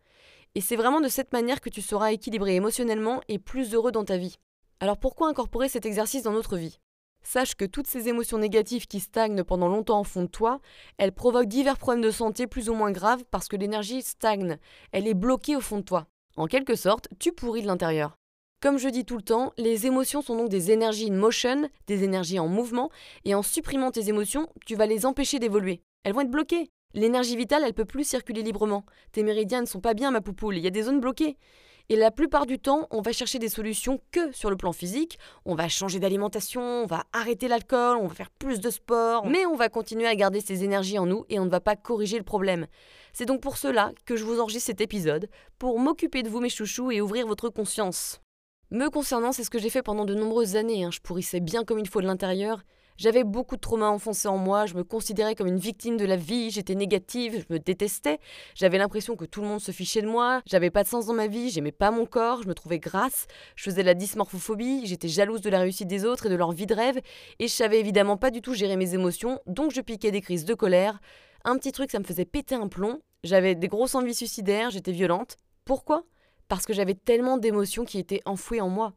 Et 0.54 0.60
c'est 0.60 0.76
vraiment 0.76 1.00
de 1.00 1.08
cette 1.08 1.32
manière 1.32 1.60
que 1.60 1.70
tu 1.70 1.80
seras 1.80 2.12
équilibré 2.12 2.54
émotionnellement 2.54 3.20
et 3.28 3.38
plus 3.38 3.74
heureux 3.74 3.92
dans 3.92 4.04
ta 4.04 4.16
vie. 4.16 4.36
Alors 4.80 4.98
pourquoi 4.98 5.28
incorporer 5.28 5.68
cet 5.68 5.86
exercice 5.86 6.22
dans 6.22 6.32
notre 6.32 6.56
vie? 6.56 6.78
Sache 7.22 7.54
que 7.54 7.64
toutes 7.64 7.86
ces 7.86 8.08
émotions 8.08 8.38
négatives 8.38 8.86
qui 8.86 9.00
stagnent 9.00 9.44
pendant 9.44 9.68
longtemps 9.68 10.00
au 10.00 10.04
fond 10.04 10.22
de 10.22 10.26
toi, 10.26 10.60
elles 10.98 11.12
provoquent 11.12 11.46
divers 11.46 11.78
problèmes 11.78 12.02
de 12.02 12.10
santé 12.10 12.46
plus 12.46 12.68
ou 12.68 12.74
moins 12.74 12.90
graves 12.90 13.24
parce 13.30 13.48
que 13.48 13.56
l'énergie 13.56 14.02
stagne, 14.02 14.58
elle 14.90 15.06
est 15.06 15.14
bloquée 15.14 15.56
au 15.56 15.60
fond 15.60 15.78
de 15.78 15.84
toi. 15.84 16.06
En 16.36 16.46
quelque 16.46 16.74
sorte, 16.74 17.08
tu 17.18 17.32
pourris 17.32 17.62
de 17.62 17.68
l'intérieur. 17.68 18.16
Comme 18.60 18.78
je 18.78 18.88
dis 18.88 19.04
tout 19.04 19.16
le 19.16 19.22
temps, 19.22 19.52
les 19.56 19.86
émotions 19.86 20.22
sont 20.22 20.36
donc 20.36 20.48
des 20.48 20.70
énergies 20.70 21.10
in 21.10 21.16
motion, 21.16 21.68
des 21.86 22.04
énergies 22.04 22.38
en 22.38 22.46
mouvement, 22.46 22.90
et 23.24 23.34
en 23.34 23.42
supprimant 23.42 23.90
tes 23.90 24.08
émotions, 24.08 24.48
tu 24.66 24.76
vas 24.76 24.86
les 24.86 25.04
empêcher 25.06 25.38
d'évoluer. 25.38 25.80
Elles 26.04 26.12
vont 26.12 26.20
être 26.20 26.30
bloquées. 26.30 26.70
L'énergie 26.94 27.36
vitale, 27.36 27.62
elle 27.64 27.74
peut 27.74 27.84
plus 27.84 28.04
circuler 28.04 28.42
librement. 28.42 28.84
Tes 29.12 29.22
méridiens 29.22 29.60
ne 29.60 29.66
sont 29.66 29.80
pas 29.80 29.94
bien, 29.94 30.10
ma 30.10 30.20
poupoule, 30.20 30.56
il 30.56 30.62
y 30.62 30.66
a 30.66 30.70
des 30.70 30.82
zones 30.82 31.00
bloquées. 31.00 31.36
Et 31.88 31.96
la 31.96 32.10
plupart 32.10 32.46
du 32.46 32.58
temps, 32.58 32.86
on 32.90 33.00
va 33.00 33.12
chercher 33.12 33.38
des 33.38 33.48
solutions 33.48 34.00
que 34.12 34.32
sur 34.32 34.50
le 34.50 34.56
plan 34.56 34.72
physique. 34.72 35.18
On 35.44 35.54
va 35.54 35.68
changer 35.68 35.98
d'alimentation, 35.98 36.62
on 36.62 36.86
va 36.86 37.04
arrêter 37.12 37.48
l'alcool, 37.48 37.98
on 37.98 38.06
va 38.06 38.14
faire 38.14 38.30
plus 38.30 38.60
de 38.60 38.70
sport, 38.70 39.26
mais 39.26 39.46
on 39.46 39.56
va 39.56 39.68
continuer 39.68 40.06
à 40.06 40.14
garder 40.14 40.40
ces 40.40 40.64
énergies 40.64 40.98
en 40.98 41.06
nous 41.06 41.24
et 41.28 41.38
on 41.38 41.44
ne 41.44 41.50
va 41.50 41.60
pas 41.60 41.76
corriger 41.76 42.18
le 42.18 42.24
problème. 42.24 42.66
C'est 43.12 43.26
donc 43.26 43.40
pour 43.40 43.56
cela 43.56 43.92
que 44.06 44.16
je 44.16 44.24
vous 44.24 44.40
enregistre 44.40 44.66
cet 44.66 44.80
épisode, 44.80 45.28
pour 45.58 45.78
m'occuper 45.78 46.22
de 46.22 46.28
vous 46.28 46.40
mes 46.40 46.48
chouchous 46.48 46.92
et 46.92 47.00
ouvrir 47.00 47.26
votre 47.26 47.48
conscience. 47.48 48.20
Me 48.70 48.88
concernant, 48.88 49.32
c'est 49.32 49.44
ce 49.44 49.50
que 49.50 49.58
j'ai 49.58 49.68
fait 49.68 49.82
pendant 49.82 50.06
de 50.06 50.14
nombreuses 50.14 50.56
années. 50.56 50.84
Hein. 50.84 50.90
Je 50.90 51.00
pourrissais 51.00 51.40
bien 51.40 51.62
comme 51.62 51.78
il 51.78 51.88
faut 51.88 52.00
de 52.00 52.06
l'intérieur. 52.06 52.62
J'avais 52.96 53.24
beaucoup 53.24 53.56
de 53.56 53.60
traumas 53.60 53.88
enfoncés 53.88 54.28
en 54.28 54.36
moi, 54.36 54.66
je 54.66 54.74
me 54.74 54.84
considérais 54.84 55.34
comme 55.34 55.46
une 55.46 55.58
victime 55.58 55.96
de 55.96 56.04
la 56.04 56.16
vie, 56.16 56.50
j'étais 56.50 56.74
négative, 56.74 57.44
je 57.48 57.54
me 57.54 57.58
détestais, 57.58 58.18
j'avais 58.54 58.78
l'impression 58.78 59.16
que 59.16 59.24
tout 59.24 59.40
le 59.40 59.48
monde 59.48 59.60
se 59.60 59.72
fichait 59.72 60.02
de 60.02 60.06
moi, 60.06 60.42
j'avais 60.46 60.70
pas 60.70 60.82
de 60.82 60.88
sens 60.88 61.06
dans 61.06 61.14
ma 61.14 61.26
vie, 61.26 61.50
j'aimais 61.50 61.72
pas 61.72 61.90
mon 61.90 62.06
corps, 62.06 62.42
je 62.42 62.48
me 62.48 62.54
trouvais 62.54 62.78
grasse, 62.78 63.26
je 63.56 63.64
faisais 63.64 63.82
la 63.82 63.94
dysmorphophobie, 63.94 64.86
j'étais 64.86 65.08
jalouse 65.08 65.40
de 65.40 65.50
la 65.50 65.60
réussite 65.60 65.88
des 65.88 66.04
autres 66.04 66.26
et 66.26 66.28
de 66.28 66.34
leur 66.34 66.52
vie 66.52 66.66
de 66.66 66.74
rêve, 66.74 67.00
et 67.38 67.48
je 67.48 67.52
savais 67.52 67.80
évidemment 67.80 68.16
pas 68.16 68.30
du 68.30 68.42
tout 68.42 68.54
gérer 68.54 68.76
mes 68.76 68.94
émotions, 68.94 69.40
donc 69.46 69.72
je 69.72 69.80
piquais 69.80 70.10
des 70.10 70.20
crises 70.20 70.44
de 70.44 70.54
colère. 70.54 71.00
Un 71.44 71.56
petit 71.56 71.72
truc, 71.72 71.90
ça 71.90 71.98
me 71.98 72.04
faisait 72.04 72.24
péter 72.24 72.54
un 72.54 72.68
plomb, 72.68 73.00
j'avais 73.24 73.54
des 73.54 73.68
grosses 73.68 73.94
envies 73.94 74.14
suicidaires, 74.14 74.70
j'étais 74.70 74.92
violente. 74.92 75.36
Pourquoi? 75.64 76.04
Parce 76.48 76.66
que 76.66 76.72
j'avais 76.72 76.94
tellement 76.94 77.38
d'émotions 77.38 77.84
qui 77.84 77.98
étaient 77.98 78.20
enfouies 78.26 78.60
en 78.60 78.68
moi. 78.68 78.94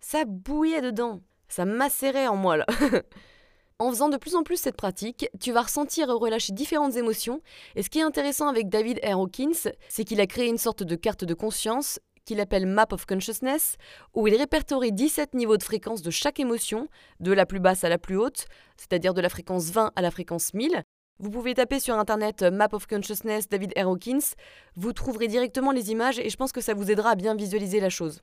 Ça 0.00 0.24
bouillait 0.26 0.80
dedans, 0.80 1.20
ça 1.48 1.64
macérait 1.64 2.26
en 2.26 2.36
moi 2.36 2.56
là. 2.56 2.66
En 3.78 3.90
faisant 3.90 4.08
de 4.08 4.16
plus 4.16 4.36
en 4.36 4.42
plus 4.42 4.56
cette 4.56 4.76
pratique, 4.76 5.28
tu 5.38 5.52
vas 5.52 5.60
ressentir 5.60 6.08
et 6.08 6.12
relâcher 6.12 6.54
différentes 6.54 6.96
émotions. 6.96 7.42
Et 7.74 7.82
ce 7.82 7.90
qui 7.90 7.98
est 7.98 8.02
intéressant 8.02 8.48
avec 8.48 8.70
David 8.70 8.98
R. 9.04 9.20
Hawkins, 9.20 9.70
c'est 9.90 10.04
qu'il 10.04 10.18
a 10.22 10.26
créé 10.26 10.46
une 10.48 10.56
sorte 10.56 10.82
de 10.82 10.96
carte 10.96 11.24
de 11.24 11.34
conscience 11.34 12.00
qu'il 12.24 12.40
appelle 12.40 12.64
Map 12.64 12.86
of 12.92 13.04
Consciousness, 13.04 13.76
où 14.14 14.26
il 14.26 14.34
répertorie 14.34 14.92
17 14.92 15.34
niveaux 15.34 15.58
de 15.58 15.62
fréquence 15.62 16.00
de 16.00 16.10
chaque 16.10 16.40
émotion, 16.40 16.88
de 17.20 17.32
la 17.32 17.44
plus 17.44 17.60
basse 17.60 17.84
à 17.84 17.90
la 17.90 17.98
plus 17.98 18.16
haute, 18.16 18.46
c'est-à-dire 18.78 19.12
de 19.12 19.20
la 19.20 19.28
fréquence 19.28 19.70
20 19.70 19.92
à 19.94 20.00
la 20.00 20.10
fréquence 20.10 20.54
1000. 20.54 20.82
Vous 21.18 21.30
pouvez 21.30 21.52
taper 21.52 21.78
sur 21.78 21.98
internet 21.98 22.42
Map 22.44 22.68
of 22.72 22.86
Consciousness 22.86 23.46
David 23.46 23.74
R. 23.76 23.88
Hawkins, 23.88 24.34
vous 24.74 24.94
trouverez 24.94 25.28
directement 25.28 25.70
les 25.70 25.90
images 25.90 26.18
et 26.18 26.30
je 26.30 26.36
pense 26.36 26.52
que 26.52 26.62
ça 26.62 26.72
vous 26.72 26.90
aidera 26.90 27.10
à 27.10 27.14
bien 27.14 27.34
visualiser 27.34 27.80
la 27.80 27.90
chose. 27.90 28.22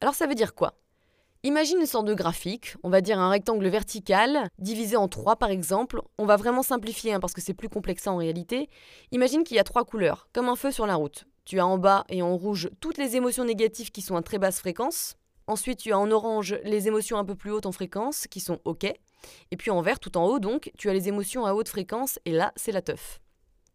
Alors 0.00 0.14
ça 0.14 0.26
veut 0.26 0.34
dire 0.34 0.54
quoi? 0.54 0.78
Imagine 1.44 1.78
une 1.78 1.86
sorte 1.86 2.06
de 2.06 2.14
graphique, 2.14 2.74
on 2.82 2.90
va 2.90 3.00
dire 3.00 3.20
un 3.20 3.30
rectangle 3.30 3.68
vertical, 3.68 4.48
divisé 4.58 4.96
en 4.96 5.06
trois 5.06 5.36
par 5.36 5.50
exemple. 5.50 6.02
On 6.18 6.26
va 6.26 6.34
vraiment 6.34 6.64
simplifier 6.64 7.12
hein, 7.12 7.20
parce 7.20 7.32
que 7.32 7.40
c'est 7.40 7.54
plus 7.54 7.68
complexe 7.68 8.08
en 8.08 8.16
réalité. 8.16 8.68
Imagine 9.12 9.44
qu'il 9.44 9.56
y 9.56 9.60
a 9.60 9.64
trois 9.64 9.84
couleurs, 9.84 10.28
comme 10.32 10.48
un 10.48 10.56
feu 10.56 10.72
sur 10.72 10.84
la 10.84 10.96
route. 10.96 11.26
Tu 11.44 11.60
as 11.60 11.66
en 11.66 11.78
bas 11.78 12.04
et 12.08 12.22
en 12.22 12.36
rouge 12.36 12.70
toutes 12.80 12.98
les 12.98 13.14
émotions 13.14 13.44
négatives 13.44 13.92
qui 13.92 14.02
sont 14.02 14.16
à 14.16 14.22
très 14.22 14.38
basse 14.38 14.58
fréquence. 14.58 15.14
Ensuite, 15.46 15.78
tu 15.78 15.92
as 15.92 15.98
en 15.98 16.10
orange 16.10 16.56
les 16.64 16.88
émotions 16.88 17.18
un 17.18 17.24
peu 17.24 17.36
plus 17.36 17.52
hautes 17.52 17.66
en 17.66 17.72
fréquence, 17.72 18.26
qui 18.26 18.40
sont 18.40 18.58
OK. 18.64 18.84
Et 18.84 19.56
puis 19.56 19.70
en 19.70 19.80
vert, 19.80 20.00
tout 20.00 20.18
en 20.18 20.26
haut, 20.26 20.40
donc, 20.40 20.72
tu 20.76 20.90
as 20.90 20.92
les 20.92 21.08
émotions 21.08 21.46
à 21.46 21.54
haute 21.54 21.68
fréquence, 21.68 22.18
et 22.24 22.32
là, 22.32 22.52
c'est 22.56 22.72
la 22.72 22.82
teuf. 22.82 23.20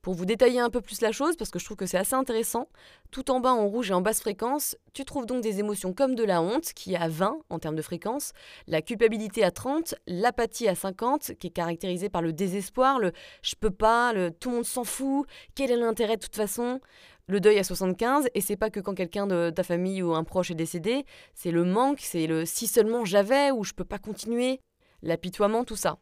Pour 0.04 0.16
vous 0.16 0.26
détailler 0.26 0.60
un 0.60 0.70
peu 0.70 0.82
plus 0.82 1.00
la 1.00 1.14
chose, 1.14 1.38
parce 1.38 1.50
que 1.50 1.60
je 1.60 1.64
trouve 1.64 1.78
que 1.78 1.86
c'est 1.86 1.98
assez 1.98 2.14
intéressant, 2.14 2.68
tout 3.10 3.32
en 3.32 3.40
bas 3.40 3.54
en 3.54 3.66
rouge 3.66 3.90
et 3.90 3.94
en 3.94 4.02
basse 4.02 4.20
fréquence, 4.20 4.76
tu 4.94 5.06
trouves 5.06 5.26
donc 5.26 5.42
des 5.42 5.62
émotions 5.62 5.94
comme 5.94 6.14
de 6.14 6.26
la 6.26 6.42
honte, 6.42 6.74
qui 6.74 6.94
est 6.94 6.98
à 6.98 7.08
20 7.08 7.40
en 7.50 7.58
termes 7.58 7.78
de 7.78 7.82
fréquence, 7.82 8.34
la 8.68 8.82
culpabilité 8.82 9.46
à 9.46 9.52
30, 9.52 9.96
l'apathie 10.06 10.68
à 10.68 10.76
50, 10.76 11.36
qui 11.40 11.48
est 11.48 11.52
caractérisée 11.52 12.10
par 12.10 12.22
le 12.22 12.34
désespoir, 12.34 13.00
le 13.00 13.14
je 13.44 13.56
peux 13.58 13.72
pas, 13.72 14.12
le 14.12 14.30
tout 14.30 14.50
le 14.50 14.58
monde 14.58 14.66
s'en 14.66 14.84
fout, 14.84 15.26
quel 15.56 15.72
est 15.72 15.78
l'intérêt 15.78 16.18
de 16.18 16.22
toute 16.22 16.36
façon, 16.36 16.82
le 17.28 17.40
deuil 17.40 17.58
à 17.58 17.64
75, 17.64 18.28
et 18.36 18.42
c'est 18.42 18.58
pas 18.58 18.70
que 18.70 18.82
quand 18.82 18.96
quelqu'un 18.96 19.26
de 19.26 19.52
ta 19.56 19.64
famille 19.64 20.04
ou 20.04 20.14
un 20.16 20.26
proche 20.26 20.52
est 20.52 20.56
décédé, 20.56 21.06
c'est 21.34 21.52
le 21.52 21.64
manque, 21.64 22.02
c'est 22.02 22.28
le 22.28 22.46
si 22.46 22.68
seulement 22.68 23.06
j'avais 23.06 23.52
ou 23.52 23.64
je 23.64 23.72
peux 23.72 23.86
pas 23.86 24.00
continuer, 24.00 24.60
l'apitoiement, 25.02 25.64
tout 25.64 25.78
ça. 25.78 25.98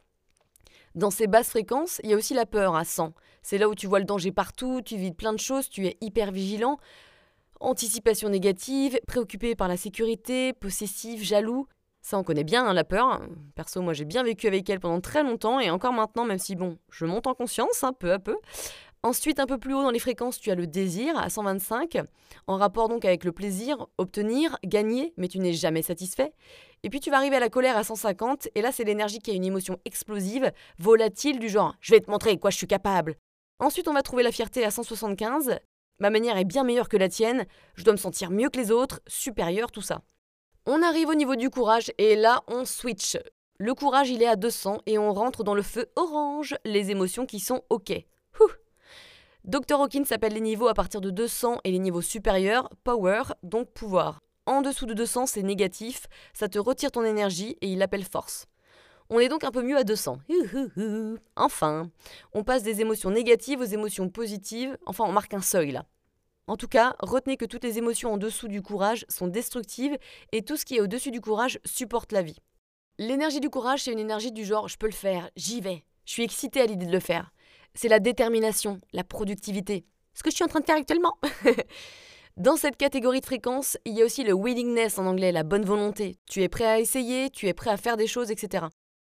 Dans 0.95 1.09
ces 1.09 1.27
basses 1.27 1.49
fréquences, 1.49 2.01
il 2.03 2.09
y 2.09 2.13
a 2.13 2.17
aussi 2.17 2.33
la 2.33 2.45
peur 2.45 2.75
à 2.75 2.83
100. 2.83 3.13
C'est 3.43 3.57
là 3.57 3.69
où 3.69 3.75
tu 3.75 3.87
vois 3.87 3.99
le 3.99 4.05
danger 4.05 4.31
partout, 4.31 4.81
tu 4.83 4.97
vis 4.97 5.11
plein 5.11 5.33
de 5.33 5.39
choses, 5.39 5.69
tu 5.69 5.85
es 5.87 5.97
hyper 6.01 6.31
vigilant. 6.31 6.77
Anticipation 7.59 8.29
négative, 8.29 8.99
préoccupé 9.07 9.55
par 9.55 9.67
la 9.67 9.77
sécurité, 9.77 10.53
possessif, 10.53 11.23
jaloux. 11.23 11.67
Ça, 12.01 12.17
on 12.17 12.23
connaît 12.23 12.43
bien 12.43 12.65
hein, 12.65 12.73
la 12.73 12.83
peur. 12.83 13.21
Perso, 13.55 13.81
moi, 13.81 13.93
j'ai 13.93 14.05
bien 14.05 14.23
vécu 14.23 14.47
avec 14.47 14.69
elle 14.69 14.79
pendant 14.79 14.99
très 14.99 15.23
longtemps 15.23 15.59
et 15.59 15.69
encore 15.69 15.93
maintenant, 15.93 16.25
même 16.25 16.39
si, 16.39 16.55
bon, 16.55 16.77
je 16.89 17.05
monte 17.05 17.27
en 17.27 17.35
conscience, 17.35 17.83
hein, 17.83 17.93
peu 17.97 18.11
à 18.11 18.19
peu. 18.19 18.35
Ensuite, 19.03 19.39
un 19.39 19.47
peu 19.47 19.57
plus 19.57 19.73
haut 19.73 19.81
dans 19.81 19.91
les 19.91 19.99
fréquences, 19.99 20.39
tu 20.39 20.51
as 20.51 20.55
le 20.55 20.67
désir 20.67 21.17
à 21.17 21.29
125, 21.29 21.99
en 22.45 22.57
rapport 22.57 22.87
donc 22.87 23.03
avec 23.03 23.23
le 23.23 23.31
plaisir, 23.31 23.87
obtenir, 23.97 24.57
gagner, 24.63 25.13
mais 25.17 25.27
tu 25.27 25.39
n'es 25.39 25.53
jamais 25.53 25.81
satisfait. 25.81 26.33
Et 26.83 26.89
puis 26.89 26.99
tu 26.99 27.11
vas 27.11 27.17
arriver 27.17 27.35
à 27.35 27.39
la 27.39 27.49
colère 27.49 27.77
à 27.77 27.83
150, 27.83 28.49
et 28.55 28.61
là 28.61 28.71
c'est 28.71 28.83
l'énergie 28.83 29.19
qui 29.19 29.31
a 29.31 29.33
une 29.33 29.45
émotion 29.45 29.77
explosive, 29.85 30.51
volatile, 30.79 31.39
du 31.39 31.49
genre 31.49 31.75
je 31.79 31.93
vais 31.93 31.99
te 31.99 32.09
montrer 32.09 32.37
quoi 32.37 32.49
je 32.49 32.57
suis 32.57 32.67
capable. 32.67 33.15
Ensuite, 33.61 33.87
on 33.87 33.93
va 33.93 34.01
trouver 34.01 34.23
la 34.23 34.31
fierté 34.31 34.65
à 34.65 34.71
175. 34.71 35.59
Ma 35.99 36.09
manière 36.09 36.35
est 36.35 36.45
bien 36.45 36.63
meilleure 36.63 36.89
que 36.89 36.97
la 36.97 37.09
tienne, 37.09 37.45
je 37.75 37.83
dois 37.83 37.93
me 37.93 37.97
sentir 37.97 38.31
mieux 38.31 38.49
que 38.49 38.57
les 38.57 38.71
autres, 38.71 39.01
supérieur, 39.05 39.71
tout 39.71 39.83
ça. 39.83 40.01
On 40.65 40.81
arrive 40.81 41.09
au 41.09 41.13
niveau 41.13 41.35
du 41.35 41.51
courage 41.51 41.91
et 41.99 42.15
là, 42.15 42.41
on 42.47 42.65
switch. 42.65 43.19
Le 43.59 43.75
courage, 43.75 44.09
il 44.09 44.23
est 44.23 44.27
à 44.27 44.35
200 44.35 44.79
et 44.87 44.97
on 44.97 45.13
rentre 45.13 45.43
dans 45.43 45.53
le 45.53 45.61
feu 45.61 45.91
orange, 45.95 46.55
les 46.65 46.89
émotions 46.89 47.27
qui 47.27 47.39
sont 47.39 47.61
OK. 47.69 47.93
Dr. 49.43 49.79
Hawkins 49.79 50.05
s'appelle 50.05 50.33
les 50.33 50.41
niveaux 50.41 50.67
à 50.67 50.73
partir 50.73 50.99
de 50.99 51.11
200 51.11 51.59
et 51.63 51.71
les 51.71 51.79
niveaux 51.79 52.01
supérieurs, 52.01 52.67
power, 52.83 53.21
donc 53.43 53.71
pouvoir. 53.71 54.21
En 54.47 54.61
dessous 54.61 54.87
de 54.87 54.93
200, 54.93 55.27
c'est 55.27 55.43
négatif, 55.43 56.07
ça 56.33 56.49
te 56.49 56.57
retire 56.57 56.91
ton 56.91 57.03
énergie 57.03 57.57
et 57.61 57.67
il 57.67 57.77
l'appelle 57.77 58.03
force. 58.03 58.47
On 59.09 59.19
est 59.19 59.29
donc 59.29 59.43
un 59.43 59.51
peu 59.51 59.61
mieux 59.61 59.77
à 59.77 59.83
200. 59.83 60.19
Enfin, 61.35 61.91
on 62.33 62.43
passe 62.43 62.63
des 62.63 62.81
émotions 62.81 63.11
négatives 63.11 63.59
aux 63.59 63.65
émotions 63.65 64.09
positives, 64.09 64.77
enfin 64.85 65.03
on 65.05 65.11
marque 65.11 65.33
un 65.33 65.41
seuil 65.41 65.71
là. 65.71 65.85
En 66.47 66.57
tout 66.57 66.67
cas, 66.67 66.95
retenez 66.99 67.37
que 67.37 67.45
toutes 67.45 67.63
les 67.63 67.77
émotions 67.77 68.13
en 68.13 68.17
dessous 68.17 68.47
du 68.47 68.61
courage 68.61 69.05
sont 69.09 69.27
destructives 69.27 69.97
et 70.31 70.41
tout 70.41 70.57
ce 70.57 70.65
qui 70.65 70.77
est 70.77 70.81
au-dessus 70.81 71.11
du 71.11 71.21
courage 71.21 71.59
supporte 71.63 72.11
la 72.11 72.23
vie. 72.23 72.39
L'énergie 72.97 73.41
du 73.41 73.49
courage, 73.49 73.83
c'est 73.83 73.91
une 73.91 73.99
énergie 73.99 74.31
du 74.31 74.43
genre 74.43 74.67
je 74.67 74.77
peux 74.77 74.87
le 74.87 74.91
faire, 74.91 75.29
j'y 75.35 75.61
vais, 75.61 75.83
je 76.05 76.13
suis 76.13 76.23
excité 76.23 76.61
à 76.61 76.65
l'idée 76.65 76.87
de 76.87 76.91
le 76.91 76.99
faire. 76.99 77.31
C'est 77.73 77.89
la 77.89 77.99
détermination, 77.99 78.81
la 78.91 79.03
productivité. 79.03 79.85
Ce 80.13 80.23
que 80.23 80.29
je 80.29 80.35
suis 80.35 80.43
en 80.43 80.47
train 80.49 80.59
de 80.59 80.65
faire 80.65 80.77
actuellement. 80.77 81.17
Dans 82.41 82.55
cette 82.55 82.75
catégorie 82.75 83.19
de 83.19 83.25
fréquence, 83.27 83.77
il 83.85 83.93
y 83.93 84.01
a 84.01 84.05
aussi 84.05 84.23
le 84.23 84.33
willingness 84.33 84.97
en 84.97 85.05
anglais, 85.05 85.31
la 85.31 85.43
bonne 85.43 85.63
volonté. 85.63 86.17
Tu 86.27 86.41
es 86.41 86.49
prêt 86.49 86.65
à 86.65 86.79
essayer, 86.79 87.29
tu 87.29 87.47
es 87.47 87.53
prêt 87.53 87.69
à 87.69 87.77
faire 87.77 87.97
des 87.97 88.07
choses, 88.07 88.31
etc. 88.31 88.65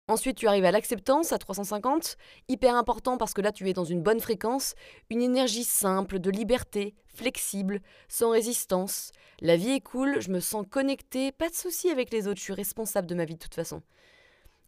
Ensuite, 0.08 0.36
tu 0.36 0.46
arrives 0.46 0.66
à 0.66 0.70
l'acceptance 0.70 1.32
à 1.32 1.38
350, 1.38 2.18
hyper 2.48 2.74
important 2.74 3.16
parce 3.16 3.32
que 3.32 3.40
là, 3.40 3.50
tu 3.50 3.66
es 3.66 3.72
dans 3.72 3.86
une 3.86 4.02
bonne 4.02 4.20
fréquence, 4.20 4.74
une 5.08 5.22
énergie 5.22 5.64
simple, 5.64 6.18
de 6.18 6.28
liberté, 6.28 6.94
flexible, 7.06 7.80
sans 8.08 8.28
résistance. 8.28 9.10
La 9.40 9.56
vie 9.56 9.70
est 9.70 9.80
cool, 9.80 10.20
je 10.20 10.28
me 10.28 10.40
sens 10.40 10.66
connecté, 10.68 11.32
pas 11.32 11.48
de 11.48 11.54
souci 11.54 11.88
avec 11.88 12.12
les 12.12 12.28
autres, 12.28 12.40
je 12.40 12.44
suis 12.44 12.52
responsable 12.52 13.06
de 13.06 13.14
ma 13.14 13.24
vie 13.24 13.36
de 13.36 13.42
toute 13.42 13.54
façon. 13.54 13.80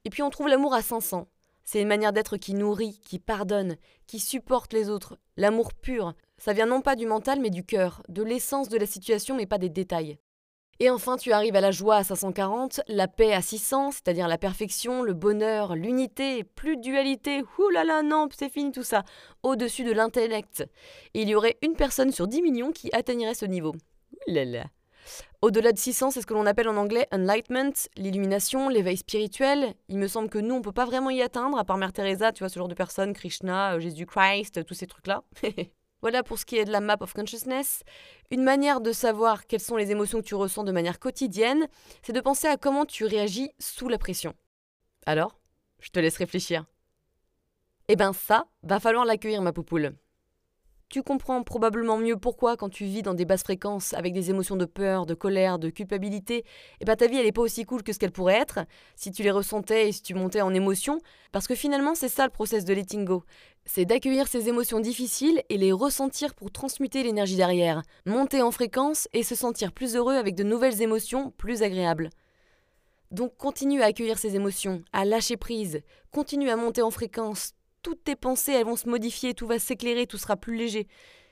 Et 0.06 0.08
puis 0.08 0.22
on 0.22 0.30
trouve 0.30 0.48
l'amour 0.48 0.72
à 0.72 0.80
500. 0.80 1.28
C'est 1.62 1.82
une 1.82 1.88
manière 1.88 2.14
d'être 2.14 2.38
qui 2.38 2.54
nourrit, 2.54 3.00
qui 3.04 3.18
pardonne, 3.18 3.76
qui 4.06 4.18
supporte 4.18 4.72
les 4.72 4.88
autres. 4.88 5.18
L'amour 5.36 5.74
pur, 5.74 6.14
ça 6.38 6.52
vient 6.52 6.66
non 6.66 6.80
pas 6.80 6.96
du 6.96 7.06
mental 7.06 7.40
mais 7.40 7.50
du 7.50 7.64
cœur, 7.64 8.02
de 8.08 8.22
l'essence 8.22 8.68
de 8.68 8.78
la 8.78 8.86
situation 8.86 9.36
mais 9.36 9.46
pas 9.46 9.58
des 9.58 9.68
détails. 9.68 10.18
Et 10.78 10.90
enfin, 10.90 11.16
tu 11.16 11.32
arrives 11.32 11.56
à 11.56 11.62
la 11.62 11.70
joie 11.70 11.96
à 11.96 12.04
540, 12.04 12.82
la 12.88 13.08
paix 13.08 13.32
à 13.32 13.40
600, 13.40 13.92
c'est-à-dire 13.92 14.28
la 14.28 14.36
perfection, 14.36 15.02
le 15.02 15.14
bonheur, 15.14 15.74
l'unité, 15.74 16.44
plus 16.44 16.76
de 16.76 16.82
dualité, 16.82 17.42
ouh 17.58 17.70
là 17.70 17.82
là, 17.82 18.02
non, 18.02 18.28
c'est 18.36 18.50
fini 18.50 18.72
tout 18.72 18.82
ça, 18.82 19.02
au-dessus 19.42 19.84
de 19.84 19.92
l'intellect. 19.92 20.68
il 21.14 21.30
y 21.30 21.34
aurait 21.34 21.56
une 21.62 21.76
personne 21.76 22.12
sur 22.12 22.28
10 22.28 22.42
millions 22.42 22.72
qui 22.72 22.90
atteignerait 22.92 23.32
ce 23.32 23.46
niveau. 23.46 23.74
Au-delà 25.40 25.72
de 25.72 25.78
600, 25.78 26.10
c'est 26.10 26.20
ce 26.20 26.26
que 26.26 26.34
l'on 26.34 26.44
appelle 26.44 26.68
en 26.68 26.76
anglais 26.76 27.06
enlightenment, 27.10 27.72
l'illumination, 27.96 28.68
l'éveil 28.68 28.98
spirituel. 28.98 29.74
Il 29.88 29.96
me 29.96 30.08
semble 30.08 30.28
que 30.28 30.38
nous, 30.38 30.54
on 30.54 30.62
peut 30.62 30.72
pas 30.72 30.84
vraiment 30.84 31.10
y 31.10 31.22
atteindre, 31.22 31.58
à 31.58 31.64
part 31.64 31.78
Mère 31.78 31.92
Teresa, 31.92 32.32
tu 32.32 32.40
vois, 32.40 32.48
ce 32.50 32.58
genre 32.58 32.68
de 32.68 32.74
personne, 32.74 33.14
Krishna, 33.14 33.74
euh, 33.74 33.80
Jésus-Christ, 33.80 34.64
tous 34.66 34.74
ces 34.74 34.86
trucs-là. 34.86 35.22
Voilà 36.06 36.22
pour 36.22 36.38
ce 36.38 36.44
qui 36.44 36.56
est 36.56 36.64
de 36.64 36.70
la 36.70 36.80
map 36.80 36.98
of 37.00 37.14
consciousness. 37.14 37.82
Une 38.30 38.44
manière 38.44 38.80
de 38.80 38.92
savoir 38.92 39.48
quelles 39.48 39.58
sont 39.58 39.74
les 39.74 39.90
émotions 39.90 40.20
que 40.20 40.24
tu 40.24 40.36
ressens 40.36 40.62
de 40.62 40.70
manière 40.70 41.00
quotidienne, 41.00 41.66
c'est 42.04 42.12
de 42.12 42.20
penser 42.20 42.46
à 42.46 42.56
comment 42.56 42.86
tu 42.86 43.04
réagis 43.04 43.50
sous 43.58 43.88
la 43.88 43.98
pression. 43.98 44.32
Alors, 45.04 45.36
je 45.80 45.90
te 45.90 45.98
laisse 45.98 46.16
réfléchir. 46.16 46.64
Eh 47.88 47.96
ben 47.96 48.12
ça, 48.12 48.46
va 48.62 48.78
falloir 48.78 49.04
l'accueillir 49.04 49.42
ma 49.42 49.52
poupoule. 49.52 49.96
Tu 50.88 51.02
comprends 51.02 51.42
probablement 51.42 51.98
mieux 51.98 52.16
pourquoi, 52.16 52.56
quand 52.56 52.68
tu 52.68 52.84
vis 52.84 53.02
dans 53.02 53.14
des 53.14 53.24
basses 53.24 53.42
fréquences, 53.42 53.92
avec 53.94 54.12
des 54.12 54.30
émotions 54.30 54.54
de 54.54 54.66
peur, 54.66 55.04
de 55.04 55.14
colère, 55.14 55.58
de 55.58 55.68
culpabilité, 55.68 56.44
eh 56.80 56.84
ben 56.84 56.94
ta 56.94 57.08
vie 57.08 57.16
elle 57.16 57.24
n'est 57.24 57.32
pas 57.32 57.42
aussi 57.42 57.64
cool 57.64 57.82
que 57.82 57.92
ce 57.92 57.98
qu'elle 57.98 58.12
pourrait 58.12 58.36
être, 58.36 58.60
si 58.94 59.10
tu 59.10 59.24
les 59.24 59.32
ressentais 59.32 59.88
et 59.88 59.92
si 59.92 60.00
tu 60.02 60.14
montais 60.14 60.42
en 60.42 60.54
émotion, 60.54 61.00
parce 61.32 61.48
que 61.48 61.56
finalement 61.56 61.96
c'est 61.96 62.08
ça 62.08 62.24
le 62.24 62.30
process 62.30 62.64
de 62.64 62.72
letting 62.72 63.04
go. 63.04 63.24
C'est 63.64 63.84
d'accueillir 63.84 64.28
ces 64.28 64.48
émotions 64.48 64.78
difficiles 64.78 65.42
et 65.48 65.58
les 65.58 65.72
ressentir 65.72 66.36
pour 66.36 66.52
transmuter 66.52 67.02
l'énergie 67.02 67.36
derrière, 67.36 67.82
monter 68.06 68.40
en 68.40 68.52
fréquence 68.52 69.08
et 69.12 69.24
se 69.24 69.34
sentir 69.34 69.72
plus 69.72 69.96
heureux 69.96 70.14
avec 70.14 70.36
de 70.36 70.44
nouvelles 70.44 70.82
émotions 70.82 71.32
plus 71.32 71.64
agréables. 71.64 72.10
Donc 73.10 73.36
continue 73.36 73.82
à 73.82 73.86
accueillir 73.86 74.18
ces 74.18 74.36
émotions, 74.36 74.82
à 74.92 75.04
lâcher 75.04 75.36
prise, 75.36 75.80
continue 76.12 76.48
à 76.48 76.56
monter 76.56 76.82
en 76.82 76.92
fréquence, 76.92 77.54
toutes 77.86 78.02
tes 78.02 78.16
pensées, 78.16 78.50
elles 78.50 78.66
vont 78.66 78.74
se 78.74 78.88
modifier, 78.88 79.32
tout 79.32 79.46
va 79.46 79.60
s'éclairer, 79.60 80.08
tout 80.08 80.18
sera 80.18 80.36
plus 80.36 80.56
léger. 80.56 80.88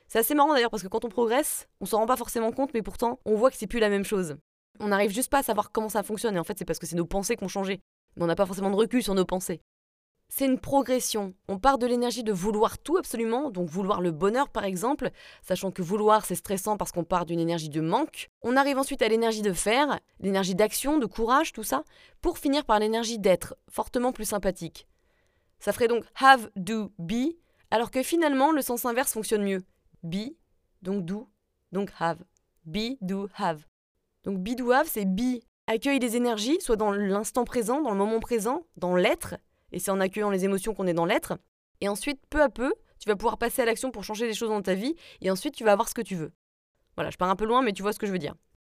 C'est 0.06 0.20
assez 0.20 0.36
marrant 0.36 0.54
d'ailleurs 0.54 0.70
parce 0.70 0.84
que 0.84 0.88
quand 0.88 1.04
on 1.04 1.08
progresse, 1.08 1.66
on 1.80 1.84
s'en 1.84 1.98
rend 1.98 2.06
pas 2.06 2.16
forcément 2.16 2.52
compte, 2.52 2.72
mais 2.74 2.82
pourtant, 2.82 3.18
on 3.24 3.34
voit 3.34 3.50
que 3.50 3.56
c'est 3.56 3.66
plus 3.66 3.80
la 3.80 3.88
même 3.88 4.04
chose. 4.04 4.36
On 4.78 4.86
n'arrive 4.86 5.10
juste 5.10 5.32
pas 5.32 5.38
à 5.38 5.42
savoir 5.42 5.72
comment 5.72 5.88
ça 5.88 6.04
fonctionne, 6.04 6.36
et 6.36 6.38
en 6.38 6.44
fait, 6.44 6.56
c'est 6.56 6.64
parce 6.64 6.78
que 6.78 6.86
c'est 6.86 6.94
nos 6.94 7.06
pensées 7.06 7.34
qui 7.34 7.42
ont 7.42 7.48
changé. 7.48 7.80
Mais 8.14 8.22
on 8.22 8.28
n'a 8.28 8.36
pas 8.36 8.46
forcément 8.46 8.70
de 8.70 8.76
recul 8.76 9.02
sur 9.02 9.16
nos 9.16 9.24
pensées. 9.24 9.62
C'est 10.28 10.46
une 10.46 10.60
progression. 10.60 11.34
On 11.48 11.58
part 11.58 11.76
de 11.76 11.88
l'énergie 11.88 12.22
de 12.22 12.32
vouloir 12.32 12.78
tout 12.78 12.98
absolument, 12.98 13.50
donc 13.50 13.68
vouloir 13.68 14.00
le 14.00 14.12
bonheur 14.12 14.48
par 14.48 14.62
exemple, 14.62 15.10
sachant 15.42 15.72
que 15.72 15.82
vouloir 15.82 16.24
c'est 16.24 16.36
stressant 16.36 16.76
parce 16.76 16.92
qu'on 16.92 17.02
part 17.02 17.26
d'une 17.26 17.40
énergie 17.40 17.68
de 17.68 17.80
manque. 17.80 18.30
On 18.42 18.56
arrive 18.56 18.78
ensuite 18.78 19.02
à 19.02 19.08
l'énergie 19.08 19.42
de 19.42 19.52
faire, 19.52 19.98
l'énergie 20.20 20.54
d'action, 20.54 20.98
de 20.98 21.06
courage, 21.06 21.52
tout 21.52 21.64
ça, 21.64 21.82
pour 22.20 22.38
finir 22.38 22.64
par 22.64 22.78
l'énergie 22.78 23.18
d'être, 23.18 23.56
fortement 23.68 24.12
plus 24.12 24.26
sympathique. 24.26 24.86
Ça 25.64 25.72
ferait 25.72 25.88
donc 25.88 26.04
have, 26.16 26.50
do, 26.56 26.92
be, 26.98 27.38
alors 27.70 27.90
que 27.90 28.02
finalement 28.02 28.52
le 28.52 28.60
sens 28.60 28.84
inverse 28.84 29.14
fonctionne 29.14 29.42
mieux. 29.42 29.62
Be, 30.02 30.36
donc 30.82 31.06
do, 31.06 31.30
donc 31.72 31.90
have. 31.98 32.22
Be, 32.66 32.98
do, 33.00 33.30
have. 33.34 33.64
Donc 34.24 34.40
be, 34.40 34.56
do, 34.56 34.72
have, 34.72 34.86
c'est 34.86 35.06
be, 35.06 35.40
accueille 35.66 36.00
des 36.00 36.16
énergies, 36.16 36.60
soit 36.60 36.76
dans 36.76 36.92
l'instant 36.92 37.46
présent, 37.46 37.80
dans 37.80 37.92
le 37.92 37.96
moment 37.96 38.20
présent, 38.20 38.66
dans 38.76 38.94
l'être, 38.94 39.36
et 39.72 39.78
c'est 39.78 39.90
en 39.90 40.00
accueillant 40.00 40.28
les 40.28 40.44
émotions 40.44 40.74
qu'on 40.74 40.86
est 40.86 40.92
dans 40.92 41.06
l'être. 41.06 41.38
Et 41.80 41.88
ensuite, 41.88 42.20
peu 42.28 42.42
à 42.42 42.50
peu, 42.50 42.74
tu 42.98 43.08
vas 43.08 43.16
pouvoir 43.16 43.38
passer 43.38 43.62
à 43.62 43.64
l'action 43.64 43.90
pour 43.90 44.04
changer 44.04 44.26
les 44.26 44.34
choses 44.34 44.50
dans 44.50 44.60
ta 44.60 44.74
vie, 44.74 44.94
et 45.22 45.30
ensuite 45.30 45.54
tu 45.54 45.64
vas 45.64 45.72
avoir 45.72 45.88
ce 45.88 45.94
que 45.94 46.02
tu 46.02 46.14
veux. 46.14 46.34
Voilà, 46.94 47.08
je 47.08 47.16
pars 47.16 47.30
un 47.30 47.36
peu 47.36 47.46
loin, 47.46 47.62
mais 47.62 47.72
tu 47.72 47.80
vois 47.80 47.94
ce 47.94 47.98
que 47.98 48.06
je 48.06 48.12
veux 48.12 48.18
dire. 48.18 48.34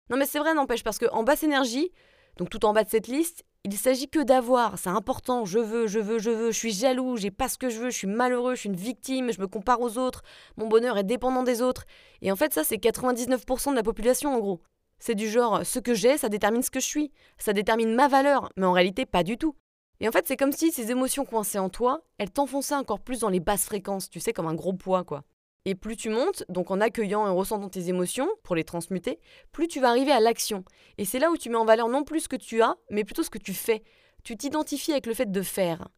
Non 0.09 0.17
mais 0.17 0.25
c'est 0.25 0.39
vrai, 0.39 0.55
n'empêche, 0.55 0.83
parce 0.83 0.97
qu'en 0.97 1.21
basse 1.21 1.43
énergie, 1.43 1.91
donc 2.39 2.49
tout 2.49 2.65
en 2.65 2.71
bas 2.71 2.85
de 2.85 2.89
cette 2.89 3.07
liste, 3.07 3.43
il 3.65 3.77
s'agit 3.77 4.07
que 4.07 4.23
d'avoir, 4.23 4.79
c'est 4.79 4.89
important, 4.89 5.43
je 5.43 5.59
veux, 5.59 5.87
je 5.87 5.99
veux, 5.99 6.19
je 6.19 6.29
veux, 6.29 6.51
je 6.51 6.57
suis 6.57 6.71
jaloux, 6.71 7.17
j'ai 7.17 7.31
pas 7.31 7.49
ce 7.49 7.57
que 7.57 7.69
je 7.69 7.79
veux, 7.79 7.89
je 7.89 7.97
suis 7.97 8.07
malheureux, 8.07 8.55
je 8.55 8.61
suis 8.61 8.69
une 8.69 8.77
victime, 8.77 9.33
je 9.33 9.41
me 9.41 9.47
compare 9.47 9.81
aux 9.81 9.97
autres, 9.97 10.23
mon 10.55 10.67
bonheur 10.67 10.97
est 10.97 11.03
dépendant 11.03 11.43
des 11.43 11.61
autres. 11.61 11.83
Et 12.21 12.31
en 12.31 12.37
fait, 12.37 12.53
ça, 12.53 12.63
c'est 12.63 12.77
99% 12.77 13.71
de 13.71 13.75
la 13.75 13.83
population 13.83 14.33
en 14.33 14.39
gros. 14.39 14.61
C'est 14.99 15.15
du 15.15 15.29
genre, 15.29 15.65
ce 15.65 15.79
que 15.79 15.93
j'ai, 15.93 16.17
ça 16.17 16.29
détermine 16.29 16.63
ce 16.63 16.71
que 16.71 16.79
je 16.79 16.85
suis, 16.85 17.11
ça 17.37 17.51
détermine 17.51 17.93
ma 17.93 18.07
valeur, 18.07 18.49
mais 18.55 18.65
en 18.65 18.71
réalité, 18.71 19.05
pas 19.05 19.23
du 19.23 19.37
tout. 19.37 19.55
Et 19.99 20.07
en 20.07 20.13
fait, 20.13 20.25
c'est 20.25 20.37
comme 20.37 20.53
si 20.53 20.71
ces 20.71 20.91
émotions 20.91 21.25
coincées 21.25 21.59
en 21.59 21.67
toi, 21.67 22.03
elles 22.19 22.31
t'enfonçaient 22.31 22.75
encore 22.75 23.01
plus 23.01 23.19
dans 23.19 23.29
les 23.29 23.41
basses 23.41 23.65
fréquences, 23.65 24.09
tu 24.09 24.21
sais, 24.21 24.31
comme 24.31 24.47
un 24.47 24.55
gros 24.55 24.73
poids, 24.73 25.03
quoi. 25.03 25.25
Et 25.65 25.75
plus 25.75 25.97
tu 25.97 26.09
montes, 26.09 26.43
donc 26.49 26.71
en 26.71 26.79
accueillant 26.79 27.25
et 27.25 27.29
en 27.29 27.35
ressentant 27.35 27.69
tes 27.69 27.89
émotions, 27.89 28.29
pour 28.43 28.55
les 28.55 28.63
transmuter, 28.63 29.19
plus 29.51 29.67
tu 29.67 29.79
vas 29.79 29.89
arriver 29.89 30.11
à 30.11 30.19
l'action. 30.19 30.63
Et 30.97 31.05
c'est 31.05 31.19
là 31.19 31.31
où 31.31 31.37
tu 31.37 31.49
mets 31.49 31.57
en 31.57 31.65
valeur 31.65 31.89
non 31.89 32.03
plus 32.03 32.21
ce 32.21 32.29
que 32.29 32.35
tu 32.35 32.61
as, 32.61 32.75
mais 32.89 33.03
plutôt 33.03 33.23
ce 33.23 33.29
que 33.29 33.37
tu 33.37 33.53
fais. 33.53 33.83
Tu 34.23 34.37
t'identifies 34.37 34.91
avec 34.91 35.05
le 35.05 35.13
fait 35.13 35.31
de 35.31 35.41
faire. 35.41 35.89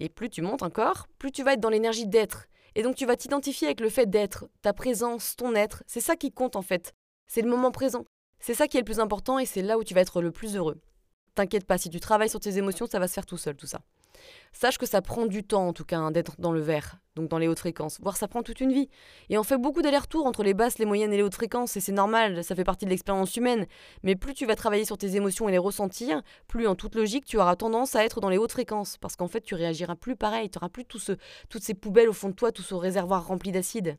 Et 0.00 0.08
plus 0.08 0.28
tu 0.28 0.42
montes 0.42 0.62
encore, 0.62 1.06
plus 1.18 1.32
tu 1.32 1.42
vas 1.42 1.54
être 1.54 1.60
dans 1.60 1.70
l'énergie 1.70 2.06
d'être. 2.06 2.46
Et 2.74 2.82
donc 2.82 2.96
tu 2.96 3.06
vas 3.06 3.16
t'identifier 3.16 3.68
avec 3.68 3.80
le 3.80 3.88
fait 3.88 4.10
d'être, 4.10 4.46
ta 4.60 4.72
présence, 4.72 5.36
ton 5.36 5.54
être. 5.54 5.82
C'est 5.86 6.00
ça 6.00 6.16
qui 6.16 6.32
compte 6.32 6.56
en 6.56 6.62
fait. 6.62 6.94
C'est 7.26 7.42
le 7.42 7.48
moment 7.48 7.70
présent. 7.70 8.04
C'est 8.38 8.54
ça 8.54 8.68
qui 8.68 8.76
est 8.76 8.80
le 8.80 8.84
plus 8.84 9.00
important 9.00 9.38
et 9.38 9.46
c'est 9.46 9.62
là 9.62 9.78
où 9.78 9.84
tu 9.84 9.94
vas 9.94 10.02
être 10.02 10.20
le 10.20 10.30
plus 10.30 10.56
heureux. 10.56 10.80
T'inquiète 11.34 11.64
pas, 11.64 11.78
si 11.78 11.90
tu 11.90 12.00
travailles 12.00 12.28
sur 12.28 12.40
tes 12.40 12.58
émotions, 12.58 12.86
ça 12.86 12.98
va 12.98 13.08
se 13.08 13.14
faire 13.14 13.26
tout 13.26 13.38
seul 13.38 13.56
tout 13.56 13.66
ça. 13.66 13.80
Sache 14.52 14.78
que 14.78 14.86
ça 14.86 15.02
prend 15.02 15.26
du 15.26 15.44
temps 15.44 15.68
en 15.68 15.72
tout 15.72 15.84
cas 15.84 15.98
hein, 15.98 16.10
d'être 16.10 16.40
dans 16.40 16.52
le 16.52 16.60
vert, 16.60 16.98
donc 17.14 17.28
dans 17.28 17.38
les 17.38 17.48
hautes 17.48 17.58
fréquences, 17.58 17.98
voire 18.00 18.16
ça 18.16 18.28
prend 18.28 18.42
toute 18.42 18.60
une 18.60 18.72
vie. 18.72 18.88
Et 19.28 19.38
on 19.38 19.42
fait 19.42 19.58
beaucoup 19.58 19.82
d'allers-retours 19.82 20.26
entre 20.26 20.42
les 20.42 20.54
basses, 20.54 20.78
les 20.78 20.86
moyennes 20.86 21.12
et 21.12 21.16
les 21.16 21.22
hautes 21.22 21.34
fréquences, 21.34 21.76
et 21.76 21.80
c'est 21.80 21.92
normal, 21.92 22.42
ça 22.42 22.54
fait 22.54 22.64
partie 22.64 22.84
de 22.84 22.90
l'expérience 22.90 23.36
humaine. 23.36 23.66
Mais 24.02 24.16
plus 24.16 24.34
tu 24.34 24.46
vas 24.46 24.56
travailler 24.56 24.84
sur 24.84 24.98
tes 24.98 25.16
émotions 25.16 25.48
et 25.48 25.52
les 25.52 25.58
ressentir, 25.58 26.22
plus 26.48 26.66
en 26.66 26.74
toute 26.74 26.94
logique 26.94 27.24
tu 27.24 27.38
auras 27.38 27.56
tendance 27.56 27.96
à 27.96 28.04
être 28.04 28.20
dans 28.20 28.30
les 28.30 28.38
hautes 28.38 28.52
fréquences, 28.52 28.96
parce 28.98 29.16
qu'en 29.16 29.28
fait 29.28 29.42
tu 29.42 29.54
réagiras 29.54 29.96
plus 29.96 30.16
pareil, 30.16 30.48
tu 30.50 30.58
n'auras 30.58 30.70
plus 30.70 30.84
tout 30.84 30.98
ce, 30.98 31.12
toutes 31.48 31.62
ces 31.62 31.74
poubelles 31.74 32.08
au 32.08 32.14
fond 32.14 32.30
de 32.30 32.34
toi, 32.34 32.52
tout 32.52 32.62
ce 32.62 32.74
réservoir 32.74 33.26
rempli 33.26 33.52
d'acide. 33.52 33.98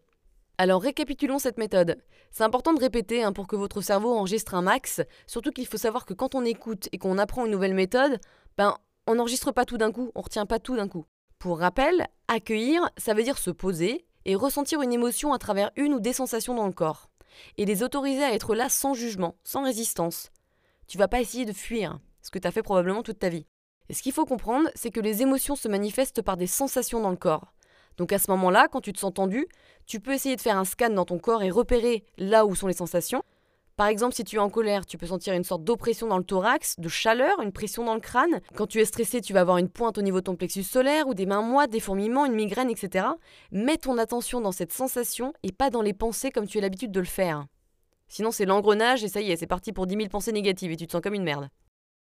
Alors 0.60 0.82
récapitulons 0.82 1.38
cette 1.38 1.60
méthode. 1.60 1.98
C'est 2.32 2.44
important 2.44 2.74
de 2.74 2.80
répéter 2.80 3.24
hein, 3.24 3.32
pour 3.32 3.46
que 3.46 3.56
votre 3.56 3.82
cerveau 3.82 4.16
enregistre 4.16 4.56
un 4.56 4.64
max, 4.64 5.02
surtout 5.28 5.52
qu'il 5.52 5.68
faut 5.68 5.78
savoir 5.78 6.04
que 6.06 6.16
quand 6.16 6.34
on 6.34 6.44
écoute 6.44 6.90
et 6.92 6.98
qu'on 6.98 7.20
apprend 7.20 7.46
une 7.46 7.52
nouvelle 7.52 7.76
méthode, 7.76 8.20
ben 8.58 8.76
on 9.08 9.16
n'enregistre 9.16 9.52
pas 9.52 9.66
tout 9.66 9.78
d'un 9.78 9.92
coup, 9.92 10.12
on 10.16 10.22
retient 10.22 10.46
pas 10.46 10.60
tout 10.60 10.76
d'un 10.76 10.88
coup. 10.88 11.06
Pour 11.40 11.60
rappel, 11.60 12.08
accueillir, 12.28 12.90
ça 12.98 13.14
veut 13.14 13.24
dire 13.24 13.38
se 13.38 13.50
poser 13.50 14.06
et 14.26 14.36
ressentir 14.36 14.82
une 14.82 14.92
émotion 14.92 15.34
à 15.34 15.40
travers 15.40 15.72
une 15.78 15.94
ou 15.94 16.00
des 16.00 16.14
sensations 16.14 16.54
dans 16.54 16.68
le 16.68 16.74
corps. 16.74 17.10
Et 17.58 17.66
les 17.66 17.84
autoriser 17.84 18.24
à 18.24 18.34
être 18.34 18.54
là 18.54 18.70
sans 18.70 18.94
jugement, 18.94 19.36
sans 19.44 19.64
résistance. 19.64 20.30
Tu 20.88 20.98
vas 20.98 21.08
pas 21.08 21.22
essayer 21.22 21.46
de 21.46 21.54
fuir, 21.54 22.00
ce 22.22 22.32
que 22.32 22.40
tu 22.40 22.48
as 22.48 22.52
fait 22.52 22.64
probablement 22.64 23.04
toute 23.04 23.20
ta 23.20 23.30
vie. 23.30 23.46
Et 23.90 23.94
ce 23.94 24.02
qu'il 24.02 24.12
faut 24.12 24.26
comprendre, 24.26 24.70
c'est 24.76 24.92
que 24.92 25.00
les 25.00 25.22
émotions 25.22 25.56
se 25.56 25.68
manifestent 25.68 26.22
par 26.22 26.36
des 26.36 26.48
sensations 26.48 27.00
dans 27.00 27.10
le 27.10 27.16
corps. 27.16 27.54
Donc 27.96 28.12
à 28.12 28.20
ce 28.20 28.30
moment-là, 28.32 28.68
quand 28.70 28.82
tu 28.82 28.94
te 28.94 29.00
sens 29.00 29.14
tendu, 29.14 29.48
tu 29.86 30.00
peux 30.00 30.14
essayer 30.14 30.36
de 30.36 30.42
faire 30.42 30.58
un 30.58 30.66
scan 30.66 30.90
dans 30.90 31.06
ton 31.06 31.20
corps 31.20 31.44
et 31.44 31.50
repérer 31.50 32.06
là 32.18 32.46
où 32.46 32.56
sont 32.56 32.68
les 32.68 32.74
sensations. 32.74 33.24
Par 33.78 33.86
exemple, 33.86 34.16
si 34.16 34.24
tu 34.24 34.38
es 34.38 34.40
en 34.40 34.50
colère, 34.50 34.88
tu 34.88 34.98
peux 34.98 35.06
sentir 35.06 35.36
une 35.36 35.44
sorte 35.44 35.64
d'oppression 35.64 36.08
dans 36.08 36.18
le 36.18 36.24
thorax, 36.24 36.80
de 36.80 36.90
chaleur, 36.90 37.40
une 37.44 37.52
pression 37.52 37.86
dans 37.86 37.94
le 37.94 38.00
crâne. 38.00 38.42
Quand 38.56 38.66
tu 38.66 38.80
es 38.80 38.86
stressé, 38.86 39.22
tu 39.22 39.34
vas 39.34 39.42
avoir 39.42 39.60
une 39.60 39.70
pointe 39.70 40.00
au 40.00 40.02
niveau 40.02 40.18
de 40.18 40.24
ton 40.24 40.36
plexus 40.36 40.64
solaire 40.64 41.08
ou 41.08 41.14
des 41.14 41.28
mains 41.28 41.44
moites, 41.44 41.70
des 41.70 41.80
fourmillements, 41.80 42.26
une 42.26 42.34
migraine, 42.34 42.72
etc. 42.72 43.06
Mets 43.52 43.78
ton 43.78 44.00
attention 44.00 44.42
dans 44.42 44.52
cette 44.52 44.74
sensation 44.74 45.32
et 45.44 45.52
pas 45.52 45.70
dans 45.70 45.84
les 45.84 45.94
pensées 45.94 46.32
comme 46.32 46.48
tu 46.48 46.58
as 46.58 46.62
l'habitude 46.62 46.92
de 46.92 47.00
le 47.00 47.06
faire. 47.06 47.46
Sinon, 48.08 48.32
c'est 48.32 48.46
l'engrenage 48.46 49.04
et 49.04 49.10
ça 49.10 49.22
y 49.22 49.30
est, 49.30 49.36
c'est 49.36 49.46
parti 49.46 49.72
pour 49.72 49.86
10 49.86 49.96
000 49.96 50.10
pensées 50.10 50.32
négatives 50.32 50.72
et 50.72 50.76
tu 50.76 50.88
te 50.88 50.94
sens 50.94 51.02
comme 51.02 51.14
une 51.14 51.24
merde. 51.24 51.48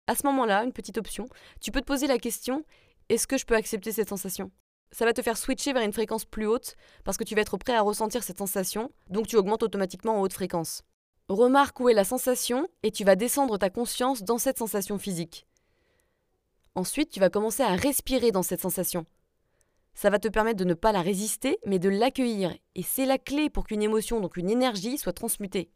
À 0.07 0.15
ce 0.15 0.25
moment-là, 0.29 0.65
une 0.65 0.73
petite 0.73 0.97
option, 0.97 1.29
tu 1.61 1.73
peux 1.73 1.83
te 1.83 1.87
poser 1.87 2.07
la 2.07 2.17
question 2.17 2.65
est-ce 3.11 3.27
que 3.27 3.37
je 3.37 3.45
peux 3.45 3.55
accepter 3.55 3.93
cette 3.93 4.09
sensation? 4.09 4.51
Ça 4.93 5.05
va 5.05 5.12
te 5.12 5.21
faire 5.21 5.37
switcher 5.37 5.75
vers 5.75 5.83
une 5.83 5.93
fréquence 5.93 6.25
plus 6.25 6.47
haute 6.47 6.75
parce 7.05 7.19
que 7.19 7.25
tu 7.25 7.35
vas 7.35 7.43
être 7.43 7.59
prêt 7.59 7.75
à 7.75 7.83
ressentir 7.83 8.23
cette 8.23 8.39
sensation, 8.39 8.91
donc 9.11 9.27
tu 9.27 9.37
augmentes 9.37 9.62
automatiquement 9.62 10.17
en 10.17 10.23
haute 10.23 10.33
fréquence. 10.33 10.83
Remarque 11.29 11.81
où 11.81 11.89
est 11.89 11.95
la 11.95 12.05
sensation 12.05 12.69
et 12.85 12.93
tu 12.93 13.03
vas 13.03 13.17
descendre 13.17 13.59
ta 13.59 13.69
conscience 13.69 14.23
dans 14.23 14.39
cette 14.39 14.59
sensation 14.59 14.97
physique. 14.97 15.49
Ensuite, 16.77 17.11
tu 17.11 17.19
vas 17.19 17.31
commencer 17.31 17.65
à 17.65 17.75
respirer 17.75 18.31
dans 18.31 18.45
cette 18.45 18.61
sensation. 18.61 19.07
Ça 19.95 20.09
va 20.09 20.21
te 20.21 20.29
permettre 20.29 20.59
de 20.59 20.65
ne 20.65 20.75
pas 20.75 20.93
la 20.93 21.03
résister, 21.03 21.59
mais 21.67 21.81
de 21.81 21.89
l'accueillir. 21.89 22.55
Et 22.77 22.85
c'est 22.85 23.07
la 23.07 23.19
clé 23.19 23.51
pour 23.51 23.67
qu'une 23.67 23.83
émotion, 23.83 24.21
donc 24.21 24.37
une 24.37 24.51
énergie, 24.51 24.99
soit 24.99 25.15
transmutée. 25.15 25.71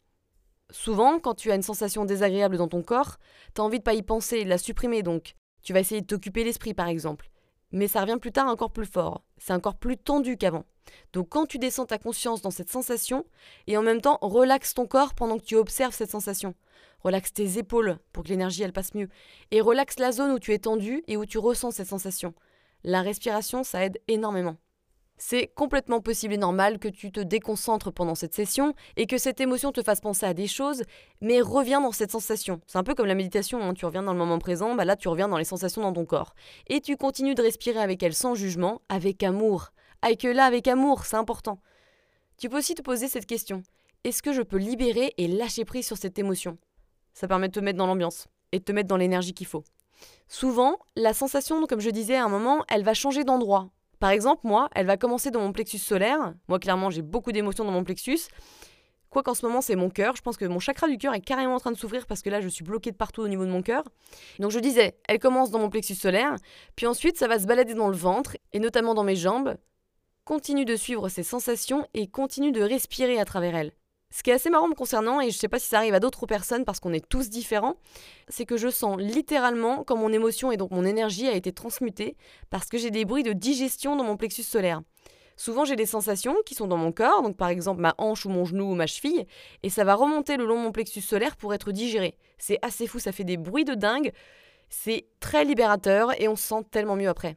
Souvent, 0.71 1.19
quand 1.19 1.35
tu 1.35 1.51
as 1.51 1.57
une 1.57 1.63
sensation 1.63 2.05
désagréable 2.05 2.57
dans 2.57 2.69
ton 2.69 2.83
corps, 2.83 3.17
tu 3.55 3.61
as 3.61 3.65
envie 3.65 3.79
de 3.79 3.85
pas 3.85 3.95
y 3.95 4.03
penser, 4.03 4.45
de 4.45 4.49
la 4.49 4.59
supprimer 4.59 5.03
donc. 5.03 5.35
Tu 5.63 5.73
vas 5.73 5.81
essayer 5.81 6.01
de 6.01 6.07
t'occuper 6.07 6.45
l'esprit 6.45 6.75
par 6.75 6.87
exemple 6.87 7.30
mais 7.73 7.89
ça 7.89 8.01
revient 8.01 8.19
plus 8.21 8.33
tard 8.33 8.49
encore 8.49 8.73
plus 8.73 8.87
fort. 8.87 9.23
C'est 9.39 9.53
encore 9.53 9.77
plus 9.77 9.97
tendu 9.97 10.37
qu'avant. 10.37 10.65
Donc 11.13 11.29
quand 11.29 11.47
tu 11.47 11.59
descends 11.59 11.87
ta 11.87 11.99
conscience 11.99 12.43
dans 12.43 12.51
cette 12.51 12.71
sensation, 12.71 13.25
et 13.67 13.77
en 13.77 13.83
même 13.83 14.01
temps 14.01 14.19
relaxe 14.23 14.75
ton 14.75 14.87
corps 14.87 15.15
pendant 15.15 15.39
que 15.39 15.45
tu 15.45 15.57
observes 15.57 15.95
cette 15.95 16.11
sensation. 16.11 16.55
Relaxe 17.01 17.33
tes 17.33 17.59
épaules 17.59 17.99
pour 18.13 18.25
que 18.25 18.29
l'énergie 18.29 18.63
elle 18.63 18.73
passe 18.73 18.95
mieux. 18.95 19.09
Et 19.51 19.61
relaxe 19.61 19.99
la 19.99 20.13
zone 20.13 20.33
où 20.33 20.39
tu 20.39 20.53
es 20.53 20.59
tendu 20.59 21.03
et 21.07 21.17
où 21.17 21.25
tu 21.25 21.39
ressens 21.39 21.71
cette 21.73 21.89
sensation. 21.89 22.35
La 22.85 23.03
respiration, 23.03 23.63
ça 23.63 23.85
aide 23.85 24.01
énormément. 24.09 24.57
C'est 25.23 25.49
complètement 25.49 26.01
possible 26.01 26.33
et 26.33 26.39
normal 26.39 26.79
que 26.79 26.89
tu 26.89 27.13
te 27.13 27.21
déconcentres 27.21 27.93
pendant 27.93 28.15
cette 28.15 28.33
session 28.33 28.73
et 28.97 29.07
que 29.07 29.19
cette 29.19 29.39
émotion 29.39 29.71
te 29.71 29.83
fasse 29.83 30.01
penser 30.01 30.25
à 30.25 30.33
des 30.33 30.47
choses, 30.47 30.83
mais 31.21 31.43
reviens 31.43 31.83
dans 31.83 31.93
cette 31.93 32.11
sensation. 32.11 32.63
C'est 32.67 32.79
un 32.79 32.83
peu 32.83 32.95
comme 32.95 33.05
la 33.05 33.15
méditation, 33.15 33.61
hein. 33.63 33.75
tu 33.75 33.85
reviens 33.85 34.03
dans 34.03 34.15
le 34.15 34.19
moment 34.19 34.39
présent, 34.39 34.75
bah 34.75 34.87
là 34.87 34.97
tu 34.97 35.09
reviens 35.09 35.29
dans 35.29 35.37
les 35.37 35.45
sensations 35.45 35.83
dans 35.83 35.93
ton 35.93 36.07
corps. 36.07 36.35
Et 36.69 36.81
tu 36.81 36.97
continues 36.97 37.35
de 37.35 37.43
respirer 37.43 37.81
avec 37.81 38.03
elle 38.03 38.15
sans 38.15 38.35
jugement, 38.35 38.81
avec 38.89 39.23
amour. 39.23 39.73
Avec 40.01 40.23
là, 40.23 40.47
avec 40.47 40.67
amour, 40.67 41.05
c'est 41.05 41.19
important. 41.19 41.61
Tu 42.39 42.49
peux 42.49 42.57
aussi 42.57 42.75
te 42.75 42.81
poser 42.81 43.07
cette 43.07 43.27
question. 43.27 43.63
Est-ce 44.05 44.23
que 44.23 44.33
je 44.33 44.41
peux 44.41 44.57
libérer 44.57 45.13
et 45.19 45.29
lâcher 45.29 45.67
prise 45.67 45.87
sur 45.87 45.99
cette 45.99 46.19
émotion? 46.19 46.57
Ça 47.13 47.29
permet 47.29 47.49
de 47.49 47.53
te 47.53 47.61
mettre 47.61 47.77
dans 47.77 47.87
l'ambiance 47.87 48.27
et 48.53 48.59
de 48.59 48.65
te 48.65 48.73
mettre 48.73 48.89
dans 48.89 48.97
l'énergie 48.97 49.35
qu'il 49.35 49.47
faut. 49.47 49.65
Souvent, 50.29 50.79
la 50.97 51.13
sensation, 51.13 51.67
comme 51.67 51.81
je 51.81 51.91
disais 51.91 52.17
à 52.17 52.25
un 52.25 52.31
moment, 52.31 52.65
elle 52.71 52.85
va 52.85 52.95
changer 52.95 53.23
d'endroit 53.23 53.69
par 54.01 54.11
exemple, 54.11 54.41
moi, 54.45 54.69
elle 54.75 54.87
va 54.87 54.97
commencer 54.97 55.31
dans 55.31 55.41
mon 55.41 55.53
plexus 55.53 55.79
solaire. 55.79 56.33
Moi, 56.49 56.59
clairement, 56.59 56.89
j'ai 56.89 57.03
beaucoup 57.03 57.33
d'émotions 57.33 57.65
dans 57.65 57.71
mon 57.71 57.85
plexus. 57.85 58.19
Quoi 59.11 59.23
qu'en 59.23 59.35
ce 59.35 59.45
moment, 59.45 59.61
c'est 59.61 59.77
mon 59.77 59.91
cœur. 59.91 60.17
Je 60.17 60.23
pense 60.23 60.39
que 60.39 60.47
mon 60.47 60.59
chakra 60.59 60.89
du 60.89 60.97
cœur 60.97 61.13
est 61.15 61.21
carrément 61.21 61.57
en 61.57 61.61
train 61.61 61.71
de 61.71 61.77
souffrir 61.77 62.07
parce 62.07 62.23
que 62.23 62.31
là, 62.31 62.41
je 62.41 62.49
suis 62.49 62.65
bloquée 62.65 62.93
de 62.93 62.97
partout 62.97 63.21
au 63.21 63.29
niveau 63.29 63.45
de 63.45 63.51
mon 63.51 63.61
cœur. 63.61 63.85
Donc, 64.39 64.53
je 64.53 64.59
disais, 64.59 64.97
elle 65.07 65.19
commence 65.19 65.51
dans 65.51 65.59
mon 65.59 65.69
plexus 65.69 65.97
solaire. 65.97 66.37
Puis 66.77 66.87
ensuite, 66.87 67.19
ça 67.19 67.29
va 67.29 67.39
se 67.39 67.47
balader 67.47 67.75
dans 67.75 67.89
le 67.89 67.97
ventre 67.97 68.39
et 68.55 68.59
notamment 68.59 68.95
dans 68.95 69.05
mes 69.05 69.17
jambes. 69.17 69.57
Continue 70.25 70.65
de 70.65 70.77
suivre 70.77 71.09
ces 71.11 71.23
sensations 71.23 71.87
et 71.93 72.07
continue 72.07 72.53
de 72.53 72.63
respirer 72.63 73.19
à 73.19 73.27
travers 73.27 73.55
elles. 73.55 73.73
Ce 74.13 74.23
qui 74.23 74.31
est 74.31 74.35
assez 74.35 74.51
marrant 74.51 74.69
me 74.69 74.75
concernant, 74.75 75.21
et 75.21 75.31
je 75.31 75.37
ne 75.37 75.41
sais 75.41 75.49
pas 75.49 75.61
si 75.61 75.69
ça 75.69 75.79
arrive 75.79 75.95
à 75.95 76.01
d'autres 76.01 76.27
personnes 76.27 76.65
parce 76.65 76.81
qu'on 76.81 76.93
est 76.93 77.09
tous 77.09 77.31
différents, 77.31 77.77
c'est 78.29 78.45
que 78.45 78.57
je 78.57 78.69
sens 78.69 78.99
littéralement 78.99 79.85
quand 79.85 79.97
mon 79.97 80.13
émotion 80.13 80.51
et 80.51 80.57
donc 80.57 80.73
mon 80.73 80.85
énergie 80.85 81.29
a 81.29 81.35
été 81.35 81.53
transmutée 81.53 82.17
parce 82.51 82.67
que 82.67 82.77
j'ai 82.77 82.91
des 82.91 83.05
bruits 83.05 83.23
de 83.23 83.33
digestion 83.33 83.95
dans 83.95 84.05
mon 84.05 84.17
plexus 84.17 84.43
solaire. 84.43 84.83
Souvent 85.37 85.65
j'ai 85.65 85.77
des 85.77 85.87
sensations 85.87 86.37
qui 86.45 86.55
sont 86.55 86.67
dans 86.67 86.77
mon 86.77 86.93
corps, 86.93 87.23
donc 87.23 87.37
par 87.37 87.49
exemple 87.49 87.81
ma 87.81 87.95
hanche 87.99 88.27
ou 88.27 88.31
mon 88.31 88.45
genou 88.45 88.73
ou 88.73 88.75
ma 88.75 88.87
cheville, 88.87 89.27
et 89.63 89.71
ça 89.71 89.85
va 89.85 89.95
remonter 89.95 90.37
le 90.37 90.45
long 90.45 90.59
de 90.59 90.65
mon 90.65 90.73
plexus 90.73 91.01
solaire 91.01 91.37
pour 91.37 91.55
être 91.55 91.71
digéré. 91.71 92.17
C'est 92.37 92.59
assez 92.63 92.87
fou, 92.87 92.99
ça 92.99 93.13
fait 93.13 93.25
des 93.25 93.37
bruits 93.37 93.65
de 93.65 93.75
dingue, 93.75 94.13
c'est 94.69 95.07
très 95.21 95.45
libérateur 95.45 96.21
et 96.21 96.29
on 96.29 96.37
se 96.37 96.43
sent 96.43 96.65
tellement 96.71 96.97
mieux 96.97 97.09
après. 97.09 97.37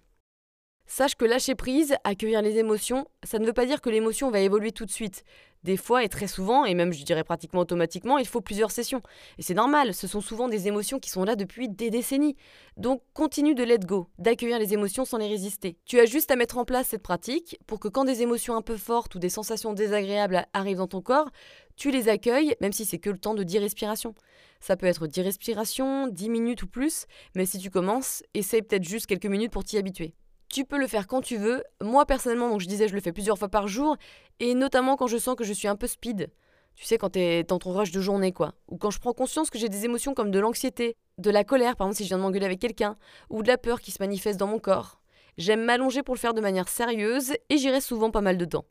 Sache 0.85 1.15
que 1.15 1.25
lâcher 1.25 1.55
prise, 1.55 1.95
accueillir 2.03 2.41
les 2.41 2.57
émotions, 2.57 3.07
ça 3.23 3.39
ne 3.39 3.45
veut 3.45 3.53
pas 3.53 3.65
dire 3.65 3.81
que 3.81 3.89
l'émotion 3.89 4.29
va 4.29 4.41
évoluer 4.41 4.71
tout 4.71 4.85
de 4.85 4.91
suite. 4.91 5.23
Des 5.63 5.77
fois 5.77 6.03
et 6.03 6.09
très 6.09 6.27
souvent, 6.27 6.65
et 6.65 6.73
même 6.75 6.91
je 6.91 7.05
dirais 7.05 7.23
pratiquement 7.23 7.61
automatiquement, 7.61 8.17
il 8.17 8.27
faut 8.27 8.41
plusieurs 8.41 8.69
sessions. 8.69 9.01
Et 9.37 9.43
c'est 9.43 9.53
normal, 9.53 9.93
ce 9.93 10.07
sont 10.07 10.19
souvent 10.19 10.49
des 10.49 10.67
émotions 10.67 10.99
qui 10.99 11.09
sont 11.09 11.23
là 11.23 11.37
depuis 11.37 11.69
des 11.69 11.89
décennies. 11.89 12.35
Donc 12.75 13.01
continue 13.13 13.55
de 13.55 13.63
let 13.63 13.79
go, 13.79 14.09
d'accueillir 14.19 14.59
les 14.59 14.73
émotions 14.73 15.05
sans 15.05 15.17
les 15.17 15.29
résister. 15.29 15.77
Tu 15.85 15.99
as 16.01 16.05
juste 16.05 16.31
à 16.31 16.35
mettre 16.35 16.57
en 16.57 16.65
place 16.65 16.89
cette 16.89 17.01
pratique 17.01 17.57
pour 17.65 17.79
que 17.79 17.87
quand 17.87 18.03
des 18.03 18.21
émotions 18.21 18.57
un 18.57 18.61
peu 18.61 18.75
fortes 18.75 19.15
ou 19.15 19.19
des 19.19 19.29
sensations 19.29 19.71
désagréables 19.71 20.45
arrivent 20.53 20.77
dans 20.77 20.87
ton 20.87 21.01
corps, 21.01 21.29
tu 21.77 21.91
les 21.91 22.09
accueilles, 22.09 22.55
même 22.59 22.73
si 22.73 22.83
c'est 22.83 22.99
que 22.99 23.09
le 23.09 23.17
temps 23.17 23.35
de 23.35 23.43
10 23.43 23.59
respirations. 23.59 24.15
Ça 24.59 24.75
peut 24.75 24.85
être 24.85 25.07
10 25.07 25.21
respirations, 25.21 26.07
10 26.07 26.29
minutes 26.29 26.63
ou 26.63 26.67
plus, 26.67 27.05
mais 27.35 27.45
si 27.45 27.57
tu 27.57 27.69
commences, 27.69 28.21
essaye 28.33 28.61
peut-être 28.61 28.83
juste 28.83 29.07
quelques 29.07 29.25
minutes 29.25 29.51
pour 29.51 29.63
t'y 29.63 29.77
habituer. 29.77 30.13
Tu 30.53 30.65
peux 30.65 30.77
le 30.77 30.85
faire 30.85 31.07
quand 31.07 31.21
tu 31.21 31.37
veux. 31.37 31.63
Moi 31.81 32.05
personnellement, 32.05 32.47
donc 32.47 32.61
je 32.61 32.67
disais, 32.67 32.87
je 32.87 32.93
le 32.93 33.01
fais 33.01 33.11
plusieurs 33.11 33.39
fois 33.39 33.49
par 33.49 33.67
jour, 33.67 33.97
et 34.39 34.53
notamment 34.53 34.97
quand 34.97 35.07
je 35.07 35.17
sens 35.17 35.35
que 35.35 35.43
je 35.43 35.51
suis 35.51 35.67
un 35.67 35.75
peu 35.75 35.87
speed. 35.87 36.29
Tu 36.75 36.85
sais, 36.85 36.99
quand 36.99 37.09
t'es 37.09 37.43
dans 37.43 37.57
ton 37.57 37.73
rush 37.73 37.89
de 37.89 37.99
journée, 37.99 38.31
quoi. 38.33 38.53
Ou 38.67 38.77
quand 38.77 38.91
je 38.91 38.99
prends 38.99 39.13
conscience 39.13 39.49
que 39.49 39.57
j'ai 39.57 39.67
des 39.67 39.85
émotions 39.85 40.13
comme 40.13 40.29
de 40.29 40.37
l'anxiété, 40.37 40.95
de 41.17 41.31
la 41.31 41.43
colère, 41.43 41.75
par 41.75 41.87
exemple 41.87 41.97
si 41.97 42.03
je 42.03 42.09
viens 42.09 42.17
de 42.17 42.21
m'engueuler 42.21 42.45
avec 42.45 42.59
quelqu'un, 42.59 42.97
ou 43.31 43.41
de 43.41 43.47
la 43.47 43.57
peur 43.57 43.81
qui 43.81 43.89
se 43.89 43.97
manifeste 43.99 44.39
dans 44.39 44.45
mon 44.45 44.59
corps. 44.59 45.01
J'aime 45.39 45.63
m'allonger 45.63 46.03
pour 46.03 46.13
le 46.13 46.19
faire 46.19 46.35
de 46.35 46.41
manière 46.41 46.69
sérieuse, 46.69 47.33
et 47.49 47.57
j'irai 47.57 47.81
souvent 47.81 48.11
pas 48.11 48.21
mal 48.21 48.37
de 48.37 48.45
temps. 48.45 48.65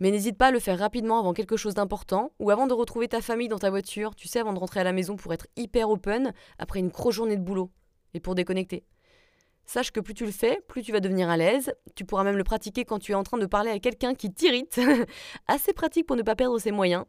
Mais 0.00 0.10
n'hésite 0.10 0.38
pas 0.38 0.48
à 0.48 0.50
le 0.50 0.58
faire 0.58 0.80
rapidement 0.80 1.20
avant 1.20 1.34
quelque 1.34 1.56
chose 1.56 1.74
d'important, 1.74 2.32
ou 2.40 2.50
avant 2.50 2.66
de 2.66 2.74
retrouver 2.74 3.06
ta 3.06 3.20
famille 3.20 3.46
dans 3.46 3.60
ta 3.60 3.70
voiture, 3.70 4.16
tu 4.16 4.26
sais, 4.26 4.40
avant 4.40 4.54
de 4.54 4.58
rentrer 4.58 4.80
à 4.80 4.84
la 4.84 4.92
maison 4.92 5.14
pour 5.14 5.32
être 5.32 5.46
hyper 5.54 5.88
open, 5.88 6.32
après 6.58 6.80
une 6.80 6.88
grosse 6.88 7.14
journée 7.14 7.36
de 7.36 7.42
boulot, 7.42 7.70
et 8.12 8.18
pour 8.18 8.34
déconnecter. 8.34 8.82
Sache 9.68 9.90
que 9.90 10.00
plus 10.00 10.14
tu 10.14 10.24
le 10.24 10.32
fais, 10.32 10.62
plus 10.66 10.80
tu 10.80 10.92
vas 10.92 11.00
devenir 11.00 11.28
à 11.28 11.36
l'aise. 11.36 11.74
Tu 11.94 12.06
pourras 12.06 12.24
même 12.24 12.38
le 12.38 12.42
pratiquer 12.42 12.86
quand 12.86 12.98
tu 12.98 13.12
es 13.12 13.14
en 13.14 13.22
train 13.22 13.36
de 13.36 13.44
parler 13.44 13.70
à 13.70 13.78
quelqu'un 13.78 14.14
qui 14.14 14.32
t'irrite. 14.32 14.80
Assez 15.46 15.74
pratique 15.74 16.06
pour 16.06 16.16
ne 16.16 16.22
pas 16.22 16.34
perdre 16.34 16.58
ses 16.58 16.70
moyens. 16.70 17.04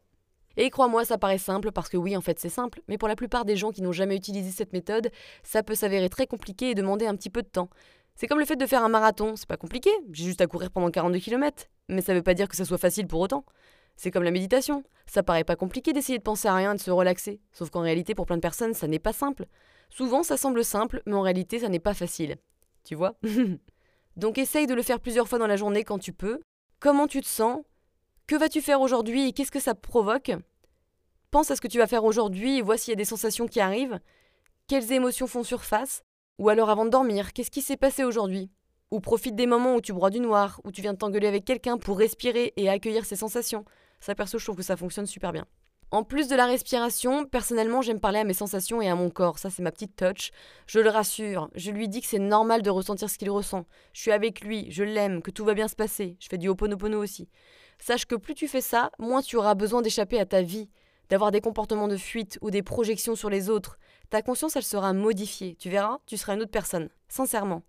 Et 0.58 0.70
crois-moi, 0.70 1.06
ça 1.06 1.18
paraît 1.18 1.38
simple 1.38 1.72
parce 1.72 1.88
que 1.88 1.96
oui, 1.96 2.18
en 2.18 2.22
fait, 2.22 2.38
c'est 2.38 2.50
simple, 2.50 2.82
mais 2.90 2.98
pour 2.98 3.08
la 3.08 3.16
plupart 3.16 3.46
des 3.46 3.56
gens 3.56 3.72
qui 3.72 3.82
n'ont 3.82 3.94
jamais 3.94 4.18
utilisé 4.18 4.52
cette 4.52 4.74
méthode, 4.74 5.10
ça 5.42 5.64
peut 5.64 5.74
s'avérer 5.74 6.10
très 6.10 6.28
compliqué 6.28 6.72
et 6.72 6.76
demander 6.76 7.08
un 7.08 7.16
petit 7.16 7.30
peu 7.30 7.44
de 7.44 7.48
temps. 7.48 7.70
C'est 8.16 8.28
comme 8.28 8.40
le 8.40 8.46
fait 8.46 8.58
de 8.58 8.66
faire 8.66 8.84
un 8.84 8.90
marathon, 8.90 9.38
c'est 9.38 9.48
pas 9.48 9.56
compliqué, 9.56 9.90
j'ai 10.12 10.26
juste 10.26 10.42
à 10.42 10.48
courir 10.48 10.70
pendant 10.70 10.92
42 10.92 11.20
km, 11.20 11.68
mais 11.88 12.02
ça 12.02 12.14
veut 12.14 12.24
pas 12.24 12.34
dire 12.34 12.50
que 12.50 12.58
ça 12.58 12.66
soit 12.66 12.78
facile 12.78 13.08
pour 13.08 13.22
autant. 13.22 13.46
C'est 13.96 14.12
comme 14.12 14.24
la 14.24 14.32
méditation, 14.32 14.84
ça 15.06 15.24
paraît 15.24 15.46
pas 15.46 15.56
compliqué 15.56 15.94
d'essayer 15.94 16.18
de 16.18 16.24
penser 16.24 16.50
à 16.50 16.56
rien 16.56 16.74
et 16.74 16.76
de 16.76 16.82
se 16.82 16.92
relaxer, 16.92 17.40
sauf 17.54 17.70
qu'en 17.70 17.82
réalité, 17.82 18.16
pour 18.16 18.26
plein 18.26 18.36
de 18.36 18.42
personnes, 18.42 18.74
ça 18.74 18.88
n'est 18.88 19.00
pas 19.00 19.14
simple. 19.14 19.46
Souvent, 19.90 20.24
ça 20.24 20.36
semble 20.36 20.66
simple, 20.66 21.02
mais 21.06 21.16
en 21.16 21.22
réalité, 21.22 21.60
ça 21.60 21.70
n'est 21.70 21.80
pas 21.80 21.94
facile. 21.94 22.36
Donc 24.16 24.38
essaye 24.38 24.68
de 24.68 24.74
le 24.74 24.82
faire 24.82 25.00
plusieurs 25.00 25.28
fois 25.28 25.40
dans 25.40 25.48
la 25.48 25.58
journée 25.58 25.84
quand 25.84 26.00
tu 26.00 26.14
peux. 26.14 26.40
Comment 26.80 27.08
tu 27.08 27.22
te 27.22 27.28
sens? 27.28 27.64
Que 28.28 28.36
vas-tu 28.36 28.62
faire 28.62 28.82
aujourd'hui? 28.82 29.28
Et 29.28 29.34
qu'est-ce 29.34 29.52
que 29.52 29.60
ça 29.60 29.76
provoque? 29.76 30.32
Pense 31.32 31.52
à 31.52 31.56
ce 31.56 31.62
que 31.62 31.68
tu 31.68 31.78
vas 31.78 31.88
faire 31.88 32.04
aujourd'hui 32.04 32.58
et 32.58 32.62
vois 32.62 32.78
s'il 32.78 32.92
y 32.92 32.94
a 32.94 32.98
des 32.98 33.06
sensations 33.06 33.48
qui 33.48 33.60
arrivent. 33.60 34.00
Quelles 34.68 34.92
émotions 34.92 35.28
font 35.28 35.44
surface? 35.44 36.04
Ou 36.38 36.50
alors 36.50 36.70
avant 36.70 36.86
de 36.86 36.90
dormir, 36.90 37.34
qu'est-ce 37.34 37.52
qui 37.52 37.62
s'est 37.62 37.78
passé 37.78 38.04
aujourd'hui? 38.04 38.50
Ou 38.92 39.00
profite 39.00 39.36
des 39.36 39.46
moments 39.46 39.76
où 39.76 39.82
tu 39.82 39.94
broies 39.94 40.10
du 40.10 40.20
noir, 40.20 40.62
où 40.64 40.72
tu 40.72 40.82
viens 40.82 40.94
de 40.94 40.98
t'engueuler 40.98 41.28
avec 41.28 41.46
quelqu'un 41.46 41.78
pour 41.78 41.98
respirer 41.98 42.54
et 42.56 42.70
accueillir 42.70 43.06
ces 43.06 43.16
sensations. 43.16 43.66
Ça 44.00 44.16
perso, 44.16 44.40
je 44.40 44.46
trouve 44.46 44.56
que 44.56 44.64
ça 44.64 44.78
fonctionne 44.78 45.06
super 45.06 45.32
bien. 45.32 45.46
En 45.92 46.04
plus 46.04 46.28
de 46.28 46.36
la 46.36 46.46
respiration, 46.46 47.26
personnellement, 47.26 47.82
j'aime 47.82 48.00
parler 48.00 48.20
à 48.20 48.24
mes 48.24 48.36
sensations 48.36 48.80
et 48.80 48.88
à 48.88 48.96
mon 48.96 49.10
corps. 49.10 49.40
Ça, 49.40 49.50
c'est 49.50 49.64
ma 49.64 49.72
petite 49.72 49.96
touch. 49.96 50.30
Je 50.68 50.80
le 50.80 50.90
rassure. 50.90 51.50
Je 51.56 51.72
lui 51.72 51.90
dis 51.90 52.02
que 52.02 52.08
c'est 52.08 52.20
normal 52.20 52.62
de 52.62 52.70
ressentir 52.70 53.10
ce 53.10 53.18
qu'il 53.18 53.32
ressent. 53.32 53.66
Je 53.94 54.02
suis 54.02 54.12
avec 54.12 54.42
lui, 54.42 54.68
je 54.70 54.84
l'aime, 54.84 55.24
que 55.24 55.32
tout 55.32 55.44
va 55.44 55.56
bien 55.56 55.68
se 55.68 55.76
passer. 55.76 56.16
Je 56.20 56.28
fais 56.30 56.38
du 56.38 56.48
hoponopono 56.48 57.02
aussi. 57.02 57.28
Sache 57.80 58.06
que 58.06 58.14
plus 58.14 58.36
tu 58.36 58.48
fais 58.48 58.62
ça, 58.62 58.92
moins 59.00 59.24
tu 59.24 59.36
auras 59.36 59.56
besoin 59.56 59.82
d'échapper 59.82 60.20
à 60.20 60.28
ta 60.28 60.44
vie, 60.44 60.70
d'avoir 61.10 61.32
des 61.32 61.42
comportements 61.42 61.88
de 61.88 61.98
fuite 61.98 62.38
ou 62.42 62.52
des 62.52 62.62
projections 62.62 63.16
sur 63.16 63.32
les 63.32 63.50
autres. 63.50 63.80
Ta 64.12 64.22
conscience, 64.22 64.56
elle 64.56 64.64
sera 64.64 64.94
modifiée. 64.94 65.56
Tu 65.56 65.72
verras, 65.72 65.98
tu 66.06 66.18
seras 66.18 66.36
une 66.36 66.44
autre 66.44 66.52
personne. 66.52 66.90
Sincèrement. 67.08 67.64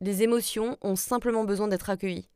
Les 0.00 0.22
émotions 0.22 0.78
ont 0.80 0.96
simplement 0.96 1.44
besoin 1.44 1.68
d'être 1.68 1.90
accueillies. 1.90 2.30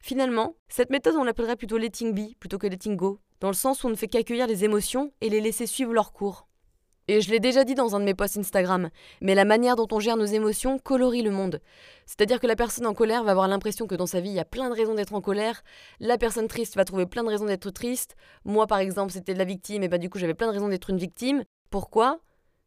Finalement, 0.00 0.56
cette 0.68 0.88
méthode, 0.88 1.16
on 1.16 1.24
l'appellerait 1.24 1.56
plutôt 1.56 1.76
letting 1.76 2.14
be 2.14 2.34
plutôt 2.38 2.56
que 2.56 2.66
letting 2.66 2.96
go 2.96 3.20
dans 3.42 3.48
le 3.48 3.54
sens 3.54 3.82
où 3.82 3.88
on 3.88 3.90
ne 3.90 3.96
fait 3.96 4.06
qu'accueillir 4.06 4.46
les 4.46 4.64
émotions 4.64 5.10
et 5.20 5.28
les 5.28 5.40
laisser 5.40 5.66
suivre 5.66 5.92
leur 5.92 6.12
cours. 6.12 6.46
Et 7.08 7.20
je 7.20 7.28
l'ai 7.32 7.40
déjà 7.40 7.64
dit 7.64 7.74
dans 7.74 7.96
un 7.96 7.98
de 7.98 8.04
mes 8.04 8.14
posts 8.14 8.38
Instagram, 8.38 8.88
mais 9.20 9.34
la 9.34 9.44
manière 9.44 9.74
dont 9.74 9.88
on 9.90 9.98
gère 9.98 10.16
nos 10.16 10.24
émotions 10.24 10.78
colorie 10.78 11.22
le 11.22 11.32
monde. 11.32 11.60
C'est-à-dire 12.06 12.38
que 12.38 12.46
la 12.46 12.54
personne 12.54 12.86
en 12.86 12.94
colère 12.94 13.24
va 13.24 13.32
avoir 13.32 13.48
l'impression 13.48 13.88
que 13.88 13.96
dans 13.96 14.06
sa 14.06 14.20
vie, 14.20 14.30
il 14.30 14.36
y 14.36 14.40
a 14.40 14.44
plein 14.44 14.70
de 14.70 14.76
raisons 14.76 14.94
d'être 14.94 15.12
en 15.12 15.20
colère. 15.20 15.64
La 15.98 16.18
personne 16.18 16.46
triste 16.46 16.76
va 16.76 16.84
trouver 16.84 17.04
plein 17.04 17.24
de 17.24 17.30
raisons 17.30 17.46
d'être 17.46 17.70
triste. 17.70 18.14
Moi, 18.44 18.68
par 18.68 18.78
exemple, 18.78 19.12
c'était 19.12 19.34
la 19.34 19.44
victime, 19.44 19.82
et 19.82 19.88
bah 19.88 19.98
du 19.98 20.08
coup, 20.08 20.20
j'avais 20.20 20.34
plein 20.34 20.46
de 20.46 20.52
raisons 20.52 20.68
d'être 20.68 20.90
une 20.90 20.98
victime. 20.98 21.42
Pourquoi? 21.68 22.20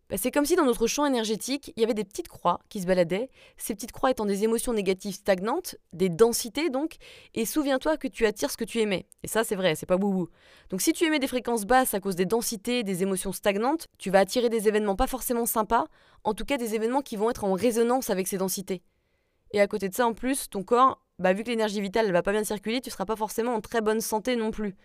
Bah, 0.10 0.18
c'est 0.18 0.32
comme 0.32 0.46
si 0.46 0.56
dans 0.56 0.66
notre 0.66 0.88
champ 0.88 1.06
énergétique, 1.06 1.74
il 1.76 1.82
y 1.82 1.84
avait 1.84 1.94
des 1.94 2.04
petites 2.04 2.28
croix 2.28 2.60
qui 2.70 2.82
se 2.82 2.86
baladaient, 2.86 3.30
ces 3.58 3.74
petites 3.74 3.92
croix 3.92 4.12
étant 4.12 4.26
des 4.26 4.44
émotions 4.44 4.74
négatives 4.74 5.16
stagnantes, 5.16 5.76
des 5.94 6.10
densités 6.10 6.70
donc, 6.70 6.98
et 7.34 7.46
souviens-toi 7.46 7.98
que 7.98 8.08
tu 8.08 8.26
attires 8.26 8.52
ce 8.52 8.58
que 8.58 8.64
tu 8.64 8.80
aimais. 8.80 9.08
Et 9.24 9.28
ça 9.28 9.44
c'est 9.44 9.56
vrai, 9.56 9.76
c'est 9.76 9.86
pas 9.86 9.98
boubou. 9.98 10.30
Donc 10.70 10.82
si 10.82 10.94
tu 10.94 11.06
aimais 11.06 11.20
des 11.20 11.28
fréquences 11.28 11.66
basses 11.66 11.94
à 11.94 12.00
cause 12.00 12.16
des 12.16 12.26
densités, 12.26 12.84
des 12.84 13.02
émotions 13.02 13.32
stagnantes, 13.32 13.88
tu 13.98 14.12
vas 14.12 14.20
attirer 14.20 14.50
des 14.50 14.68
événements 14.68 14.96
pas 14.96 15.08
forcément 15.08 15.46
sympas, 15.46 15.86
en 16.24 16.34
tout 16.34 16.46
cas 16.46 16.58
des 16.58 16.76
événements 16.76 17.02
qui 17.02 17.16
vont 17.16 17.30
être 17.30 17.44
en 17.44 17.54
résonance 17.54 18.10
avec 18.10 18.28
ces 18.28 18.38
densités. 18.38 18.84
Et 19.52 19.62
à 19.62 19.68
côté 19.68 19.90
de 19.90 19.96
ça 19.96 20.06
en 20.06 20.14
plus, 20.14 20.50
ton 20.50 20.64
corps, 20.64 21.02
bah, 21.18 21.34
vu 21.34 21.44
que 21.44 21.50
l'énergie 21.50 21.82
vitale 21.82 22.08
ne 22.08 22.12
va 22.12 22.22
pas 22.22 22.32
bien 22.32 22.44
circuler, 22.44 22.82
tu 22.82 22.90
seras 22.90 23.06
pas 23.06 23.16
forcément 23.16 23.54
en 23.54 23.62
très 23.62 23.82
bonne 23.82 24.02
santé 24.02 24.36
non 24.36 24.52
plus. 24.52 24.76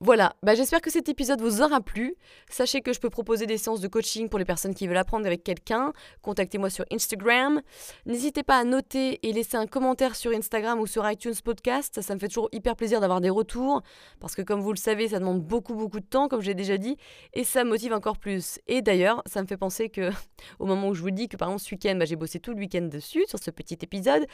Voilà, 0.00 0.34
bah 0.42 0.54
j'espère 0.56 0.80
que 0.80 0.90
cet 0.90 1.08
épisode 1.08 1.40
vous 1.40 1.62
aura 1.62 1.80
plu. 1.80 2.16
Sachez 2.50 2.80
que 2.80 2.92
je 2.92 2.98
peux 2.98 3.10
proposer 3.10 3.46
des 3.46 3.56
séances 3.56 3.80
de 3.80 3.86
coaching 3.86 4.28
pour 4.28 4.40
les 4.40 4.44
personnes 4.44 4.74
qui 4.74 4.88
veulent 4.88 4.96
apprendre 4.96 5.24
avec 5.24 5.44
quelqu'un. 5.44 5.92
Contactez-moi 6.20 6.68
sur 6.68 6.84
Instagram. 6.92 7.62
N'hésitez 8.04 8.42
pas 8.42 8.58
à 8.58 8.64
noter 8.64 9.20
et 9.26 9.32
laisser 9.32 9.56
un 9.56 9.66
commentaire 9.66 10.16
sur 10.16 10.32
Instagram 10.32 10.80
ou 10.80 10.86
sur 10.86 11.08
iTunes 11.08 11.34
Podcast. 11.42 12.02
Ça 12.02 12.14
me 12.14 12.18
fait 12.18 12.26
toujours 12.26 12.48
hyper 12.50 12.74
plaisir 12.74 13.00
d'avoir 13.00 13.20
des 13.20 13.30
retours 13.30 13.82
parce 14.18 14.34
que 14.34 14.42
comme 14.42 14.60
vous 14.60 14.72
le 14.72 14.78
savez, 14.78 15.08
ça 15.08 15.20
demande 15.20 15.40
beaucoup 15.40 15.74
beaucoup 15.74 16.00
de 16.00 16.06
temps, 16.06 16.26
comme 16.26 16.42
j'ai 16.42 16.54
déjà 16.54 16.76
dit, 16.76 16.96
et 17.32 17.44
ça 17.44 17.62
me 17.62 17.70
motive 17.70 17.92
encore 17.92 18.18
plus. 18.18 18.58
Et 18.66 18.82
d'ailleurs, 18.82 19.22
ça 19.26 19.40
me 19.42 19.46
fait 19.46 19.56
penser 19.56 19.90
que 19.90 20.10
au 20.58 20.66
moment 20.66 20.88
où 20.88 20.94
je 20.94 21.02
vous 21.02 21.12
dis 21.12 21.28
que 21.28 21.36
par 21.36 21.48
exemple 21.48 21.62
ce 21.62 21.74
week-end, 21.74 21.94
bah, 21.96 22.04
j'ai 22.04 22.16
bossé 22.16 22.40
tout 22.40 22.52
le 22.52 22.58
week-end 22.58 22.82
dessus 22.82 23.24
sur 23.28 23.38
ce 23.38 23.50
petit 23.52 23.78
épisode. 23.80 24.26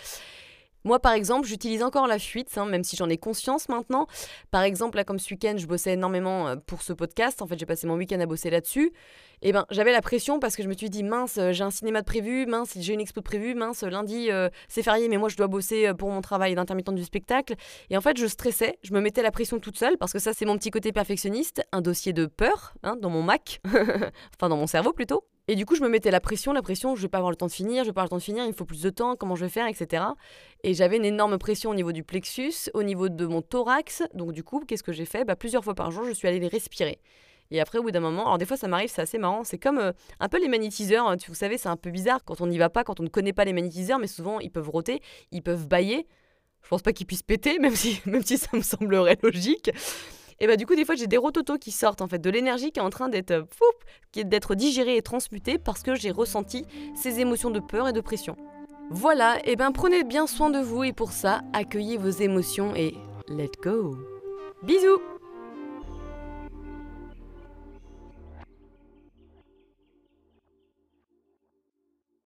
Moi, 0.84 0.98
par 0.98 1.12
exemple, 1.12 1.46
j'utilise 1.46 1.82
encore 1.82 2.06
la 2.06 2.18
fuite, 2.18 2.56
hein, 2.56 2.64
même 2.64 2.84
si 2.84 2.96
j'en 2.96 3.08
ai 3.08 3.18
conscience 3.18 3.68
maintenant. 3.68 4.06
Par 4.50 4.62
exemple, 4.62 4.96
là, 4.96 5.04
comme 5.04 5.18
ce 5.18 5.32
week-end, 5.32 5.54
je 5.56 5.66
bossais 5.66 5.92
énormément 5.92 6.48
euh, 6.48 6.56
pour 6.56 6.82
ce 6.82 6.92
podcast. 6.92 7.42
En 7.42 7.46
fait, 7.46 7.58
j'ai 7.58 7.66
passé 7.66 7.86
mon 7.86 7.96
week-end 7.96 8.20
à 8.20 8.26
bosser 8.26 8.50
là-dessus. 8.50 8.92
Et 9.42 9.48
eh 9.48 9.52
ben, 9.52 9.64
j'avais 9.70 9.92
la 9.92 10.02
pression 10.02 10.38
parce 10.38 10.54
que 10.54 10.62
je 10.62 10.68
me 10.68 10.74
suis 10.74 10.90
dit, 10.90 11.02
mince, 11.02 11.38
euh, 11.38 11.52
j'ai 11.52 11.64
un 11.64 11.70
cinéma 11.70 12.00
de 12.00 12.06
prévu, 12.06 12.44
mince, 12.46 12.74
j'ai 12.78 12.92
une 12.92 13.00
expo 13.00 13.20
de 13.20 13.24
prévu, 13.24 13.54
mince, 13.54 13.82
lundi, 13.82 14.30
euh, 14.30 14.50
c'est 14.68 14.82
férié, 14.82 15.08
mais 15.08 15.16
moi, 15.16 15.30
je 15.30 15.36
dois 15.36 15.46
bosser 15.46 15.92
pour 15.94 16.10
mon 16.10 16.20
travail 16.20 16.54
d'intermittent 16.54 16.94
du 16.94 17.04
spectacle. 17.04 17.54
Et 17.88 17.96
en 17.96 18.00
fait, 18.02 18.18
je 18.18 18.26
stressais, 18.26 18.78
je 18.82 18.92
me 18.92 19.00
mettais 19.00 19.22
la 19.22 19.30
pression 19.30 19.58
toute 19.58 19.78
seule 19.78 19.96
parce 19.98 20.12
que 20.12 20.18
ça, 20.18 20.32
c'est 20.34 20.44
mon 20.44 20.56
petit 20.58 20.70
côté 20.70 20.92
perfectionniste, 20.92 21.62
un 21.72 21.80
dossier 21.80 22.12
de 22.12 22.26
peur 22.26 22.74
hein, 22.82 22.96
dans 23.00 23.10
mon 23.10 23.22
Mac, 23.22 23.60
enfin, 23.66 24.48
dans 24.48 24.56
mon 24.56 24.66
cerveau 24.66 24.92
plutôt. 24.92 25.24
Et 25.50 25.56
du 25.56 25.66
coup, 25.66 25.74
je 25.74 25.82
me 25.82 25.88
mettais 25.88 26.12
la 26.12 26.20
pression, 26.20 26.52
la 26.52 26.62
pression, 26.62 26.94
je 26.94 27.02
vais 27.02 27.08
pas 27.08 27.18
avoir 27.18 27.32
le 27.32 27.36
temps 27.36 27.48
de 27.48 27.50
finir, 27.50 27.82
je 27.82 27.88
vais 27.88 27.92
pas 27.92 28.02
avoir 28.02 28.04
le 28.04 28.10
temps 28.10 28.18
de 28.18 28.22
finir, 28.22 28.44
il 28.44 28.50
me 28.50 28.52
faut 28.52 28.64
plus 28.64 28.82
de 28.82 28.90
temps, 28.90 29.16
comment 29.16 29.34
je 29.34 29.46
vais 29.46 29.50
faire, 29.50 29.66
etc. 29.66 30.04
Et 30.62 30.74
j'avais 30.74 30.96
une 30.96 31.04
énorme 31.04 31.38
pression 31.38 31.70
au 31.70 31.74
niveau 31.74 31.90
du 31.90 32.04
plexus, 32.04 32.70
au 32.72 32.84
niveau 32.84 33.08
de 33.08 33.26
mon 33.26 33.42
thorax. 33.42 34.04
Donc 34.14 34.30
du 34.30 34.44
coup, 34.44 34.60
qu'est-ce 34.60 34.84
que 34.84 34.92
j'ai 34.92 35.06
fait? 35.06 35.24
Bah, 35.24 35.34
Plusieurs 35.34 35.64
fois 35.64 35.74
par 35.74 35.90
jour, 35.90 36.04
je 36.04 36.12
suis 36.12 36.28
allée 36.28 36.38
les 36.38 36.46
respirer. 36.46 37.00
Et 37.50 37.60
après, 37.60 37.78
au 37.78 37.82
bout 37.82 37.90
d'un 37.90 37.98
moment, 37.98 38.26
alors 38.26 38.38
des 38.38 38.46
fois 38.46 38.56
ça 38.56 38.68
m'arrive, 38.68 38.90
c'est 38.94 39.02
assez 39.02 39.18
marrant, 39.18 39.42
c'est 39.42 39.58
comme 39.58 39.78
euh, 39.78 39.90
un 40.20 40.28
peu 40.28 40.40
les 40.40 40.46
magnétiseurs, 40.46 41.08
hein, 41.08 41.16
vous 41.26 41.34
savez, 41.34 41.58
c'est 41.58 41.68
un 41.68 41.76
peu 41.76 41.90
bizarre 41.90 42.22
quand 42.24 42.40
on 42.40 42.46
n'y 42.46 42.58
va 42.58 42.70
pas, 42.70 42.84
quand 42.84 43.00
on 43.00 43.02
ne 43.02 43.08
connaît 43.08 43.32
pas 43.32 43.44
les 43.44 43.52
magnétiseurs, 43.52 43.98
mais 43.98 44.06
souvent 44.06 44.38
ils 44.38 44.52
peuvent 44.52 44.70
roter, 44.70 45.02
ils 45.32 45.42
peuvent 45.42 45.66
bailler. 45.66 46.06
Je 46.62 46.68
pense 46.68 46.82
pas 46.82 46.92
qu'ils 46.92 47.06
puissent 47.06 47.24
péter, 47.24 47.58
même 47.60 47.74
si, 47.74 48.00
même 48.06 48.22
si 48.22 48.38
ça 48.38 48.56
me 48.56 48.62
semblerait 48.62 49.18
logique. 49.20 49.72
Et 50.40 50.46
bah 50.46 50.56
du 50.56 50.66
coup 50.66 50.74
des 50.74 50.84
fois 50.84 50.94
j'ai 50.94 51.06
des 51.06 51.18
rototos 51.18 51.58
qui 51.58 51.70
sortent 51.70 52.00
en 52.00 52.08
fait 52.08 52.18
de 52.18 52.30
l'énergie 52.30 52.72
qui 52.72 52.80
est 52.80 52.82
en 52.82 52.90
train 52.90 53.08
d'être 53.08 53.30
euh, 53.30 53.44
qui 54.10 54.20
est 54.20 54.24
d'être 54.24 54.54
digérée 54.54 54.96
et 54.96 55.02
transmutée 55.02 55.58
parce 55.58 55.82
que 55.82 55.94
j'ai 55.94 56.10
ressenti 56.10 56.64
ces 56.94 57.20
émotions 57.20 57.50
de 57.50 57.60
peur 57.60 57.88
et 57.88 57.92
de 57.92 58.00
pression. 58.00 58.36
Voilà, 58.90 59.38
et 59.44 59.54
ben 59.54 59.70
prenez 59.70 60.02
bien 60.02 60.26
soin 60.26 60.50
de 60.50 60.58
vous 60.58 60.82
et 60.82 60.92
pour 60.92 61.12
ça, 61.12 61.42
accueillez 61.52 61.96
vos 61.96 62.10
émotions 62.10 62.74
et 62.74 62.94
let 63.28 63.52
go. 63.62 63.96
Bisous 64.62 65.00